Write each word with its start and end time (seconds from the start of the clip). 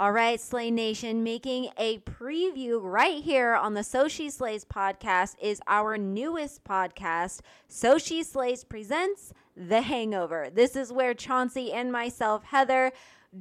All 0.00 0.12
right, 0.12 0.40
Slay 0.40 0.70
Nation, 0.70 1.24
making 1.24 1.70
a 1.76 1.98
preview 1.98 2.78
right 2.80 3.20
here 3.20 3.56
on 3.56 3.74
the 3.74 3.82
So 3.82 4.06
She 4.06 4.30
Slays 4.30 4.64
podcast 4.64 5.34
is 5.42 5.60
our 5.66 5.98
newest 5.98 6.62
podcast, 6.62 7.40
So 7.66 7.98
She 7.98 8.22
Slays 8.22 8.62
Presents 8.62 9.32
The 9.56 9.80
Hangover. 9.82 10.50
This 10.54 10.76
is 10.76 10.92
where 10.92 11.14
Chauncey 11.14 11.72
and 11.72 11.90
myself, 11.90 12.44
Heather, 12.44 12.92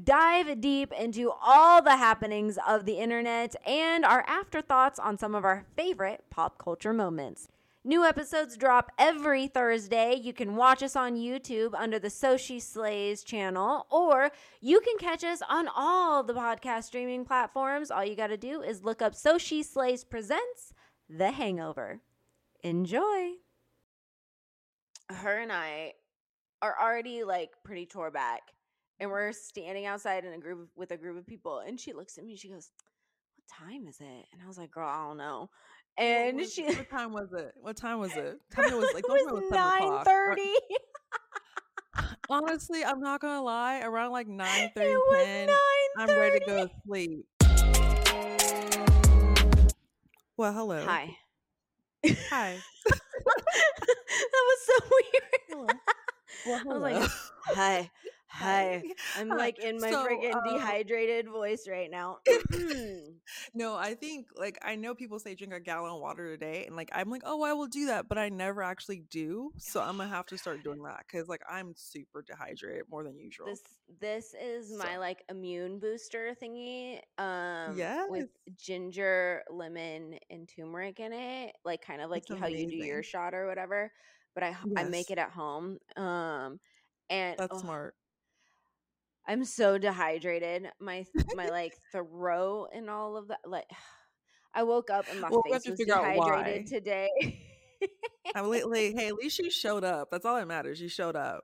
dive 0.04 0.59
deep 0.59 0.91
into 0.93 1.31
all 1.43 1.83
the 1.83 1.98
happenings 1.98 2.58
of 2.68 2.86
the 2.86 2.98
internet 2.98 3.55
and 3.64 4.04
our 4.04 4.26
afterthoughts 4.28 4.98
on 4.98 5.20
some 5.20 5.36
of 5.36 5.46
our 5.46 5.64
favorite 5.76 6.24
pop 6.32 6.58
culture 6.58 6.92
moments. 6.92 7.50
New 7.88 8.04
episodes 8.04 8.57
drop 8.57 8.91
every 8.99 9.47
Thursday. 9.47 10.13
You 10.13 10.33
can 10.33 10.57
watch 10.57 10.83
us 10.83 10.97
on 10.97 11.15
YouTube 11.15 11.73
under 11.73 11.97
the 11.97 12.09
So 12.09 12.36
She 12.36 12.59
Slays 12.59 13.23
channel, 13.23 13.87
or 13.89 14.29
you 14.59 14.81
can 14.81 14.97
catch 14.97 15.23
us 15.23 15.41
on 15.47 15.69
all 15.73 16.21
the 16.21 16.33
podcast 16.33 16.83
streaming 16.83 17.23
platforms. 17.23 17.89
All 17.89 18.04
you 18.04 18.18
got 18.18 18.28
to 18.28 18.36
do 18.36 18.61
is 18.61 18.83
look 18.83 19.01
up 19.01 19.15
So 19.15 19.37
She 19.37 19.64
Slays 19.64 20.04
Presents 20.04 20.73
The 21.07 21.31
Hangover. 21.31 22.01
Enjoy. 22.61 23.36
Her 25.09 25.39
and 25.39 25.54
I 25.54 25.93
are 26.61 26.75
already 26.78 27.23
like 27.23 27.51
pretty 27.64 27.86
tore 27.86 28.11
back, 28.11 28.42
and 29.00 29.09
we're 29.09 29.31
standing 29.31 29.86
outside 29.86 30.25
in 30.25 30.33
a 30.33 30.39
group 30.39 30.67
with 30.75 30.92
a 30.92 30.97
group 30.97 31.17
of 31.17 31.25
people. 31.25 31.59
And 31.59 31.79
she 31.79 31.93
looks 31.93 32.17
at 32.17 32.25
me, 32.25 32.36
she 32.36 32.50
goes, 32.50 32.69
What 33.38 33.69
time 33.69 33.88
is 33.88 34.02
it? 34.02 34.25
And 34.33 34.42
I 34.44 34.45
was 34.45 34.58
like, 34.58 34.72
Girl, 34.72 34.89
I 34.89 35.08
don't 35.08 35.16
know. 35.16 35.50
And 35.97 36.38
what, 36.38 36.50
she 36.50 36.64
what 36.64 36.89
time 36.89 37.11
was 37.11 37.33
it? 37.33 37.53
What 37.59 37.75
time 37.75 38.00
was 38.00 38.16
it? 38.16 38.39
Tell 38.52 38.66
me 38.66 38.72
it 38.72 38.75
was 38.75 38.92
like 38.94 39.03
it 39.08 39.33
was 39.33 39.52
nine 39.52 40.03
thirty. 40.06 40.53
Honestly, 42.30 42.83
I'm 42.86 43.00
not 43.00 43.22
gonna 43.22 43.42
lie. 43.42 43.81
Around 43.81 44.11
like 44.11 44.28
9 44.28 44.72
30, 44.75 44.89
It 44.89 44.95
was 44.95 45.25
10, 45.25 45.50
I'm 45.97 46.20
ready 46.20 46.39
to 46.39 46.45
go 46.45 46.67
to 46.67 46.72
sleep. 46.86 47.25
Well, 50.36 50.53
hello. 50.53 50.86
Hi. 50.86 51.18
Hi. 52.06 52.58
that 52.86 54.44
was 54.45 54.59
so 54.66 54.73
weird. 54.92 55.23
Hello. 55.50 55.68
Well, 56.45 56.59
I 56.59 56.73
was 56.73 56.81
like, 56.81 56.95
hello. 56.95 57.08
hi, 57.56 57.92
hi. 58.38 58.84
I'm 59.18 59.30
like 59.30 59.60
in 59.60 59.80
my 59.80 59.92
So, 59.92 60.06
freaking 60.08 60.34
uh, 60.34 60.54
dehydrated 60.54 61.28
voice 61.30 61.68
right 61.68 61.90
now. 61.90 62.20
No, 63.54 63.76
I 63.76 63.94
think 63.94 64.28
like 64.36 64.58
I 64.64 64.76
know 64.76 64.94
people 64.96 65.20
say 65.20 65.36
drink 65.36 65.54
a 65.54 65.60
gallon 65.60 65.92
of 65.92 66.00
water 66.00 66.32
a 66.32 66.38
day, 66.38 66.66
and 66.66 66.76
like 66.76 66.90
I'm 66.94 67.10
like, 67.10 67.24
oh, 67.26 67.44
I 67.44 67.54
will 67.54 67.68
do 67.68 67.88
that, 67.88 68.08
but 68.08 68.18
I 68.18 68.30
never 68.30 68.64
actually 68.64 69.04
do. 69.10 69.52
So 69.58 69.82
I'm 69.82 69.98
gonna 69.98 70.10
have 70.10 70.26
to 70.28 70.38
start 70.38 70.64
doing 70.64 70.84
that 70.84 71.04
because 71.08 71.28
like 71.28 71.42
I'm 71.50 71.74
super 71.76 72.24
dehydrated 72.26 72.84
more 72.90 73.04
than 73.04 73.18
usual. 73.18 73.48
this 73.48 73.62
this 74.00 74.36
is 74.42 74.72
my 74.78 74.94
So- 74.94 75.00
like 75.00 75.24
immune 75.30 75.80
booster 75.80 76.36
thingy. 76.42 77.00
Um 77.18 77.78
with 78.10 78.30
ginger, 78.56 79.44
lemon, 79.50 80.18
and 80.30 80.48
turmeric 80.48 81.00
in 81.00 81.14
it. 81.14 81.56
Like 81.66 81.82
kind 81.82 82.02
of 82.02 82.10
like 82.10 82.26
That's 82.28 82.40
how 82.40 82.48
you 82.48 82.68
do 82.68 82.76
your 82.78 83.04
shot 83.04 83.34
or 83.34 83.48
whatever. 83.48 83.92
But 84.34 84.44
I 84.44 84.56
I 84.78 84.84
make 84.84 85.10
it 85.12 85.18
at 85.18 85.32
home. 85.32 85.80
Um 85.96 86.60
and 87.10 87.38
That's 87.38 87.56
oh, 87.56 87.60
smart. 87.60 87.96
I'm 89.28 89.44
so 89.45 89.78
dehydrated. 89.78 90.70
My 90.80 91.06
my 91.36 91.47
like 91.50 91.73
throat 91.92 92.70
and 92.73 92.89
all 92.89 93.17
of 93.17 93.28
that. 93.30 93.39
Like 93.45 93.66
I 94.53 94.64
woke 94.64 94.89
up 94.89 95.06
and 95.11 95.22
my 95.22 95.30
Well, 95.30 95.44
face 95.44 95.67
was 95.67 95.80
dehydrated 95.80 96.67
today. 96.67 97.09
I'm 98.36 98.47
like, 98.50 98.64
hey, 98.95 99.08
at 99.08 99.14
least 99.16 99.38
you 99.39 99.52
showed 99.52 99.84
up. 99.84 100.09
That's 100.11 100.25
all 100.25 100.36
that 100.36 100.47
matters. 100.47 100.81
You 100.81 100.89
showed 100.89 101.16
up. 101.16 101.44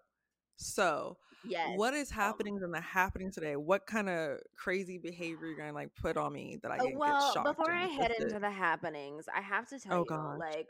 So, 0.57 1.17
yes. 1.45 1.77
what 1.77 1.93
is 1.93 2.09
happening 2.09 2.59
in 2.63 2.71
the 2.71 2.81
happening 2.81 3.31
today? 3.31 3.55
What 3.55 3.85
kind 3.85 4.09
of 4.09 4.39
crazy 4.57 4.97
behavior 4.97 5.45
you're 5.47 5.57
gonna 5.57 5.73
like 5.73 5.89
put 5.95 6.17
on 6.17 6.33
me 6.33 6.57
that 6.63 6.71
I 6.71 6.77
Uh, 6.77 6.83
get, 6.85 6.97
well, 6.97 7.19
get 7.19 7.33
shocked 7.33 7.57
before 7.57 7.71
I 7.71 7.85
head 7.85 8.11
into 8.19 8.39
the 8.39 8.49
happenings, 8.49 9.25
I 9.35 9.41
have 9.41 9.67
to 9.69 9.79
tell 9.79 9.93
Oh 9.93 9.99
you, 9.99 10.05
gosh. 10.05 10.39
like 10.39 10.67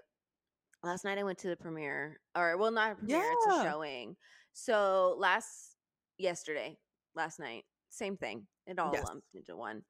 last 0.84 1.06
night 1.06 1.18
I 1.18 1.24
went 1.24 1.38
to 1.40 1.48
the 1.50 1.56
premiere, 1.56 2.20
or 2.36 2.58
well, 2.58 2.72
not 2.72 2.92
a 2.94 2.96
premiere, 2.96 3.24
it's 3.32 3.56
a 3.58 3.64
showing. 3.64 4.16
So 4.54 5.16
last 5.18 5.76
yesterday, 6.18 6.78
last 7.16 7.40
night, 7.40 7.64
same 7.90 8.18
thing. 8.18 8.48
It 8.68 8.80
all 8.80 8.94
Yes. 8.94 9.04
lumped 9.06 9.28
into 9.36 9.56
one. 9.56 9.84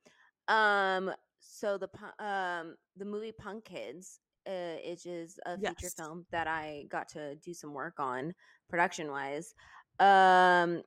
Um, 0.48 1.12
so 1.40 1.78
the 1.78 1.90
um 2.24 2.76
the 2.98 3.06
movie 3.06 3.32
Punk 3.32 3.66
Kids, 3.66 4.20
uh, 4.48 4.52
it 4.84 5.06
is 5.06 5.40
a 5.46 5.58
feature 5.58 5.74
Yes. 5.84 5.94
film 5.96 6.26
that 6.32 6.48
I 6.48 6.86
got 6.90 7.08
to 7.10 7.36
do 7.36 7.54
some 7.54 7.74
work 7.74 7.96
on 8.00 8.34
production 8.70 9.10
wise. 9.12 9.54
Um, 10.00 10.82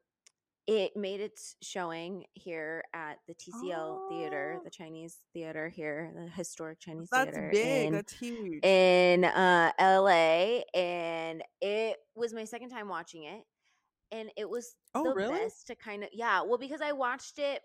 it 0.66 0.96
made 0.96 1.20
its 1.20 1.54
showing 1.62 2.24
here 2.34 2.82
at 2.92 3.18
the 3.28 3.34
TCL 3.34 4.08
Theater, 4.10 4.56
Oh. 4.58 4.64
the 4.64 4.70
Chinese 4.70 5.18
theater 5.32 5.68
here, 5.68 6.12
the 6.16 6.28
historic 6.28 6.80
Chinese 6.80 7.08
That's 7.10 7.30
theater 7.30 7.50
big. 7.52 7.86
in 7.88 7.92
That's 7.92 8.12
huge. 8.14 8.64
in 8.64 9.24
uh, 9.24 9.70
LA, 9.78 10.62
and 10.74 11.42
it 11.60 11.98
was 12.16 12.32
my 12.34 12.44
second 12.44 12.70
time 12.70 12.88
watching 12.88 13.24
it, 13.24 13.44
and 14.12 14.30
it 14.36 14.48
was 14.48 14.74
Oh, 14.94 15.04
the 15.04 15.14
really? 15.14 15.38
best 15.40 15.66
to 15.68 15.74
kind 15.74 16.02
of 16.04 16.10
yeah, 16.12 16.42
well 16.42 16.58
because 16.58 16.80
I 16.80 16.92
watched 16.92 17.38
it 17.38 17.62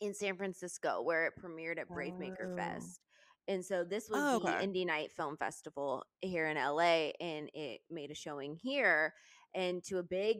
in 0.00 0.14
San 0.14 0.36
Francisco 0.36 1.02
where 1.02 1.26
it 1.26 1.34
premiered 1.42 1.78
at 1.78 1.88
Brave 1.88 2.14
Maker 2.16 2.50
Oh. 2.52 2.56
Fest. 2.56 3.00
And 3.48 3.64
so 3.64 3.84
this 3.84 4.08
was 4.08 4.20
Oh, 4.22 4.38
the. 4.38 4.50
Indie 4.52 4.86
Night 4.86 5.10
Film 5.12 5.36
Festival 5.36 6.04
here 6.20 6.46
in 6.48 6.56
LA 6.56 7.10
and 7.20 7.50
it 7.52 7.80
made 7.90 8.10
a 8.10 8.14
showing 8.14 8.56
here 8.62 9.12
and 9.54 9.82
to 9.84 9.98
a 9.98 10.02
big 10.02 10.38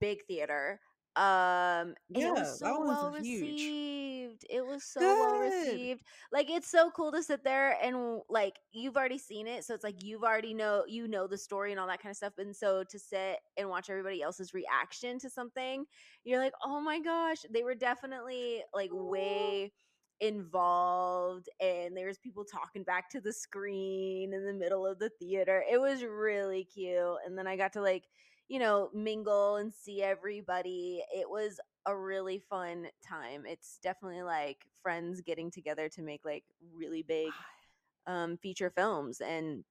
big 0.00 0.18
theater. 0.26 0.80
Um 1.16 1.94
and 2.14 2.24
it 2.26 2.32
Yeah, 2.32 2.34
was 2.34 2.50
that 2.60 2.76
so 2.78 2.80
well 2.80 3.10
was 3.10 3.12
huge. 3.18 3.74
received. 3.74 4.44
It 4.48 4.64
was 4.66 4.84
so 4.84 5.16
well 5.18 5.36
received. 5.38 6.02
Like 6.32 6.50
it's 6.50 6.70
so 6.70 6.90
cool 6.90 7.12
to 7.12 7.22
sit 7.22 7.44
there 7.44 7.76
and 7.82 8.20
like 8.30 8.58
you've 8.72 8.96
already 8.96 9.18
seen 9.18 9.46
it, 9.46 9.64
so 9.64 9.74
it's 9.74 9.84
like 9.84 10.02
you've 10.02 10.24
already 10.24 10.54
know 10.54 10.84
you 10.88 11.06
know 11.08 11.26
the 11.26 11.36
story 11.38 11.70
and 11.70 11.80
all 11.80 11.86
that 11.88 12.02
kind 12.02 12.10
of 12.12 12.16
stuff. 12.16 12.34
And 12.38 12.54
so 12.56 12.84
to 12.84 12.98
sit 12.98 13.38
and 13.56 13.68
watch 13.68 13.90
everybody 13.90 14.22
else's 14.22 14.54
reaction 14.54 15.18
to 15.20 15.30
something, 15.30 15.84
you're 16.24 16.38
like, 16.40 16.54
oh 16.64 16.80
my 16.80 17.00
gosh, 17.00 17.38
they 17.50 17.62
were 17.64 17.74
definitely 17.74 18.62
like 18.74 18.90
way 18.92 19.72
involved 20.20 21.48
and 21.60 21.96
there 21.96 22.06
was 22.06 22.18
people 22.18 22.44
talking 22.44 22.84
back 22.84 23.10
to 23.10 23.20
the 23.20 23.32
screen 23.32 24.32
in 24.32 24.46
the 24.46 24.52
middle 24.52 24.86
of 24.86 24.98
the 24.98 25.10
theater. 25.18 25.64
It 25.70 25.80
was 25.80 26.04
really 26.04 26.64
cute. 26.64 27.16
And 27.26 27.36
then 27.36 27.46
I 27.48 27.56
got 27.56 27.72
to 27.72 27.82
like, 27.82 28.04
you 28.52 28.60
know, 28.60 28.90
mingle 28.94 29.56
and 29.56 29.72
see 29.72 30.02
everybody. 30.02 31.02
It 31.14 31.30
was 31.30 31.58
a 31.86 31.96
really 31.96 32.38
fun 32.38 32.88
time. 33.02 33.46
It's 33.46 33.78
definitely 33.82 34.22
like 34.24 34.66
friends 34.82 35.22
getting 35.22 35.50
together 35.50 35.88
to 35.90 36.02
make 36.02 36.24
like 36.26 36.44
really 36.74 37.02
big 37.02 37.32
um 38.06 38.36
feature 38.38 38.70
films 38.70 39.20
and 39.20 39.64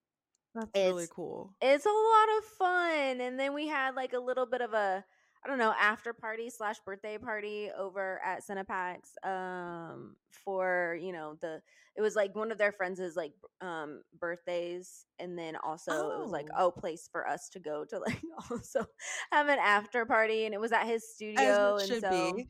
That's 0.53 0.79
really 0.81 1.07
cool. 1.07 1.57
it's 1.61 1.85
a 1.85 1.89
lot 1.89 2.37
of 2.39 2.45
fun. 2.45 3.21
And 3.21 3.39
then 3.39 3.53
we 3.53 3.67
had 3.67 3.95
like 3.95 4.13
a 4.13 4.19
little 4.19 4.45
bit 4.45 4.61
of 4.61 4.73
a 4.73 5.05
I 5.43 5.47
don't 5.49 5.57
know 5.57 5.73
after 5.79 6.13
party 6.13 6.49
slash 6.49 6.79
birthday 6.85 7.17
party 7.17 7.69
over 7.77 8.21
at 8.23 8.43
Cinepax 8.45 9.13
um 9.27 10.15
for 10.29 10.97
you 11.01 11.11
know 11.11 11.35
the 11.41 11.61
it 11.95 12.01
was 12.01 12.15
like 12.15 12.35
one 12.35 12.51
of 12.51 12.57
their 12.57 12.71
friends' 12.71 13.15
like 13.15 13.33
um 13.59 14.01
birthdays 14.19 15.05
and 15.19 15.37
then 15.37 15.55
also 15.55 15.91
it 16.11 16.19
was 16.21 16.31
like 16.31 16.47
Oh. 16.53 16.67
oh 16.67 16.71
place 16.71 17.09
for 17.11 17.27
us 17.27 17.49
to 17.49 17.59
go 17.59 17.85
to 17.85 17.99
like 18.07 18.21
also 18.51 18.85
have 19.31 19.47
an 19.49 19.59
after 19.59 20.05
party 20.05 20.45
and 20.45 20.53
it 20.53 20.59
was 20.59 20.71
at 20.71 20.85
his 20.85 21.03
studio 21.13 21.77
and 21.77 21.87
so 22.01 22.33
be. 22.33 22.47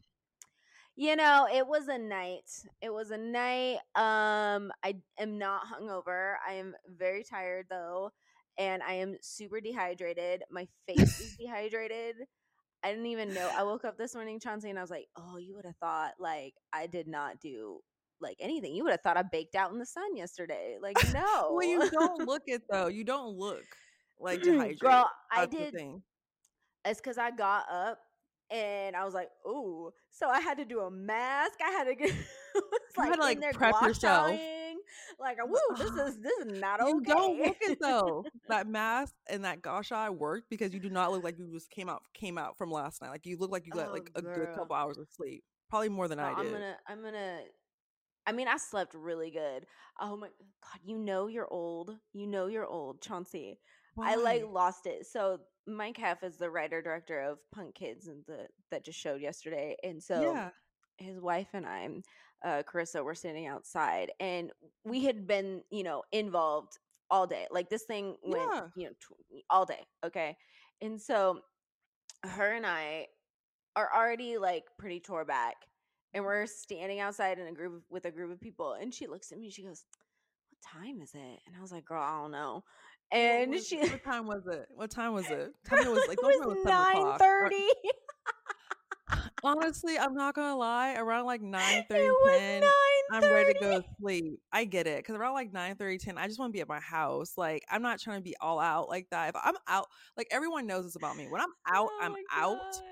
you 0.96 1.16
know, 1.16 1.48
it 1.52 1.66
was 1.66 1.88
a 1.88 1.98
night. 1.98 2.50
It 2.82 2.94
was 2.94 3.12
a 3.12 3.18
night. 3.18 3.78
Um, 3.96 4.72
I 4.84 4.98
am 5.18 5.38
not 5.38 5.64
hungover. 5.68 6.36
I 6.48 6.54
am 6.54 6.76
very 6.88 7.24
tired 7.24 7.68
though, 7.70 8.12
and 8.58 8.84
I 8.84 8.94
am 8.96 9.16
super 9.22 9.62
dehydrated. 9.62 10.44
My 10.52 10.68
face 10.86 11.20
is 11.20 11.36
dehydrated. 11.40 12.16
I 12.84 12.90
didn't 12.92 13.08
even 13.08 13.34
know. 13.34 13.50
I 13.56 13.64
woke 13.64 13.86
up 13.86 13.98
this 13.98 14.16
morning, 14.16 14.40
Chauncey, 14.40 14.70
and 14.70 14.80
I 14.80 14.82
was 14.82 14.92
like, 14.92 15.08
"Oh, 15.16 15.38
you 15.38 15.56
would 15.56 15.66
have 15.66 15.78
thought 15.78 16.14
like 16.20 16.54
I 16.74 16.88
did 16.88 17.08
not 17.08 17.40
do 17.40 17.80
like 18.22 18.38
anything. 18.40 18.76
You 18.76 18.84
would 18.84 18.92
have 18.92 19.02
thought 19.02 19.18
I 19.18 19.24
baked 19.24 19.56
out 19.56 19.72
in 19.72 19.80
the 19.80 19.86
sun 19.86 20.16
yesterday. 20.16 20.78
Like, 20.82 20.98
no, 21.14 21.50
Well, 21.54 21.68
you 21.68 21.90
don't 21.90 22.20
look 22.28 22.44
it 22.48 22.64
though. 22.70 22.88
You 22.88 23.04
don't 23.04 23.38
look 23.38 23.64
like 24.20 24.42
dehydrated. 24.44 24.80
girl. 24.80 25.10
I 25.32 25.46
did 25.46 25.76
it's 26.84 27.00
because 27.00 27.18
I 27.18 27.32
got 27.32 27.66
up 27.70 28.00
and 28.50 28.96
I 28.96 29.06
was 29.06 29.14
like, 29.14 29.30
"Ooh!" 29.48 29.92
So 30.12 30.28
I 30.28 30.40
had 30.40 30.58
to 30.58 30.66
do 30.66 30.80
a 30.82 30.92
mask. 30.92 31.60
I 31.66 31.70
had 31.72 31.86
to 31.86 31.96
get 31.96 32.10
it 32.10 32.16
was 32.56 32.64
You 32.98 33.04
like 33.04 33.10
had 33.10 33.16
to, 33.16 33.22
like, 33.22 33.54
prep 33.54 33.82
yourself. 33.82 34.32
Like, 35.20 35.38
woo, 35.44 35.58
this 35.78 35.92
ah, 35.98 36.08
is 36.08 36.18
this 36.20 36.34
is 36.46 36.60
not 36.60 36.80
You 36.88 36.98
okay. 36.98 37.12
don't 37.12 37.40
look 37.40 37.58
it 37.62 37.78
though. 37.82 38.26
That 38.50 38.68
mask 38.68 39.14
and 39.30 39.46
that 39.46 39.62
gosh 39.62 39.92
eye 39.92 40.10
worked 40.10 40.50
because 40.50 40.74
you 40.74 40.80
do 40.80 40.90
not 40.90 41.12
look 41.12 41.24
like 41.24 41.40
you 41.40 41.48
just 41.54 41.70
came 41.70 41.88
out 41.88 42.04
came 42.14 42.38
out 42.38 42.58
from 42.58 42.72
last 42.72 43.02
night. 43.02 43.10
Like 43.10 43.26
you 43.26 43.38
look 43.38 43.52
like 43.52 43.66
you 43.66 43.72
got 43.72 43.90
Oh, 43.90 43.94
like 43.94 44.12
a 44.16 44.22
good 44.22 44.54
couple 44.56 44.76
hours 44.76 44.98
of 44.98 45.08
sleep. 45.10 45.44
Probably 45.70 45.90
more 45.90 46.08
than 46.08 46.18
Girl, 46.18 46.36
I 46.36 46.44
did. 46.44 46.48
I'm 46.48 46.52
gonna 46.52 46.78
I'm 46.88 47.02
gonna 47.02 47.40
I 48.28 48.32
mean, 48.34 48.48
I 48.48 48.58
slept 48.58 48.94
really 48.94 49.32
good. 49.32 49.66
Oh 50.00 50.16
my 50.16 50.28
god, 50.28 50.80
you 50.84 50.98
know 50.98 51.28
you're 51.28 51.52
old. 51.52 51.98
You 52.14 52.28
know 52.28 52.48
you're 52.48 52.68
old, 52.68 53.02
Chauncey. 53.02 53.60
I 54.00 54.16
like 54.16 54.44
lost 54.48 54.86
it. 54.86 55.06
So 55.06 55.40
Mike 55.68 55.98
Heff 55.98 56.24
is 56.24 56.38
the 56.38 56.50
writer 56.50 56.82
director 56.82 57.20
of 57.22 57.40
Punk 57.52 57.76
Kids 57.76 58.08
and 58.08 58.24
the 58.28 58.48
that 58.70 58.86
just 58.86 59.00
showed 59.00 59.22
yesterday. 59.22 59.76
And 59.84 60.02
so 60.02 60.22
yeah. 60.22 60.50
his 60.98 61.20
wife 61.20 61.50
and 61.54 61.66
I, 61.66 61.88
uh, 62.44 62.64
Carissa, 62.64 63.04
were 63.04 63.16
standing 63.16 63.48
outside, 63.48 64.12
and 64.20 64.52
we 64.84 65.04
had 65.06 65.28
been, 65.28 65.62
you 65.70 65.84
know, 65.84 66.04
involved 66.12 66.78
all 67.10 67.28
day. 67.28 67.48
Like 67.52 67.70
this 67.70 67.84
thing 67.84 68.16
went, 68.24 68.50
Yeah. 68.54 68.68
you 68.76 68.84
know, 68.86 68.94
tw- 68.94 69.44
all 69.50 69.66
day. 69.66 69.86
Okay, 70.06 70.38
and 70.82 71.00
so 71.02 71.42
her 72.24 72.54
and 72.54 72.66
I 72.66 73.08
are 73.76 73.90
already 73.96 74.38
like 74.38 74.66
pretty 74.78 75.00
tore 75.00 75.26
back, 75.26 75.56
and 76.14 76.24
we're 76.24 76.46
standing 76.46 77.00
outside 77.00 77.40
in 77.40 77.48
a 77.48 77.52
group 77.54 77.74
of- 77.78 77.84
with 77.90 78.06
a 78.06 78.12
group 78.12 78.32
of 78.32 78.40
people, 78.40 78.74
and 78.74 78.94
she 78.94 79.08
looks 79.08 79.32
at 79.32 79.38
me, 79.40 79.50
she 79.50 79.64
goes, 79.64 79.86
"What 80.50 80.62
time 80.84 81.02
is 81.02 81.14
it?" 81.14 81.40
And 81.48 81.56
I 81.58 81.62
was 81.62 81.72
like, 81.72 81.86
"Girl, 81.86 82.02
I 82.02 82.22
don't 82.22 82.32
know." 82.32 82.64
What 83.12 83.20
And 83.20 83.52
was 83.52 83.68
she 83.68 83.78
what 83.80 84.04
time 84.06 84.26
was 84.26 84.48
it? 84.48 84.68
What 84.74 84.90
time 84.90 85.12
was 85.14 85.30
it? 85.30 85.52
Tell 85.66 85.80
me 85.80 85.86
it 85.86 85.90
was 85.92 86.08
like 86.08 86.18
it 86.18 86.22
don't 86.22 86.42
tell 86.42 86.50
me 86.52 86.56
was 86.56 86.66
nine. 86.66 87.18
Thirty. 87.20 87.68
Honestly, 89.44 89.98
I'm 89.98 90.14
not 90.14 90.36
gonna 90.36 90.56
lie. 90.56 90.96
Around 90.96 91.26
like 91.26 91.42
9 91.42 91.78
It 91.78 91.86
30, 91.90 92.04
was 92.04 92.40
10, 92.40 92.62
nine 92.62 92.70
I'm 93.12 93.34
ready 93.34 93.54
to 93.54 93.60
go 93.60 93.82
to 93.82 93.88
sleep. 94.00 94.40
I 94.52 94.66
get 94.66 94.88
it. 94.88 95.06
Cause 95.06 95.16
around 95.16 95.34
like 95.34 95.52
9 95.52 95.76
30, 95.76 95.98
10, 95.98 96.18
I 96.18 96.28
just 96.28 96.40
want 96.40 96.52
to 96.52 96.54
be 96.54 96.62
at 96.62 96.68
my 96.70 96.80
house. 96.80 97.34
Like, 97.38 97.64
I'm 97.70 97.82
not 97.82 98.00
trying 98.00 98.20
to 98.20 98.24
be 98.24 98.36
all 98.40 98.60
out 98.60 98.90
like 98.90 99.08
that. 99.12 99.30
If 99.30 99.36
I'm 99.44 99.56
out, 99.68 99.88
like 100.16 100.28
everyone 100.32 100.68
knows 100.68 100.86
this 100.86 100.96
about 100.96 101.18
me. 101.18 101.28
When 101.30 101.42
I'm 101.42 101.54
out, 101.68 101.90
Oh 101.92 102.00
I'm 102.02 102.14
out. 102.32 102.58
God. 102.58 102.84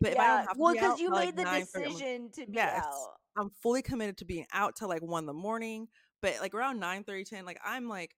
But 0.00 0.12
if 0.12 0.18
I 0.18 0.26
don't 0.26 0.36
have 0.38 0.52
to 0.52 0.54
well, 0.58 0.72
be 0.72 0.78
because 0.78 0.92
out 0.92 0.98
you 0.98 1.10
made 1.10 1.16
like 1.16 1.36
the 1.36 1.42
9:30, 1.42 1.46
I'm 1.46 1.54
like, 1.54 1.72
decision 1.72 2.30
to 2.32 2.46
be 2.46 2.52
yes, 2.52 2.84
out. 2.84 3.08
I'm 3.36 3.50
fully 3.62 3.82
committed 3.82 4.16
to 4.18 4.24
being 4.24 4.46
out 4.52 4.76
till 4.76 4.88
like 4.88 5.02
1 5.02 5.22
in 5.22 5.26
the 5.26 5.32
morning. 5.32 5.88
But 6.22 6.40
like 6.40 6.54
around 6.54 6.80
9 6.80 7.04
30, 7.04 7.24
10, 7.24 7.44
like 7.44 7.60
I'm 7.64 7.88
like 7.88 8.14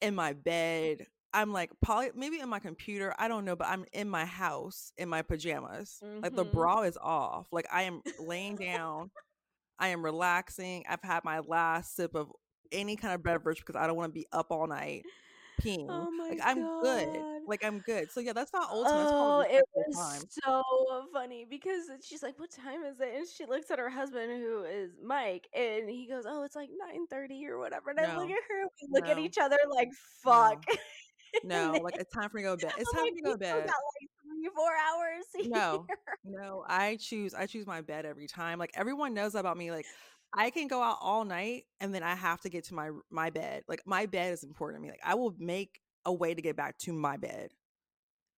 in 0.00 0.14
my 0.14 0.32
mm. 0.32 0.44
bed. 0.44 1.06
I'm 1.34 1.52
like 1.52 1.70
probably 1.82 2.12
maybe 2.16 2.40
in 2.40 2.48
my 2.50 2.60
computer. 2.60 3.14
I 3.18 3.28
don't 3.28 3.44
know, 3.46 3.56
but 3.56 3.68
I'm 3.68 3.86
in 3.92 4.08
my 4.10 4.26
house 4.26 4.92
in 4.98 5.08
my 5.10 5.22
pajamas. 5.22 6.02
Like 6.22 6.36
the 6.36 6.44
Mhm. 6.44 6.52
bra 6.54 6.82
is 6.82 6.98
off. 7.02 7.48
Like 7.52 7.66
I 7.72 7.84
am 7.84 8.02
laying 8.18 8.58
down. 8.58 9.10
I 9.78 9.88
am 9.88 10.04
relaxing. 10.04 10.84
I've 10.88 11.02
had 11.02 11.24
my 11.24 11.40
last 11.40 11.96
sip 11.96 12.14
of 12.14 12.32
any 12.72 12.96
kind 12.96 13.14
of 13.14 13.22
beverage 13.24 13.58
because 13.58 13.76
I 13.76 13.86
don't 13.86 13.96
want 13.96 14.10
to 14.14 14.20
be 14.20 14.26
up 14.32 14.48
all 14.50 14.66
night 14.68 15.06
peeing. 15.60 15.88
Oh 15.90 16.10
my 16.10 16.30
Like 16.30 16.40
I'm 16.44 16.70
good. 16.80 17.26
Like 17.46 17.64
I'm 17.64 17.80
good. 17.80 18.10
So 18.12 18.20
yeah, 18.20 18.32
that's 18.34 18.52
not 18.52 18.70
ultimate. 18.70 19.08
That's 19.10 19.12
Oh, 19.16 19.44
it 19.48 19.64
was 19.74 19.96
time. 19.96 20.28
so 20.44 21.06
funny 21.12 21.44
because 21.48 21.90
she's 22.02 22.22
like, 22.22 22.38
"What 22.38 22.50
time 22.50 22.84
is 22.84 23.00
it?" 23.00 23.14
And 23.14 23.26
she 23.28 23.46
looks 23.46 23.70
at 23.70 23.78
her 23.78 23.88
husband, 23.90 24.30
who 24.32 24.64
is 24.64 24.92
Mike, 25.02 25.48
and 25.54 25.88
he 25.88 26.06
goes, 26.08 26.24
"Oh, 26.26 26.42
it's 26.44 26.56
like 26.56 26.70
nine 26.76 27.06
thirty 27.06 27.46
or 27.46 27.58
whatever." 27.58 27.90
And 27.90 28.00
I 28.00 28.06
look 28.14 28.30
at 28.30 28.42
her, 28.48 28.64
we 28.80 28.88
look 28.90 29.08
at 29.08 29.18
each 29.18 29.38
other 29.38 29.58
like, 29.70 29.88
"Fuck." 30.22 30.64
and 30.68 30.78
no. 31.42 31.72
Like 31.82 31.96
it's 31.96 32.12
time 32.12 32.28
for 32.30 32.36
me 32.36 32.42
to 32.42 32.48
go 32.48 32.56
to 32.56 32.66
bed. 32.66 32.74
It's 32.78 32.90
time 32.92 33.06
for 33.06 33.12
me 33.12 33.20
to 33.20 33.22
go 33.22 33.32
to 33.32 33.38
got 33.38 33.38
bed. 33.38 33.66
like 33.66 34.10
three, 34.22 34.48
four 34.54 34.70
hours 34.76 35.24
No, 35.44 35.86
here." 35.88 35.96
no. 36.24 36.64
I 36.68 36.96
choose. 36.96 37.34
I 37.34 37.46
choose 37.46 37.66
my 37.66 37.80
bed 37.80 38.04
every 38.06 38.26
time. 38.26 38.58
Like 38.58 38.70
everyone 38.74 39.14
knows 39.14 39.34
about 39.34 39.56
me. 39.56 39.70
Like 39.70 39.86
I 40.32 40.50
can 40.50 40.66
go 40.68 40.82
out 40.82 40.98
all 41.00 41.24
night 41.24 41.64
and 41.80 41.94
then 41.94 42.02
I 42.02 42.14
have 42.14 42.40
to 42.42 42.48
get 42.48 42.64
to 42.64 42.74
my 42.74 42.90
my 43.10 43.30
bed. 43.30 43.62
Like 43.68 43.82
my 43.86 44.06
bed 44.06 44.32
is 44.32 44.42
important 44.44 44.78
to 44.80 44.82
me. 44.82 44.90
Like 44.90 45.00
I 45.04 45.14
will 45.14 45.34
make 45.38 45.80
a 46.04 46.12
way 46.12 46.34
to 46.34 46.42
get 46.42 46.56
back 46.56 46.78
to 46.78 46.92
my 46.92 47.16
bed. 47.16 47.50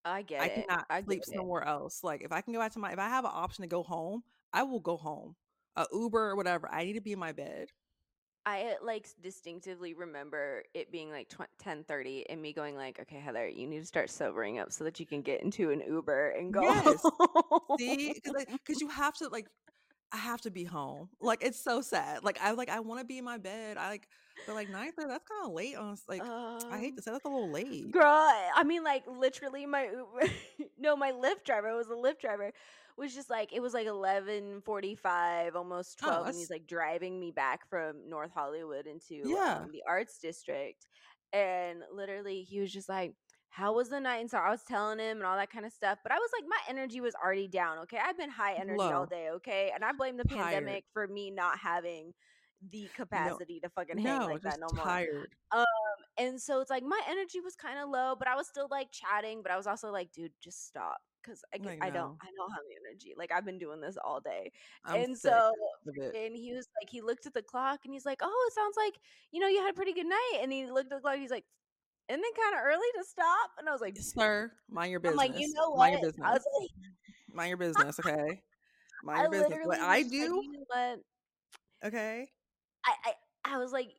I 0.05 0.23
get 0.23 0.41
I 0.41 0.47
it. 0.47 0.55
cannot 0.67 0.87
I 0.91 1.03
sleep 1.03 1.23
get 1.25 1.35
it. 1.35 1.37
somewhere 1.37 1.65
else. 1.65 2.03
Like 2.05 2.23
if 2.23 2.33
I 2.33 2.41
can 2.41 2.53
go 2.53 2.61
back 2.61 2.73
to 2.73 2.79
my 2.79 2.93
if 2.93 2.99
I 2.99 3.09
have 3.09 3.25
an 3.25 3.33
option 3.35 3.63
to 3.63 3.69
go 3.69 3.83
home, 3.83 4.23
I 4.53 4.63
will 4.63 4.81
go 4.81 4.97
home. 4.97 5.37
A 5.77 5.87
Uber 5.93 6.31
or 6.31 6.37
whatever. 6.37 6.69
I 6.73 6.85
need 6.85 6.95
to 6.95 7.01
be 7.01 7.13
in 7.13 7.19
my 7.19 7.33
bed. 7.33 7.69
I 8.47 8.63
uh, 8.63 8.75
like 8.85 9.09
distinctively 9.21 9.93
remember 9.93 10.63
it 10.73 10.93
being 10.93 11.11
like 11.11 11.29
tw- 11.29 11.51
ten 11.59 11.83
thirty 11.83 12.25
and 12.31 12.41
me 12.41 12.53
going 12.53 12.77
like, 12.77 13.01
"Okay, 13.01 13.19
Heather, 13.19 13.49
you 13.49 13.67
need 13.67 13.81
to 13.81 13.87
start 13.87 14.09
sobering 14.09 14.61
up 14.61 14.73
so 14.73 14.85
that 14.85 15.01
you 15.01 15.05
can 15.05 15.21
get 15.21 15.43
into 15.43 15.73
an 15.73 15.83
Uber 15.87 16.31
and 16.31 16.55
go 16.55 16.63
Yes. 16.63 17.05
See, 17.79 18.13
because 18.15 18.35
like, 18.35 18.49
you 18.81 18.89
have 18.89 19.15
to 19.17 19.29
like, 19.29 19.49
I 20.13 20.19
have 20.19 20.41
to 20.43 20.53
be 20.53 20.63
home. 20.63 21.09
Like 21.21 21.43
it's 21.43 21.61
so 21.61 21.81
sad. 21.81 22.23
Like 22.23 22.39
I 22.41 22.53
like 22.53 22.69
I 22.69 22.79
want 22.79 23.01
to 23.01 23.05
be 23.05 23.19
in 23.19 23.25
my 23.25 23.39
bed. 23.39 23.79
I 23.79 23.89
like, 23.89 24.09
but 24.47 24.55
like 24.55 24.69
nine 24.71 24.93
thirty. 24.93 25.09
That's 25.09 25.25
kind 25.29 25.49
of 25.49 25.53
late 25.53 25.77
on. 25.77 25.97
Like 26.09 26.23
I 26.23 26.79
hate 26.79 26.91
um, 26.91 26.97
to 26.97 27.03
say 27.03 27.11
that's 27.11 27.25
a 27.25 27.29
little 27.29 27.51
late. 27.51 27.91
girl, 27.91 28.05
I 28.05 28.51
I 28.55 28.63
mean, 28.63 28.85
like 28.85 29.03
literally, 29.09 29.67
my 29.67 29.87
Uber, 29.87 30.33
no, 30.79 30.95
my 30.95 31.11
Lyft 31.11 31.45
driver 31.45 31.77
was 31.77 31.89
a 31.89 31.91
Lyft 31.91 32.21
driver 32.21 32.53
was 32.97 33.15
just 33.15 33.31
like 33.31 33.53
it 33.53 33.61
was 33.61 33.75
like 33.75 33.87
eleven 33.87 34.61
forty 34.63 34.95
five, 34.95 35.57
almost 35.57 35.99
Oh, 36.03 36.07
twelve, 36.07 36.27
and 36.29 36.37
he's 36.37 36.51
like 36.51 36.67
driving 36.67 37.19
me 37.21 37.31
back 37.31 37.69
from 37.69 38.09
North 38.09 38.33
Hollywood 38.35 38.87
into 38.87 39.29
yeah. 39.29 39.61
um, 39.63 39.71
the 39.73 39.83
Arts 39.89 40.19
District, 40.19 40.87
and 41.33 41.81
literally 41.95 42.43
he 42.43 42.61
was 42.61 42.73
just 42.73 42.89
like. 42.89 43.15
How 43.49 43.73
was 43.73 43.89
the 43.89 43.99
night? 44.01 44.19
And 44.19 44.31
so 44.31 44.37
I 44.37 44.51
was 44.51 44.63
telling 44.65 44.99
him 44.99 45.17
and 45.17 45.25
all 45.25 45.37
that 45.37 45.51
kind 45.51 45.65
of 45.65 45.73
stuff. 45.73 45.97
But 46.03 46.13
I 46.13 46.17
was 46.17 46.29
like, 46.39 46.45
my 46.47 46.59
energy 46.69 47.01
was 47.01 47.15
already 47.15 47.49
down. 47.49 47.79
Okay. 47.85 47.97
I've 47.97 48.19
been 48.19 48.29
high 48.29 48.53
energy 48.53 48.83
all 48.83 49.07
day. 49.07 49.31
Okay. 49.37 49.71
And 49.75 49.83
I 49.83 49.93
blame 49.93 50.19
the 50.19 50.25
tired. 50.25 50.43
pandemic 50.43 50.85
for 50.93 51.09
me 51.09 51.31
not 51.31 51.59
having 51.59 52.13
the 52.71 52.83
No, 52.85 52.97
capacity 52.97 53.61
to 53.61 53.69
fucking 53.71 53.99
hang 53.99 54.21
no, 54.21 54.27
like 54.27 54.43
that 54.43 54.59
no 54.61 54.69
more. 54.75 54.85
tired. 54.85 55.31
Um, 55.53 55.65
and 56.19 56.41
so 56.41 56.61
it's 56.61 56.71
like 56.71 56.83
my 56.83 57.01
energy 57.09 57.41
was 57.41 57.55
kind 57.57 57.79
of 57.79 57.89
low, 57.91 58.15
but 58.19 58.29
I 58.29 58.35
was 58.37 58.47
still 58.49 58.69
like 58.71 58.91
chatting, 58.91 59.43
but 59.43 59.53
I 59.53 59.57
was 59.57 59.67
also 59.67 59.91
like, 59.91 60.13
dude, 60.13 60.33
just 60.43 60.67
stop. 60.67 60.99
Cause 61.25 61.43
I, 61.53 61.59
c- 61.59 61.65
Like 61.65 61.79
I 61.83 61.91
don't, 61.91 62.13
no, 62.13 62.17
I 62.23 62.27
don't 62.37 62.51
have 62.53 62.63
the 62.69 62.77
energy. 62.89 63.15
Like 63.17 63.33
I've 63.33 63.45
been 63.45 63.59
doing 63.59 63.81
this 63.81 63.97
all 64.03 64.21
day. 64.21 64.53
I'm 64.85 65.03
And 65.03 65.19
so, 65.19 65.51
and 66.15 66.37
he 66.37 66.53
was 66.53 66.69
like, 66.81 66.89
he 66.91 67.01
looked 67.01 67.27
at 67.27 67.35
the 67.35 67.43
clock 67.43 67.81
and 67.85 67.93
he's 67.93 68.07
like, 68.07 68.21
oh, 68.23 68.45
it 68.49 68.55
sounds 68.55 68.77
like, 68.77 68.95
you 69.33 69.41
know, 69.41 69.49
you 69.49 69.61
had 69.61 69.71
a 69.71 69.75
pretty 69.75 69.93
good 69.93 70.07
night. 70.07 70.39
And 70.41 70.53
he 70.53 70.67
looked 70.71 70.93
at 70.93 70.99
the 70.99 71.01
clock. 71.03 71.17
He's 71.17 71.31
like, 71.31 71.45
isn't 72.09 72.23
it 72.25 72.37
kind 72.37 72.55
of 72.55 72.61
early 72.65 72.87
to 72.99 73.05
stop? 73.05 73.51
And 73.59 73.69
I 73.69 73.73
was 73.73 73.81
like, 73.81 73.97
Sir, 73.97 74.53
mind 74.71 74.91
your 74.93 75.01
I'm 75.05 75.17
like, 75.17 75.31
you 75.37 75.49
business. 75.49 75.55
know 75.57 75.71
Mind 75.77 75.93
your 75.93 76.01
what? 76.01 76.29
I 76.29 76.33
business. 76.33 76.35
was 76.35 76.45
like, 76.61 76.71
Mind 77.35 77.49
your 77.49 77.57
business. 77.59 77.99
Okay. 78.01 78.43
Mind 79.03 79.21
your 79.21 79.31
business. 79.31 79.59
What 79.65 79.81
I 79.81 80.03
just 80.03 80.11
like, 80.11 80.13
do. 80.13 80.19
you 80.19 80.53
know 80.53 80.65
what? 80.69 80.99
Okay. 81.89 82.29
I, 82.87 82.93
I, 83.05 83.55
I 83.55 83.59
was 83.59 83.73
like, 83.73 83.91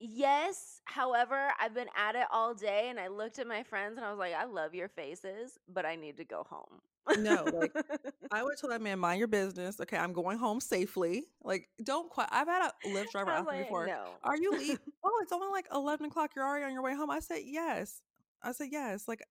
yes. 0.00 0.80
However, 0.84 1.52
I've 1.60 1.74
been 1.74 1.88
at 1.96 2.14
it 2.14 2.26
all 2.30 2.54
day, 2.54 2.88
and 2.90 2.98
I 3.00 3.08
looked 3.08 3.38
at 3.38 3.46
my 3.46 3.62
friends, 3.62 3.96
and 3.96 4.04
I 4.06 4.10
was 4.10 4.18
like, 4.18 4.34
I 4.34 4.44
love 4.44 4.74
your 4.74 4.88
faces, 4.88 5.58
but 5.68 5.86
I 5.86 5.96
need 5.96 6.16
to 6.18 6.24
go 6.24 6.46
home. 6.48 6.80
No, 7.16 7.44
like 7.52 7.72
I 8.30 8.42
would 8.44 8.56
tell 8.58 8.70
that 8.70 8.80
man, 8.80 8.98
mind 8.98 9.18
your 9.18 9.26
business. 9.28 9.80
Okay, 9.80 9.96
I'm 9.96 10.12
going 10.12 10.38
home 10.38 10.60
safely. 10.60 11.24
Like, 11.42 11.68
don't 11.82 12.08
quite. 12.08 12.28
I've 12.30 12.46
had 12.46 12.70
a 12.84 12.88
Lyft 12.88 13.10
driver 13.10 13.30
I 13.32 13.38
ask 13.38 13.50
me 13.50 13.58
before, 13.62 13.86
no. 13.86 14.04
"Are 14.22 14.36
you 14.36 14.52
leaving? 14.52 14.78
oh, 15.04 15.20
it's 15.22 15.32
only 15.32 15.48
like 15.48 15.66
eleven 15.72 16.06
o'clock. 16.06 16.30
You're 16.36 16.46
already 16.46 16.64
on 16.64 16.72
your 16.72 16.82
way 16.82 16.94
home." 16.94 17.10
I 17.10 17.18
said, 17.20 17.40
"Yes." 17.44 18.02
I 18.42 18.52
said, 18.52 18.68
"Yes." 18.70 19.08
Like, 19.08 19.22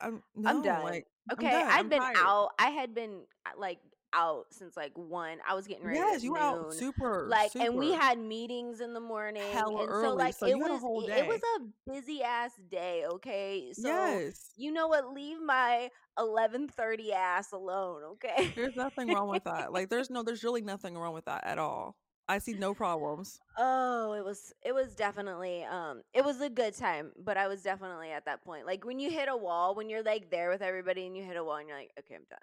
I'm 0.00 0.22
I'm 0.44 0.62
done. 0.62 0.82
like 0.82 1.06
Okay. 1.32 1.46
I'd 1.46 1.80
I'm 1.80 1.88
been 1.88 2.00
tired. 2.00 2.16
out. 2.16 2.50
I 2.58 2.70
had 2.70 2.94
been 2.94 3.20
uh, 3.46 3.50
like 3.58 3.78
out 4.14 4.46
since 4.50 4.76
like 4.76 4.92
one. 4.94 5.38
I 5.48 5.54
was 5.54 5.66
getting 5.66 5.84
ready 5.84 5.98
Yes, 5.98 6.22
you 6.22 6.32
were 6.32 6.38
out 6.38 6.74
super, 6.74 7.26
Like, 7.28 7.54
and 7.54 7.76
we 7.76 7.92
had 7.92 8.18
meetings 8.18 8.80
in 8.80 8.94
the 8.94 9.00
morning, 9.00 9.42
hella 9.52 9.84
and 9.84 9.92
so 9.92 10.14
like 10.14 10.34
So 10.34 10.46
it 10.46 10.50
you 10.50 10.62
had 10.62 10.70
a 10.70 10.74
was 10.74 11.08
it 11.08 11.26
was 11.26 11.40
a 11.56 11.90
busy 11.90 12.22
ass 12.22 12.52
day. 12.70 13.04
Okay, 13.06 13.72
so 13.72 13.88
Yes, 13.88 14.52
you 14.56 14.72
know 14.72 14.88
what? 14.88 15.12
Leave 15.12 15.40
my 15.40 15.90
eleven 16.18 16.68
thirty 16.68 17.12
ass 17.12 17.52
alone. 17.52 18.02
Okay. 18.12 18.52
there's 18.54 18.76
nothing 18.76 19.08
wrong 19.08 19.28
with 19.28 19.44
that. 19.44 19.72
Like, 19.72 19.88
there's 19.88 20.10
no, 20.10 20.22
there's 20.22 20.44
really 20.44 20.62
nothing 20.62 20.96
wrong 20.96 21.14
with 21.14 21.24
that 21.26 21.46
at 21.46 21.58
all. 21.58 21.96
I 22.28 22.38
see 22.38 22.54
no 22.54 22.72
problems. 22.72 23.40
Oh, 23.58 24.12
it 24.14 24.24
was 24.24 24.52
it 24.64 24.74
was 24.74 24.94
definitely 24.94 25.64
um 25.64 26.02
it 26.14 26.24
was 26.24 26.40
a 26.40 26.48
good 26.48 26.74
time, 26.74 27.12
but 27.22 27.36
I 27.36 27.48
was 27.48 27.62
definitely 27.62 28.10
at 28.10 28.24
that 28.26 28.44
point. 28.44 28.64
Like 28.66 28.84
when 28.84 28.98
you 28.98 29.10
hit 29.10 29.28
a 29.28 29.36
wall, 29.36 29.74
when 29.74 29.90
you're 29.90 30.02
like 30.02 30.30
there 30.30 30.48
with 30.48 30.62
everybody 30.62 31.06
and 31.06 31.16
you 31.16 31.24
hit 31.24 31.36
a 31.36 31.44
wall 31.44 31.56
and 31.56 31.68
you're 31.68 31.76
like, 31.76 31.90
okay, 31.98 32.14
I'm 32.14 32.22
done. 32.30 32.38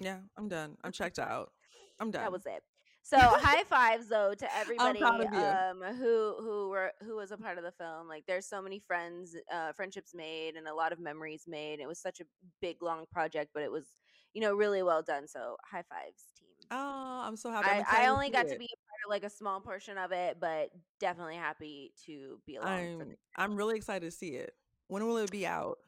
Yeah, 0.00 0.18
I'm 0.36 0.48
done. 0.48 0.76
I'm 0.82 0.92
checked 0.92 1.18
out. 1.18 1.52
I'm 1.98 2.10
done. 2.10 2.22
That 2.22 2.32
was 2.32 2.46
it. 2.46 2.62
So 3.02 3.16
high 3.20 3.64
fives 3.64 4.08
though 4.08 4.34
to 4.34 4.56
everybody 4.56 5.00
proud 5.00 5.20
of 5.20 5.32
you. 5.32 5.40
um 5.40 5.96
who 5.96 6.36
who 6.40 6.68
were 6.68 6.92
who 7.02 7.16
was 7.16 7.32
a 7.32 7.36
part 7.36 7.58
of 7.58 7.64
the 7.64 7.72
film. 7.72 8.08
Like 8.08 8.24
there's 8.26 8.46
so 8.46 8.60
many 8.60 8.78
friends, 8.78 9.36
uh 9.52 9.72
friendships 9.72 10.14
made 10.14 10.56
and 10.56 10.66
a 10.68 10.74
lot 10.74 10.92
of 10.92 11.00
memories 11.00 11.44
made. 11.46 11.80
It 11.80 11.88
was 11.88 11.98
such 11.98 12.20
a 12.20 12.24
big 12.60 12.82
long 12.82 13.06
project, 13.10 13.50
but 13.54 13.62
it 13.62 13.72
was, 13.72 13.84
you 14.34 14.40
know, 14.40 14.54
really 14.54 14.82
well 14.82 15.02
done. 15.02 15.26
So 15.26 15.56
high 15.64 15.84
fives 15.88 16.24
team. 16.38 16.48
Oh, 16.70 17.22
I'm 17.24 17.36
so 17.36 17.50
happy. 17.50 17.68
I, 17.68 18.04
I 18.04 18.08
only 18.08 18.30
got 18.30 18.46
to 18.48 18.56
be 18.56 18.66
a 18.66 18.78
part 18.86 19.00
of 19.06 19.10
like 19.10 19.24
a 19.24 19.30
small 19.30 19.60
portion 19.60 19.98
of 19.98 20.12
it, 20.12 20.36
but 20.40 20.70
definitely 21.00 21.34
happy 21.34 21.92
to 22.06 22.38
be 22.46 22.56
along 22.56 22.72
I'm 22.72 23.16
I'm 23.36 23.56
really 23.56 23.76
excited 23.76 24.04
to 24.04 24.10
see 24.10 24.30
it. 24.30 24.52
When 24.86 25.06
will 25.06 25.16
it 25.16 25.30
be 25.30 25.46
out? 25.46 25.78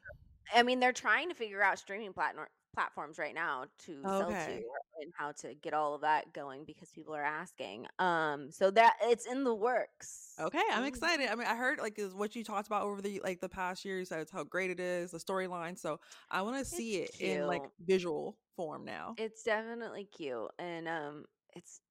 I 0.53 0.63
mean, 0.63 0.79
they're 0.79 0.91
trying 0.91 1.29
to 1.29 1.35
figure 1.35 1.61
out 1.61 1.79
streaming 1.79 2.11
platform 2.11 2.47
platforms 2.73 3.19
right 3.19 3.35
now 3.35 3.65
to 3.79 4.07
sell 4.09 4.35
to 4.35 4.63
and 5.01 5.13
how 5.17 5.31
to 5.33 5.55
get 5.55 5.73
all 5.73 5.95
of 5.95 6.01
that 6.01 6.33
going 6.33 6.65
because 6.65 6.91
people 6.91 7.15
are 7.15 7.23
asking. 7.23 7.87
Um, 7.99 8.51
so 8.51 8.71
that 8.71 8.95
it's 9.01 9.25
in 9.25 9.43
the 9.43 9.55
works. 9.55 10.41
Okay, 10.41 10.63
I'm 10.71 10.83
Mhm. 10.83 10.85
excited. 10.85 11.27
I 11.29 11.35
mean, 11.35 11.45
I 11.47 11.55
heard 11.55 11.77
like 11.77 11.99
is 11.99 12.15
what 12.15 12.35
you 12.35 12.43
talked 12.43 12.65
about 12.65 12.83
over 12.83 13.01
the 13.03 13.19
like 13.23 13.39
the 13.39 13.49
past 13.49 13.85
years. 13.85 14.09
That's 14.09 14.31
how 14.31 14.43
great 14.43 14.71
it 14.71 14.79
is, 14.79 15.11
the 15.11 15.19
storyline. 15.19 15.77
So 15.77 15.99
I 16.31 16.41
want 16.41 16.57
to 16.57 16.65
see 16.65 17.01
it 17.03 17.11
It's 17.11 17.19
in 17.19 17.45
like 17.45 17.69
visual 17.79 18.39
form 18.55 18.83
now. 18.83 19.17
It's 19.17 19.43
definitely 19.43 20.05
cute, 20.05 20.51
and 20.57 20.87
um, 20.87 21.25
it's 21.55 21.81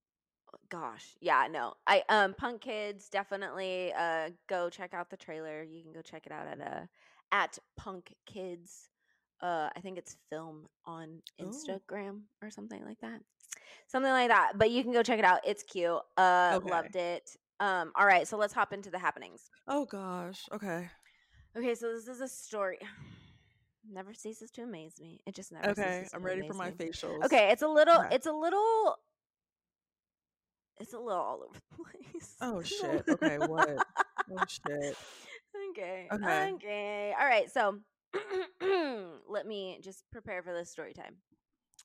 gosh, 0.70 1.16
yeah, 1.20 1.48
no, 1.50 1.74
I 1.86 2.04
um, 2.08 2.34
Punk 2.34 2.62
Kids 2.62 3.08
definitely 3.10 3.92
uh 3.94 4.32
go 4.48 4.70
check 4.70 4.94
out 4.94 5.10
the 5.10 5.18
trailer. 5.18 5.62
You 5.62 5.82
can 5.82 5.92
go 5.92 6.02
check 6.02 6.26
it 6.26 6.32
out 6.32 6.48
at 6.48 6.60
uh 6.62 6.86
at 7.32 7.58
Punk 7.76 8.14
Kids. 8.26 8.90
Uh, 9.42 9.68
I 9.76 9.80
think 9.80 9.98
it's 9.98 10.16
film 10.30 10.68
on 10.86 11.20
Ooh. 11.40 11.46
Instagram 11.46 12.20
or 12.42 12.50
something 12.50 12.84
like 12.84 13.00
that. 13.00 13.20
something 13.88 14.10
like 14.12 14.28
that. 14.28 14.52
But 14.56 14.70
you 14.70 14.82
can 14.84 14.92
go 14.92 15.02
check 15.02 15.18
it 15.18 15.24
out. 15.24 15.40
It's 15.44 15.62
cute. 15.62 16.00
Uh, 16.16 16.52
Okay. 16.54 16.70
loved 16.70 16.96
it. 16.96 17.36
Um, 17.60 17.92
all 17.96 18.06
right, 18.06 18.26
so 18.26 18.36
let's 18.36 18.52
hop 18.54 18.72
into 18.72 18.90
the 18.90 18.98
happenings. 18.98 19.50
Oh 19.68 19.84
gosh. 19.84 20.42
Okay. 20.52 20.88
Okay, 21.56 21.74
so 21.74 21.92
this 21.92 22.08
is 22.08 22.20
a 22.20 22.28
story. 22.28 22.78
Never 23.92 24.14
ceases 24.14 24.50
to 24.52 24.62
amaze 24.62 24.94
me. 25.00 25.20
It 25.26 25.34
just 25.34 25.50
never. 25.52 25.70
Okay. 25.70 26.06
I'm 26.14 26.22
ready 26.22 26.46
for 26.46 26.54
my 26.54 26.70
me. 26.70 26.76
facials. 26.76 27.24
Okay, 27.24 27.50
it's 27.50 27.62
a 27.62 27.68
little. 27.68 27.96
Okay. 28.00 28.14
It's 28.14 28.26
a 28.26 28.32
little. 28.32 28.96
It's 30.80 30.92
a 30.94 30.98
little 30.98 31.20
all 31.20 31.42
over 31.48 31.58
the 31.76 31.84
place. 32.12 32.36
Oh 32.40 32.62
shit. 32.62 33.04
Okay. 33.08 33.38
What? 33.38 33.68
Oh 34.30 34.44
shit. 34.46 34.96
okay. 35.70 36.06
Okay. 36.12 36.52
Okay. 36.54 37.14
All 37.18 37.26
right. 37.26 37.50
So 37.50 37.78
let 39.28 39.46
me 39.46 39.78
just 39.82 40.04
prepare 40.10 40.42
for 40.42 40.52
this 40.52 40.70
story 40.70 40.92
time. 40.92 41.16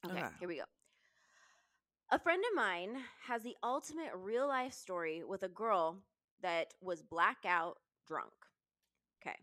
Okay, 0.05 0.19
Okay. 0.19 0.27
here 0.39 0.47
we 0.47 0.57
go. 0.57 0.63
A 2.11 2.19
friend 2.19 2.43
of 2.49 2.55
mine 2.55 2.97
has 3.27 3.43
the 3.43 3.55
ultimate 3.63 4.11
real 4.15 4.47
life 4.47 4.73
story 4.73 5.23
with 5.23 5.43
a 5.43 5.49
girl 5.49 6.03
that 6.41 6.73
was 6.81 7.01
blackout 7.03 7.77
drunk. 8.07 8.33
Okay. 9.21 9.35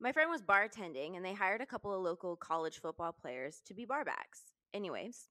My 0.00 0.12
friend 0.12 0.30
was 0.30 0.42
bartending 0.42 1.16
and 1.16 1.24
they 1.24 1.34
hired 1.34 1.60
a 1.60 1.66
couple 1.66 1.92
of 1.94 2.02
local 2.02 2.36
college 2.36 2.80
football 2.80 3.12
players 3.12 3.60
to 3.66 3.74
be 3.74 3.86
barbacks. 3.86 4.52
Anyways, 4.74 5.28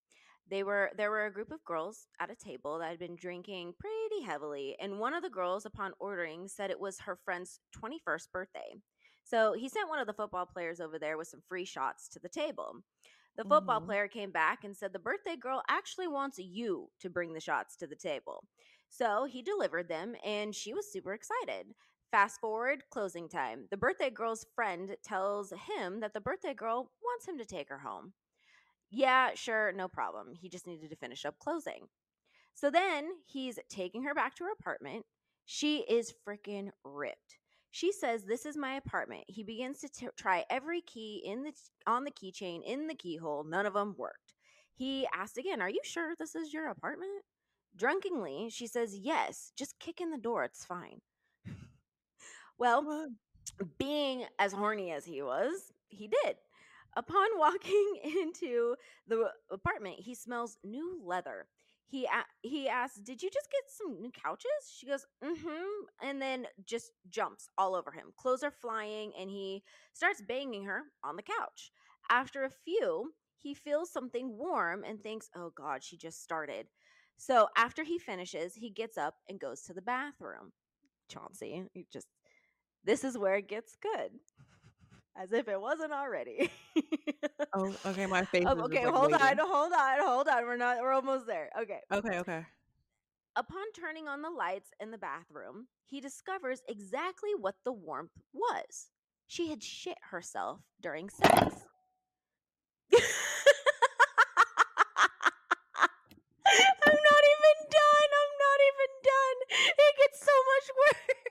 they 0.50 0.63
were 0.63 0.91
there 0.97 1.09
were 1.11 1.25
a 1.25 1.33
group 1.33 1.51
of 1.51 1.63
girls 1.65 2.07
at 2.19 2.31
a 2.31 2.35
table 2.35 2.77
that 2.79 2.89
had 2.89 3.00
been 3.00 3.15
drinking 3.15 3.73
pretty 3.79 4.23
heavily 4.23 4.75
and 4.79 5.00
one 5.00 5.13
of 5.13 5.23
the 5.23 5.29
girls 5.29 5.65
upon 5.65 5.93
ordering 6.00 6.47
said 6.47 6.69
it 6.69 6.79
was 6.79 7.00
her 7.00 7.15
friend's 7.15 7.59
21st 7.75 8.31
birthday. 8.31 8.75
So 9.24 9.54
he 9.54 9.70
sent 9.70 9.90
one 9.90 10.00
of 10.00 10.08
the 10.08 10.13
football 10.13 10.46
players 10.46 10.80
over 10.80 11.00
there 11.00 11.18
with 11.18 11.28
some 11.28 11.42
free 11.48 11.66
shots 11.66 12.08
to 12.10 12.20
the 12.20 12.30
table. 12.30 12.84
The 13.38 13.46
football 13.46 13.80
Mhm. 13.80 13.82
player 13.82 14.08
came 14.08 14.32
back 14.32 14.63
and 14.63 14.75
said 14.75 14.94
the 14.94 15.00
birthday 15.00 15.36
girl 15.36 15.63
actually 15.70 16.08
wants 16.08 16.38
you 16.40 16.92
to 17.00 17.10
bring 17.10 17.34
the 17.34 17.40
shots 17.40 17.75
to 17.78 17.88
the 17.88 17.96
table. 17.96 18.46
So 18.90 19.25
he 19.25 19.42
delivered 19.42 19.88
them 19.88 20.16
and 20.24 20.54
she 20.56 20.74
was 20.74 20.92
super 20.92 21.13
excited. 21.13 21.74
Fast 22.12 22.40
forward, 22.42 22.84
closing 22.90 23.30
time. 23.30 23.68
The 23.72 23.78
birthday 23.78 24.10
girl's 24.10 24.46
friend 24.56 24.96
tells 25.04 25.51
him 25.51 26.01
that 26.01 26.13
the 26.13 26.22
birthday 26.22 26.54
girl 26.54 26.92
wants 27.01 27.28
him 27.28 27.38
to 27.38 27.46
take 27.46 27.70
her 27.70 27.80
home. 27.80 28.13
Yeah, 28.92 29.34
sure, 29.36 29.72
no 29.74 29.88
problem. 29.88 30.36
He 30.36 30.50
just 30.50 30.68
needed 30.68 30.90
to 30.90 30.96
finish 30.96 31.25
up 31.25 31.40
closing. 31.40 31.90
So 32.56 32.72
then 32.72 33.12
he's 33.25 33.60
taking 33.70 34.04
her 34.04 34.16
back 34.16 34.36
to 34.36 34.46
her 34.46 34.51
apartment. 34.54 35.06
She 35.46 35.80
is 35.82 36.13
freaking 36.28 36.72
ripped. 36.84 37.38
She 37.72 37.92
says, 37.92 38.25
"This 38.25 38.46
is 38.46 38.58
my 38.58 38.75
apartment." 38.75 39.24
He 39.28 39.44
begins 39.44 39.80
to 39.80 39.90
t- 39.90 40.08
try 40.18 40.46
every 40.50 40.82
key 40.82 41.22
in 41.25 41.44
the 41.44 41.54
on 41.88 42.04
the 42.04 42.12
keychain 42.12 42.63
in 42.63 42.88
the 42.88 42.96
keyhole. 42.96 43.44
None 43.46 43.66
of 43.66 43.74
them 43.74 43.96
worked. 43.98 44.34
He 44.74 45.08
asked 45.13 45.38
again, 45.38 45.62
"Are 45.62 45.70
you 45.70 45.82
sure 45.84 46.16
this 46.16 46.36
is 46.36 46.54
your 46.54 46.68
apartment?" 46.70 47.24
Drunkenly, 47.75 48.50
she 48.50 48.68
says, 48.68 48.98
"Yes. 48.98 49.54
Just 49.56 49.80
kick 49.80 50.01
in 50.01 50.12
the 50.12 50.18
door. 50.18 50.44
It's 50.44 50.66
fine." 50.66 51.01
well, 52.58 52.84
What? 52.84 53.10
being 53.78 54.25
as 54.40 54.54
horny 54.54 54.92
as 54.92 55.06
he 55.06 55.22
was, 55.22 55.72
he 55.90 56.08
did. 56.08 56.38
Upon 56.96 57.28
walking 57.38 58.00
into 58.04 58.75
the 59.08 59.32
apartment, 59.51 60.00
he 60.00 60.16
smells 60.16 60.58
new 60.63 61.00
leather. 61.04 61.48
He 61.91 62.07
he 62.41 62.69
asks, 62.69 63.00
"Did 63.01 63.21
you 63.21 63.29
just 63.29 63.51
get 63.51 63.69
some 63.69 64.00
new 64.01 64.12
couches?" 64.12 64.71
She 64.74 64.88
goes, 64.88 65.05
"Mm-hmm," 65.21 65.88
and 66.01 66.21
then 66.21 66.48
just 66.65 66.93
jumps 67.10 67.50
all 67.57 67.75
over 67.75 67.91
him. 67.91 68.13
Clothes 68.15 68.43
are 68.43 68.51
flying, 68.51 69.12
and 69.19 69.29
he 69.29 69.62
starts 69.91 70.21
banging 70.21 70.63
her 70.63 70.83
on 71.03 71.17
the 71.17 71.21
couch. 71.21 71.74
After 72.10 72.45
a 72.45 72.50
few, 72.50 73.13
he 73.38 73.53
feels 73.53 73.91
something 73.91 74.38
warm 74.38 74.86
and 74.86 75.03
thinks, 75.03 75.29
"Oh 75.36 75.50
God, 75.50 75.83
she 75.83 75.98
just 75.98 76.24
started." 76.24 76.67
So 77.17 77.50
after 77.57 77.83
he 77.83 78.00
finishes, 78.00 78.55
he 78.55 78.69
gets 78.69 78.98
up 78.98 79.15
and 79.27 79.38
goes 79.38 79.62
to 79.63 79.74
the 79.74 79.81
bathroom. 79.81 80.53
Chauncey, 81.10 81.67
you 81.74 81.86
just 81.91 82.07
this 82.86 83.03
is 83.03 83.17
where 83.17 83.36
it 83.36 83.50
gets 83.50 83.75
good. 83.75 84.12
As 85.18 85.34
if 85.34 85.48
it 85.48 85.60
wasn't 85.60 85.91
already. 85.91 86.50
Oh, 87.53 87.74
okay. 87.86 88.06
My 88.06 88.24
face. 88.25 88.46
Um, 88.46 88.62
okay, 88.62 88.86
like, 88.86 88.94
hold 88.94 89.13
on, 89.13 89.38
hold 89.39 89.74
on, 89.74 90.00
hold 90.00 90.27
on. 90.27 90.46
We're 90.46 90.58
not 90.58 90.77
we're 90.80 90.94
almost 90.94 91.27
there. 91.27 91.50
Okay. 91.62 91.80
Okay. 91.91 92.20
Okay. 92.20 92.46
Upon 93.36 93.63
turning 93.75 94.08
on 94.08 94.22
the 94.22 94.30
lights 94.30 94.72
in 94.80 94.91
the 94.91 94.98
bathroom, 94.98 95.68
he 95.86 96.00
discovers 96.01 96.62
exactly 96.68 97.32
what 97.38 97.56
the 97.65 97.72
warmth 97.72 98.18
was. 98.34 98.89
She 99.27 99.50
had 99.50 99.63
shit 99.63 99.98
herself 100.12 100.62
during 100.82 101.10
sex. 101.10 101.68
I'm 106.51 107.00
not 107.00 107.24
even 107.34 107.58
done. 107.72 108.10
I'm 108.20 108.34
not 108.44 108.60
even 108.68 108.91
done. 109.03 109.38
It 109.72 109.94
gets 109.98 110.20
so 110.20 110.36
much 110.51 110.68
worse. 110.80 111.22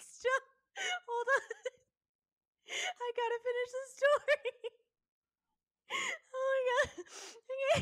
Stop. 0.00 0.42
Hold 1.06 1.28
on. 1.36 1.42
I 3.00 3.08
gotta 3.16 3.38
finish 3.44 3.70
the 3.76 3.84
story. 3.96 4.52
Oh 6.34 6.46
my 6.52 6.60
god. 6.68 6.90
Okay. 7.42 7.80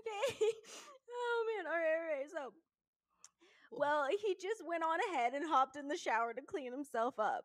okay. 0.00 0.28
Oh 1.10 1.38
man. 1.48 1.64
All 1.66 1.78
right. 1.78 1.98
All 2.00 2.08
right. 2.08 2.28
So, 2.30 2.52
well, 3.70 4.08
he 4.30 4.36
just 4.40 4.62
went 4.66 4.84
on 4.84 4.98
ahead 5.10 5.34
and 5.34 5.44
hopped 5.44 5.76
in 5.76 5.88
the 5.88 5.96
shower 5.96 6.32
to 6.32 6.40
clean 6.40 6.70
himself 6.70 7.14
up. 7.18 7.44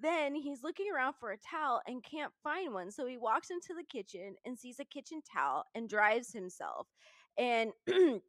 Then 0.00 0.34
he's 0.34 0.62
looking 0.62 0.86
around 0.94 1.14
for 1.18 1.32
a 1.32 1.36
towel 1.36 1.80
and 1.86 2.04
can't 2.04 2.32
find 2.44 2.72
one. 2.72 2.92
So 2.92 3.06
he 3.06 3.18
walks 3.18 3.50
into 3.50 3.74
the 3.74 3.82
kitchen 3.82 4.36
and 4.46 4.56
sees 4.56 4.78
a 4.78 4.84
kitchen 4.84 5.20
towel 5.34 5.64
and 5.74 5.88
drives 5.88 6.32
himself. 6.32 6.86
And 7.36 7.72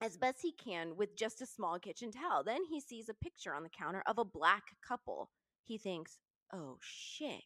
as 0.00 0.16
best 0.16 0.38
he 0.40 0.52
can 0.52 0.96
with 0.96 1.16
just 1.16 1.42
a 1.42 1.46
small 1.46 1.78
kitchen 1.78 2.12
towel. 2.12 2.44
Then 2.44 2.60
he 2.70 2.80
sees 2.80 3.08
a 3.08 3.14
picture 3.14 3.52
on 3.52 3.64
the 3.64 3.68
counter 3.68 4.02
of 4.06 4.18
a 4.18 4.24
black 4.24 4.62
couple. 4.86 5.30
He 5.64 5.76
thinks, 5.76 6.18
oh 6.54 6.78
shit, 6.80 7.42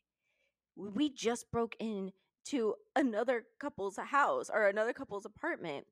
we 0.77 1.09
just 1.09 1.51
broke 1.51 1.77
into 1.81 2.75
another 2.95 3.45
couple's 3.59 3.97
house 3.97 4.51
or 4.53 4.69
another 4.69 4.93
couple's 4.93 5.25
apartment 5.25 5.87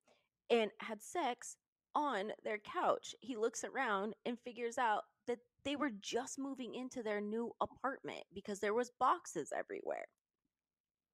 and 0.50 0.70
had 0.80 1.02
sex 1.02 1.56
on 1.94 2.32
their 2.44 2.58
couch. 2.58 3.14
He 3.20 3.36
looks 3.36 3.64
around 3.64 4.14
and 4.24 4.38
figures 4.40 4.78
out 4.78 5.04
that 5.26 5.38
they 5.64 5.76
were 5.76 5.90
just 6.00 6.38
moving 6.38 6.74
into 6.74 7.02
their 7.02 7.20
new 7.20 7.52
apartment 7.60 8.24
because 8.34 8.60
there 8.60 8.74
was 8.74 8.90
boxes 8.98 9.52
everywhere. 9.56 10.06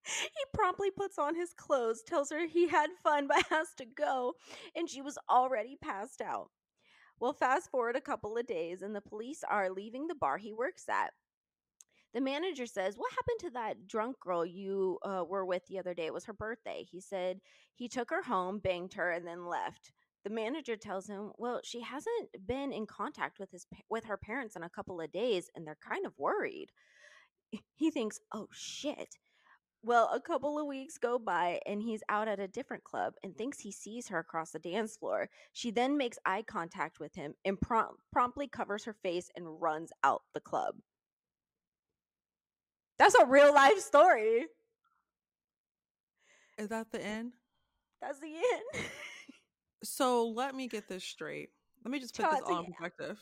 He 0.04 0.44
promptly 0.54 0.90
puts 0.90 1.18
on 1.18 1.35
his 1.35 1.52
clothes, 1.52 2.02
tells 2.02 2.30
her 2.30 2.47
he 2.47 2.68
had 2.68 2.90
fun 3.02 3.26
but 3.26 3.44
has 3.50 3.75
to 3.76 3.85
go, 3.85 4.35
and 4.75 4.88
she 4.88 5.02
was 5.02 5.18
already 5.28 5.76
passed 5.76 6.20
out. 6.20 6.50
Well, 7.20 7.32
fast 7.32 7.70
forward 7.70 7.97
a 7.97 8.00
couple 8.00 8.37
of 8.37 8.47
days, 8.47 8.82
and 8.82 8.94
the 8.94 9.00
police 9.00 9.44
are 9.49 9.70
leaving 9.70 10.06
the 10.06 10.14
bar 10.14 10.38
he 10.38 10.52
works 10.52 10.88
at. 10.88 11.12
The 12.14 12.20
manager 12.20 12.66
says, 12.66 12.97
What 12.97 13.12
happened 13.12 13.40
to 13.40 13.50
that 13.50 13.87
drunk 13.87 14.18
girl 14.20 14.44
you 14.47 14.99
uh, 15.02 15.25
were 15.28 15.44
with 15.44 15.66
the 15.66 15.78
other 15.78 15.94
day? 15.94 16.06
It 16.06 16.14
was 16.14 16.25
her 16.25 16.32
birthday. 16.32 16.85
He 16.90 17.00
said 17.00 17.40
he 17.75 17.88
took 17.88 18.11
her 18.11 18.23
home, 18.23 18.58
banged 18.58 18.94
her, 18.94 19.11
and 19.11 19.26
then 19.26 19.47
left. 19.47 19.92
The 20.25 20.30
manager 20.30 20.76
tells 20.76 21.06
him, 21.08 21.32
"Well, 21.38 21.60
she 21.64 21.80
hasn't 21.80 22.46
been 22.46 22.72
in 22.72 22.87
contact 22.87 23.38
with 23.38 23.50
his 23.50 23.66
with 23.88 24.04
her 24.04 24.16
parents 24.16 24.56
in 24.56 24.62
a 24.62 24.70
couple 24.70 25.00
of 25.00 25.12
days, 25.12 25.50
and 25.54 25.66
they're 25.66 25.76
kind 25.76 26.06
of 26.06 26.18
worried." 26.18 26.72
He 27.76 27.90
thinks, 27.90 28.20
"Oh 28.32 28.48
shit." 28.52 29.16
Well, 29.82 30.10
a 30.12 30.20
couple 30.20 30.58
of 30.58 30.66
weeks 30.66 30.98
go 30.98 31.18
by, 31.20 31.60
and 31.64 31.80
he's 31.80 32.02
out 32.08 32.26
at 32.26 32.40
a 32.40 32.48
different 32.48 32.82
club 32.82 33.14
and 33.22 33.37
thinks 33.37 33.60
he 33.60 33.70
sees 33.70 34.08
her 34.08 34.18
across 34.18 34.50
the 34.50 34.58
dance 34.58 34.96
floor. 34.96 35.30
She 35.52 35.70
then 35.70 35.96
makes 35.96 36.18
eye 36.26 36.42
contact 36.42 36.98
with 36.98 37.14
him 37.14 37.34
and 37.44 37.60
prom- 37.60 37.98
promptly 38.12 38.48
covers 38.48 38.84
her 38.84 38.92
face 38.92 39.30
and 39.37 39.60
runs 39.62 39.92
out 40.02 40.22
the 40.34 40.40
club. 40.40 40.75
That's 42.98 43.14
a 43.14 43.25
real 43.25 43.54
life 43.54 43.78
story. 43.78 44.46
Is 46.58 46.68
that 46.68 46.90
the 46.90 47.00
end? 47.00 47.34
That's 48.00 48.18
the 48.18 48.34
end. 48.34 48.84
So 49.82 50.28
let 50.28 50.54
me 50.54 50.68
get 50.68 50.88
this 50.88 51.04
straight. 51.04 51.50
Let 51.85 51.92
me 51.92 52.00
just 52.00 52.16
put 52.16 52.30
this 52.30 52.40
all 52.47 52.58
in 52.61 52.66
perspective. 52.66 53.18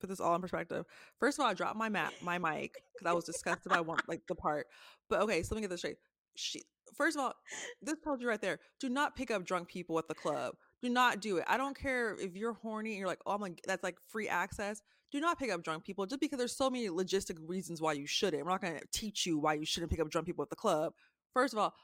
Put 0.00 0.08
this 0.08 0.20
all 0.20 0.34
in 0.34 0.40
perspective. 0.40 0.86
First 1.18 1.38
of 1.38 1.42
all, 1.42 1.50
I 1.50 1.54
dropped 1.54 1.76
my 1.76 1.88
map, 1.88 2.12
my 2.22 2.38
mic, 2.38 2.74
because 2.94 3.10
I 3.10 3.12
was 3.12 3.24
disgusted 3.24 3.70
by 3.70 3.80
one 3.80 3.98
like 4.08 4.22
the 4.28 4.34
part. 4.34 4.66
But 5.08 5.20
okay, 5.22 5.42
so 5.42 5.54
let 5.54 5.56
me 5.56 5.62
get 5.62 5.70
this 5.70 5.80
straight. 5.80 5.98
She, 6.36 6.62
first 6.94 7.16
of 7.16 7.24
all, 7.24 7.34
this 7.82 7.96
tells 8.02 8.20
you 8.20 8.28
right 8.28 8.40
there: 8.40 8.60
do 8.78 8.88
not 8.88 9.16
pick 9.16 9.30
up 9.30 9.44
drunk 9.44 9.68
people 9.68 9.98
at 9.98 10.08
the 10.08 10.14
club. 10.14 10.54
Do 10.82 10.88
not 10.88 11.20
do 11.20 11.36
it. 11.36 11.44
I 11.46 11.58
don't 11.58 11.76
care 11.76 12.16
if 12.18 12.34
you're 12.36 12.54
horny 12.54 12.90
and 12.90 12.98
you're 12.98 13.08
like, 13.08 13.20
oh, 13.26 13.32
I'm 13.32 13.40
like, 13.40 13.60
that's 13.66 13.82
like 13.82 13.98
free 14.08 14.28
access. 14.28 14.80
Do 15.12 15.20
not 15.20 15.38
pick 15.38 15.50
up 15.50 15.62
drunk 15.62 15.84
people 15.84 16.06
just 16.06 16.20
because 16.20 16.38
there's 16.38 16.56
so 16.56 16.70
many 16.70 16.88
logistic 16.88 17.36
reasons 17.46 17.82
why 17.82 17.92
you 17.92 18.06
shouldn't. 18.06 18.44
We're 18.44 18.50
not 18.50 18.62
going 18.62 18.78
to 18.78 18.86
teach 18.92 19.26
you 19.26 19.38
why 19.38 19.54
you 19.54 19.66
shouldn't 19.66 19.90
pick 19.90 20.00
up 20.00 20.08
drunk 20.08 20.26
people 20.26 20.42
at 20.42 20.50
the 20.50 20.56
club. 20.56 20.94
First 21.34 21.52
of 21.52 21.58
all, 21.58 21.74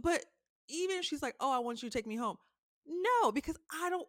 but 0.00 0.24
even 0.68 0.96
if 0.96 1.04
she's 1.04 1.22
like, 1.22 1.34
oh, 1.40 1.52
I 1.52 1.58
want 1.58 1.82
you 1.82 1.90
to 1.90 1.98
take 1.98 2.06
me 2.06 2.16
home. 2.16 2.36
No, 2.86 3.32
because 3.32 3.56
I 3.72 3.90
don't. 3.90 4.08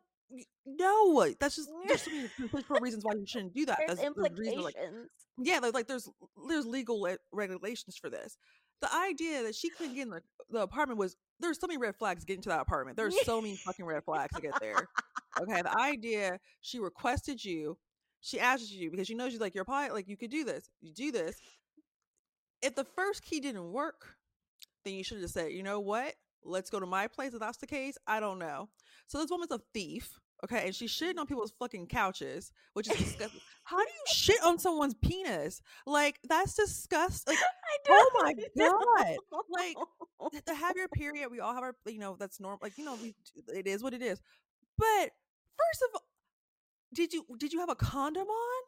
No, 0.66 1.25
that's 1.40 1.56
just 1.58 1.70
there's 1.88 2.01
so 2.04 2.12
many 2.12 2.30
potential 2.40 2.78
reasons 2.80 3.04
why 3.04 3.13
you 3.13 3.25
shouldn't 3.28 3.54
do 3.54 3.66
that. 3.66 3.80
There's 3.86 4.00
That's 4.00 4.08
implications. 4.08 4.63
like, 4.63 4.75
yeah, 5.38 5.60
there's 5.60 5.74
like 5.74 5.88
there's 5.88 6.10
there's 6.48 6.66
legal 6.66 7.01
le- 7.01 7.18
regulations 7.34 7.98
for 7.98 8.10
this. 8.10 8.38
the 8.82 8.94
idea 8.96 9.44
that 9.44 9.56
she 9.56 9.70
couldn't 9.70 9.96
get 9.96 10.04
in 10.04 10.10
the, 10.10 10.22
the 10.50 10.62
apartment 10.62 11.00
was 11.00 11.16
there's 11.40 11.60
so 11.60 11.68
many 11.68 11.78
red 11.78 11.96
flags 11.96 12.24
getting 12.25 12.42
to 12.44 12.50
that 12.50 12.62
apartment. 12.62 12.98
There's 12.98 13.16
so 13.25 13.42
many 13.42 13.56
fucking 13.58 13.86
red 13.86 14.04
flags 14.06 14.34
to 14.36 14.42
get 14.42 14.54
there. 14.62 14.88
Okay, 15.42 15.62
the 15.62 15.78
idea 15.80 16.40
she 16.62 16.80
requested 16.80 17.44
you, 17.44 17.78
she 18.22 18.40
asked 18.40 18.72
you 18.72 18.90
because 18.92 19.08
she 19.08 19.16
knows 19.16 19.32
she's 19.32 19.42
like 19.42 19.54
you're 19.56 19.66
probably 19.66 19.92
like 19.92 20.08
you 20.08 20.18
could 20.18 20.32
do 20.32 20.44
this, 20.46 20.70
you 20.82 20.94
do 20.94 21.12
this. 21.12 21.40
If 22.62 22.75
the 22.75 22.86
first 22.86 23.24
key 23.24 23.40
didn't 23.40 23.72
work, 23.72 24.16
then 24.86 24.94
you 24.94 25.04
should 25.04 25.18
have 25.18 25.24
just 25.24 25.34
said, 25.34 25.51
you 25.51 25.63
know 25.63 25.80
what? 25.80 26.13
Let's 26.43 26.69
go 26.69 26.79
to 26.79 26.86
my 26.86 27.07
place. 27.07 27.33
If 27.33 27.39
that's 27.39 27.57
the 27.57 27.67
case, 27.67 27.98
I 28.07 28.19
don't 28.19 28.39
know. 28.39 28.69
So 29.07 29.19
this 29.19 29.29
woman's 29.29 29.51
a 29.51 29.60
thief. 29.74 30.19
Okay, 30.43 30.65
and 30.65 30.74
she's 30.74 30.91
shitting 30.91 31.19
on 31.19 31.27
people's 31.27 31.53
fucking 31.60 31.86
couches, 31.86 32.51
which 32.74 32.89
is 32.89 32.98
disgusting. 32.98 33.41
How 33.63 33.77
do 33.77 33.83
you 33.83 34.13
shit 34.13 34.43
on 34.43 34.57
someone's 34.57 34.95
penis? 34.95 35.62
Like 35.86 36.19
that's 36.27 36.55
disgusting. 36.55 37.36
Like, 37.36 37.43
oh 37.89 38.21
my 38.24 38.33
god! 38.57 39.17
Like 39.50 39.75
to 40.48 40.55
have 40.55 40.75
your 40.75 40.88
period, 40.93 41.29
we 41.29 41.39
all 41.39 41.53
have 41.53 41.63
our, 41.63 41.75
you 41.86 42.00
know, 42.00 42.15
that's 42.19 42.39
normal. 42.39 42.60
Like 42.62 42.77
you 42.77 42.86
know, 42.86 42.98
we, 43.01 43.13
it 43.53 43.67
is 43.67 43.83
what 43.83 43.93
it 43.93 44.01
is. 44.01 44.19
But 44.77 44.88
first 44.88 45.83
of 45.83 45.89
all, 45.93 46.05
did 46.93 47.13
you 47.13 47.24
did 47.38 47.53
you 47.53 47.60
have 47.60 47.69
a 47.69 47.75
condom 47.75 48.27
on? 48.27 48.63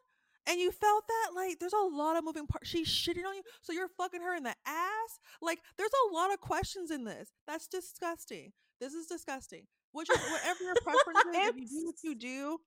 And 0.46 0.60
you 0.60 0.70
felt 0.70 1.04
that 1.08 1.34
like 1.34 1.58
there's 1.58 1.72
a 1.72 1.96
lot 1.96 2.16
of 2.16 2.24
moving 2.24 2.46
parts. 2.46 2.68
She's 2.68 2.88
shitting 2.88 3.24
on 3.26 3.34
you, 3.34 3.42
so 3.62 3.72
you're 3.72 3.88
fucking 3.88 4.20
her 4.20 4.34
in 4.34 4.42
the 4.42 4.54
ass. 4.66 5.20
Like 5.40 5.60
there's 5.78 5.90
a 6.10 6.14
lot 6.14 6.32
of 6.32 6.40
questions 6.40 6.90
in 6.90 7.04
this. 7.04 7.30
That's 7.46 7.66
disgusting. 7.66 8.52
This 8.80 8.92
is 8.92 9.06
disgusting. 9.06 9.66
Which 9.92 10.10
is 10.10 10.18
whatever 10.18 10.64
your 10.64 10.74
preference 10.82 11.36
is, 11.36 11.48
if 11.48 11.56
you 11.56 11.66
do 11.68 11.86
what 11.86 12.02
you 12.02 12.14
do, 12.18 12.58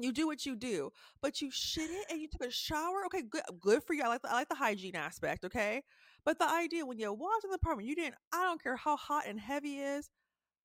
you 0.00 0.12
do 0.12 0.26
what 0.26 0.46
you 0.46 0.56
do. 0.56 0.90
But 1.20 1.40
you 1.40 1.50
shit 1.50 1.90
it 1.90 2.06
and 2.10 2.20
you 2.20 2.28
took 2.28 2.44
a 2.44 2.50
shower. 2.50 3.04
Okay, 3.06 3.22
good, 3.22 3.42
good 3.60 3.82
for 3.82 3.94
you. 3.94 4.02
I 4.02 4.08
like 4.08 4.22
the, 4.22 4.30
I 4.30 4.34
like 4.34 4.48
the 4.48 4.54
hygiene 4.54 4.96
aspect. 4.96 5.44
Okay, 5.44 5.82
but 6.24 6.38
the 6.38 6.50
idea 6.50 6.84
when 6.84 6.98
you 6.98 7.12
walked 7.12 7.44
in 7.44 7.50
the 7.50 7.56
apartment, 7.56 7.88
you 7.88 7.94
didn't. 7.94 8.16
I 8.32 8.44
don't 8.44 8.62
care 8.62 8.76
how 8.76 8.96
hot 8.96 9.24
and 9.28 9.38
heavy 9.38 9.76
is. 9.76 10.10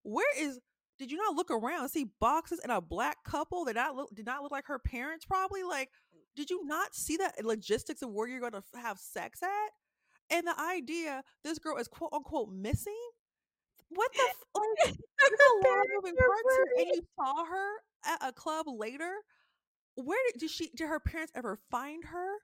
Where 0.03 0.25
is 0.37 0.59
did 0.97 1.11
you 1.11 1.17
not 1.17 1.35
look 1.35 1.49
around 1.49 1.89
see 1.89 2.11
boxes 2.19 2.59
and 2.61 2.71
a 2.71 2.79
black 2.79 3.23
couple 3.23 3.65
that 3.65 3.75
not 3.75 3.95
look, 3.95 4.13
did 4.13 4.25
not 4.25 4.43
look 4.43 4.51
like 4.51 4.67
her 4.67 4.79
parents 4.79 5.25
probably 5.25 5.63
like 5.63 5.89
did 6.35 6.49
you 6.49 6.65
not 6.65 6.95
see 6.95 7.17
that 7.17 7.43
logistics 7.43 8.01
of 8.01 8.11
where 8.11 8.27
you're 8.27 8.39
going 8.39 8.51
to 8.53 8.63
have 8.75 8.99
sex 8.99 9.41
at 9.43 10.35
and 10.35 10.47
the 10.47 10.59
idea 10.59 11.23
this 11.43 11.59
girl 11.59 11.77
is 11.77 11.87
quote 11.87 12.11
unquote 12.13 12.49
missing 12.51 12.99
what 13.89 14.11
the 14.13 14.21
f- 14.21 14.35
like, 14.55 14.95
there's 14.95 15.39
a 15.39 15.67
lot 15.67 15.79
of 15.79 15.85
moving 15.95 16.15
parts 16.15 16.55
here 16.55 16.85
and 16.85 16.87
you 16.95 17.01
saw 17.15 17.45
her 17.45 17.69
at 18.05 18.29
a 18.29 18.31
club 18.31 18.65
later 18.67 19.11
where 19.95 20.19
did, 20.31 20.39
did 20.39 20.49
she 20.49 20.69
did 20.75 20.87
her 20.87 20.99
parents 20.99 21.31
ever 21.35 21.57
find 21.69 22.05
her 22.05 22.37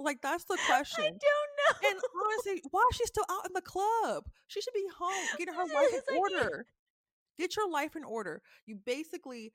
like 0.00 0.22
that's 0.22 0.44
the 0.44 0.58
question. 0.66 1.04
I 1.04 1.08
don't 1.08 1.18
know. 1.20 1.88
And 1.90 2.00
honestly, 2.24 2.62
why 2.70 2.82
is 2.90 2.96
she 2.96 3.06
still 3.06 3.24
out 3.30 3.46
in 3.46 3.52
the 3.52 3.60
club? 3.60 4.24
She 4.46 4.60
should 4.60 4.74
be 4.74 4.86
home 4.98 5.26
getting 5.38 5.54
her 5.54 5.64
life 5.64 5.92
in 6.08 6.16
order. 6.18 6.66
Get 7.38 7.56
your 7.56 7.70
life 7.70 7.96
in 7.96 8.04
order. 8.04 8.42
You 8.66 8.76
basically 8.76 9.52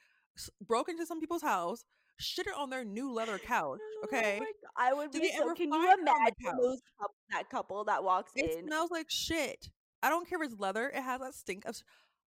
broke 0.62 0.89
into 0.89 1.05
some 1.05 1.20
people's 1.20 1.41
house, 1.41 1.86
shitted 2.22 2.57
on 2.57 2.69
their 2.69 2.84
new 2.84 3.13
leather 3.13 3.38
couch. 3.45 3.79
Oh 3.81 4.05
okay, 4.05 4.39
oh 4.41 4.67
I 4.77 4.93
would 4.93 5.12
Did 5.12 5.22
be 5.22 5.31
so. 5.38 5.53
Can 5.53 5.72
you 5.72 5.93
imagine 5.93 6.57
those 6.62 6.81
couple, 7.00 7.15
that 7.31 7.50
couple 7.50 7.84
that 7.86 8.03
walks 8.03 8.31
it 8.36 8.51
in? 8.51 8.60
It 8.60 8.65
smells 8.65 8.91
like 8.91 9.10
shit. 9.10 9.69
I 10.03 10.10
don't 10.10 10.27
care 10.27 10.41
if 10.41 10.51
it's 10.51 10.60
leather. 10.60 10.89
It 10.89 11.01
has 11.01 11.22
that 11.22 11.34
stink 11.34 11.65
of. 11.65 11.75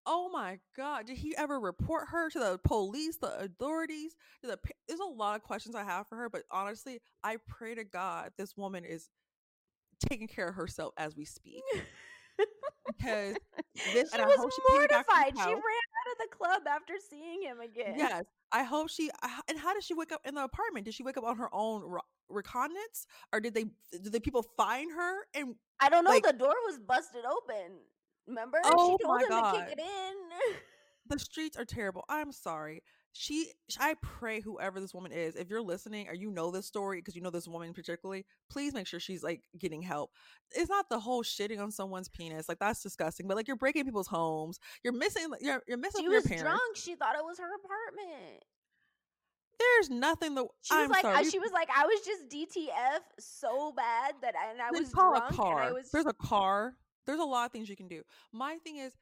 Oh 0.08 0.30
my 0.32 0.58
god! 0.76 1.06
Did 1.06 1.16
he 1.16 1.34
ever 1.36 1.58
report 1.58 2.08
her 2.10 2.30
to 2.30 2.38
the 2.38 2.60
police, 2.62 3.16
the 3.16 3.36
authorities? 3.40 4.14
The, 4.42 4.56
there's 4.86 5.00
a 5.00 5.04
lot 5.04 5.34
of 5.34 5.42
questions 5.42 5.74
I 5.74 5.82
have 5.82 6.06
for 6.06 6.16
her, 6.16 6.30
but 6.30 6.42
honestly, 6.50 7.00
I 7.24 7.38
pray 7.48 7.74
to 7.74 7.82
God 7.82 8.30
this 8.38 8.56
woman 8.56 8.84
is 8.84 9.08
taking 10.08 10.28
care 10.28 10.48
of 10.48 10.54
herself 10.54 10.94
as 10.96 11.16
we 11.16 11.24
speak. 11.24 11.62
because 12.86 13.36
this 13.92 14.10
she 14.12 14.20
was 14.20 14.60
mortified. 14.70 15.32
She, 15.34 15.44
ran 15.44 15.95
of 16.12 16.18
the 16.18 16.36
club 16.36 16.62
after 16.68 16.94
seeing 17.10 17.42
him 17.42 17.60
again. 17.60 17.94
Yes, 17.96 18.24
I 18.52 18.62
hope 18.62 18.90
she. 18.90 19.10
And 19.48 19.58
how 19.58 19.74
did 19.74 19.82
she 19.82 19.94
wake 19.94 20.12
up 20.12 20.20
in 20.24 20.34
the 20.34 20.44
apartment? 20.44 20.84
Did 20.84 20.94
she 20.94 21.02
wake 21.02 21.16
up 21.16 21.24
on 21.24 21.36
her 21.36 21.48
own 21.52 21.98
recognizance, 22.28 23.06
or 23.32 23.40
did 23.40 23.54
they? 23.54 23.66
Did 23.92 24.12
the 24.12 24.20
people 24.20 24.42
find 24.56 24.92
her? 24.92 25.26
And 25.34 25.54
I 25.80 25.88
don't 25.88 26.04
know. 26.04 26.10
Like, 26.10 26.24
the 26.24 26.32
door 26.32 26.54
was 26.66 26.78
busted 26.78 27.24
open. 27.24 27.78
Remember? 28.26 28.58
Oh 28.64 28.96
she 28.98 29.04
told 29.04 29.22
him 29.22 29.28
God. 29.28 29.52
to 29.52 29.58
kick 29.60 29.78
it 29.78 29.80
in. 29.80 30.56
the 31.08 31.18
streets 31.18 31.56
are 31.56 31.64
terrible. 31.64 32.04
I'm 32.08 32.32
sorry 32.32 32.82
she 33.18 33.50
i 33.80 33.94
pray 34.02 34.40
whoever 34.40 34.78
this 34.78 34.92
woman 34.92 35.10
is 35.10 35.36
if 35.36 35.48
you're 35.48 35.62
listening 35.62 36.06
or 36.08 36.14
you 36.14 36.30
know 36.30 36.50
this 36.50 36.66
story 36.66 36.98
because 36.98 37.16
you 37.16 37.22
know 37.22 37.30
this 37.30 37.48
woman 37.48 37.72
particularly 37.72 38.24
please 38.50 38.74
make 38.74 38.86
sure 38.86 39.00
she's 39.00 39.22
like 39.22 39.42
getting 39.58 39.80
help 39.80 40.10
it's 40.54 40.68
not 40.68 40.88
the 40.90 40.98
whole 40.98 41.22
shitting 41.22 41.60
on 41.60 41.70
someone's 41.70 42.08
penis 42.08 42.48
like 42.48 42.58
that's 42.58 42.82
disgusting 42.82 43.26
but 43.26 43.36
like 43.36 43.46
you're 43.46 43.56
breaking 43.56 43.84
people's 43.84 44.06
homes 44.06 44.58
you're 44.84 44.92
missing 44.92 45.28
you're, 45.40 45.62
you're 45.66 45.78
missing 45.78 46.02
she 46.02 46.08
was 46.08 46.28
your 46.28 46.40
drunk 46.40 46.60
she 46.74 46.94
thought 46.94 47.16
it 47.16 47.24
was 47.24 47.38
her 47.38 47.48
apartment 47.54 48.42
there's 49.58 49.88
nothing 49.88 50.34
that 50.34 50.46
she 50.60 50.74
was 50.74 50.84
I'm 50.84 50.90
like 50.90 51.02
sorry. 51.02 51.30
she 51.30 51.38
was 51.38 51.50
like 51.52 51.68
I 51.74 51.86
was 51.86 52.00
just 52.04 52.28
DTF 52.28 53.00
so 53.18 53.72
bad 53.74 54.14
that 54.20 54.34
I, 54.36 54.50
and 54.50 54.60
I 54.60 54.70
was 54.70 54.92
drunk 54.92 55.24
a 55.30 55.34
car. 55.34 55.72
was 55.72 55.90
there's 55.90 56.06
a 56.06 56.12
car 56.12 56.74
there's 57.06 57.20
a 57.20 57.24
lot 57.24 57.46
of 57.46 57.52
things 57.52 57.68
you 57.68 57.76
can 57.76 57.88
do 57.88 58.02
my 58.32 58.56
thing 58.58 58.76
is 58.76 58.92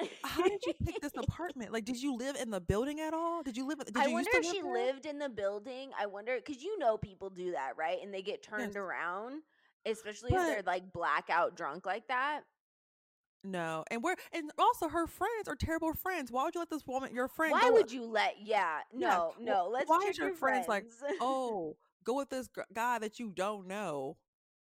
how 0.24 0.43
did 0.60 0.66
you 0.66 0.86
pick 0.86 1.00
this 1.00 1.12
apartment? 1.16 1.72
Like, 1.72 1.84
did 1.84 2.00
you 2.00 2.16
live 2.16 2.36
in 2.36 2.50
the 2.50 2.60
building 2.60 3.00
at 3.00 3.14
all? 3.14 3.42
Did 3.42 3.56
you 3.56 3.66
live? 3.66 3.84
Did 3.84 3.96
I 3.96 4.06
you 4.06 4.12
wonder 4.12 4.30
if 4.34 4.46
she 4.46 4.62
there? 4.62 4.72
lived 4.72 5.06
in 5.06 5.18
the 5.18 5.28
building. 5.28 5.90
I 5.98 6.06
wonder 6.06 6.36
because 6.36 6.62
you 6.62 6.78
know 6.78 6.96
people 6.96 7.30
do 7.30 7.52
that, 7.52 7.76
right? 7.76 7.98
And 8.02 8.12
they 8.12 8.22
get 8.22 8.42
turned 8.42 8.74
yes. 8.74 8.76
around, 8.76 9.42
especially 9.86 10.30
but, 10.30 10.40
if 10.40 10.46
they're 10.46 10.62
like 10.66 10.92
blackout 10.92 11.56
drunk 11.56 11.86
like 11.86 12.08
that. 12.08 12.42
No, 13.44 13.84
and 13.90 14.02
we're 14.02 14.16
and 14.32 14.50
also 14.58 14.88
her 14.88 15.06
friends 15.06 15.48
are 15.48 15.56
terrible 15.56 15.92
friends. 15.92 16.32
Why 16.32 16.44
would 16.44 16.54
you 16.54 16.60
let 16.60 16.70
this 16.70 16.86
woman, 16.86 17.14
your 17.14 17.28
friend? 17.28 17.52
Why 17.52 17.68
would 17.70 17.92
you 17.92 18.06
let? 18.06 18.36
Yeah, 18.42 18.78
no, 18.92 19.34
yeah. 19.38 19.52
no. 19.52 19.68
Let's. 19.70 19.88
Why 19.88 20.06
is 20.08 20.16
your 20.16 20.34
friends, 20.34 20.66
friends 20.66 20.96
like, 21.02 21.12
oh, 21.20 21.76
go 22.04 22.16
with 22.16 22.30
this 22.30 22.48
guy 22.72 22.98
that 22.98 23.18
you 23.18 23.30
don't 23.34 23.66
know? 23.66 24.16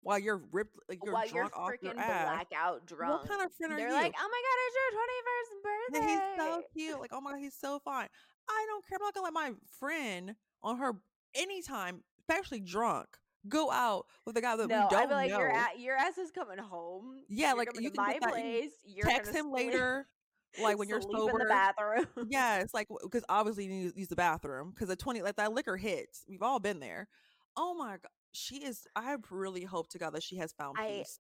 While 0.02 0.18
you're 0.18 0.40
ripped, 0.52 0.76
like 0.88 1.00
you're 1.04 1.14
while 1.14 1.26
drunk 1.26 1.52
you're 1.54 1.62
off 1.62 1.72
your 1.82 1.98
ass. 1.98 2.46
blackout 2.50 2.87
drunk. 2.87 3.20
What 3.20 3.28
kind 3.28 3.42
of 3.42 3.52
friend 3.54 3.72
are 3.72 3.76
They're 3.76 3.88
you? 3.88 3.94
like, 3.94 4.14
oh 4.18 4.28
my 4.30 4.42
god, 4.42 4.59
it's 4.66 4.76
your 4.76 4.90
twenty 4.98 5.18
first 5.26 5.52
birthday. 5.62 5.98
And 5.98 6.09
he's 6.11 6.46
so 6.46 6.62
cute. 6.72 7.00
Like, 7.00 7.11
oh 7.12 7.20
my 7.20 7.32
god, 7.32 7.40
he's 7.40 7.56
so 7.59 7.78
fine. 7.85 8.09
I 8.48 8.66
don't 8.68 8.87
care. 8.88 8.98
I'm 9.00 9.04
not 9.04 9.14
gonna 9.14 9.24
let 9.24 9.32
my 9.35 9.52
friend 9.78 10.35
on 10.62 10.78
her 10.78 10.92
anytime, 11.35 12.02
especially 12.20 12.61
drunk, 12.61 13.09
go 13.48 13.70
out 13.70 14.06
with 14.24 14.37
a 14.37 14.40
guy 14.40 14.56
that 14.56 14.68
no, 14.68 14.85
we 14.85 14.90
don't 14.90 15.02
I'd 15.02 15.09
be 15.09 15.14
like, 15.14 15.30
know. 15.30 15.38
Your, 15.38 15.48
a- 15.48 15.78
your 15.78 15.96
ass 15.96 16.18
is 16.18 16.30
coming 16.30 16.59
home. 16.59 17.16
Yeah, 17.28 17.48
you're 17.48 17.59
like 17.59 17.68
you 17.80 17.90
can 17.90 18.04
my 18.04 18.18
place. 18.20 18.70
You're 18.85 19.06
text 19.06 19.32
him 19.32 19.50
sleep. 19.50 19.68
later. 19.72 20.06
Like 20.62 20.78
when 20.78 20.88
you're 20.88 21.02
sober, 21.02 21.32
in 21.32 21.38
the 21.38 21.44
bathroom. 21.44 22.06
yeah, 22.30 22.61
it's 22.61 22.72
like 22.72 22.88
because 23.02 23.24
obviously 23.28 23.64
you 23.64 23.70
need 23.70 23.92
to 23.92 23.98
use 23.98 24.09
the 24.09 24.16
bathroom 24.16 24.70
because 24.70 24.88
the 24.88 24.96
twenty 24.96 25.20
like 25.22 25.37
that 25.37 25.52
liquor 25.52 25.76
hits. 25.76 26.24
We've 26.28 26.42
all 26.42 26.61
been 26.61 26.80
there. 26.80 27.09
Oh 27.56 27.74
my 27.74 27.92
god, 27.92 28.11
she 28.37 28.57
is 28.57 28.87
I 28.94 29.16
really 29.31 29.64
hope 29.64 29.88
to 29.90 29.99
God 29.99 30.14
that 30.14 30.22
she 30.22 30.37
has 30.37 30.53
found 30.53 30.77
I, 30.79 30.99
peace. 30.99 31.18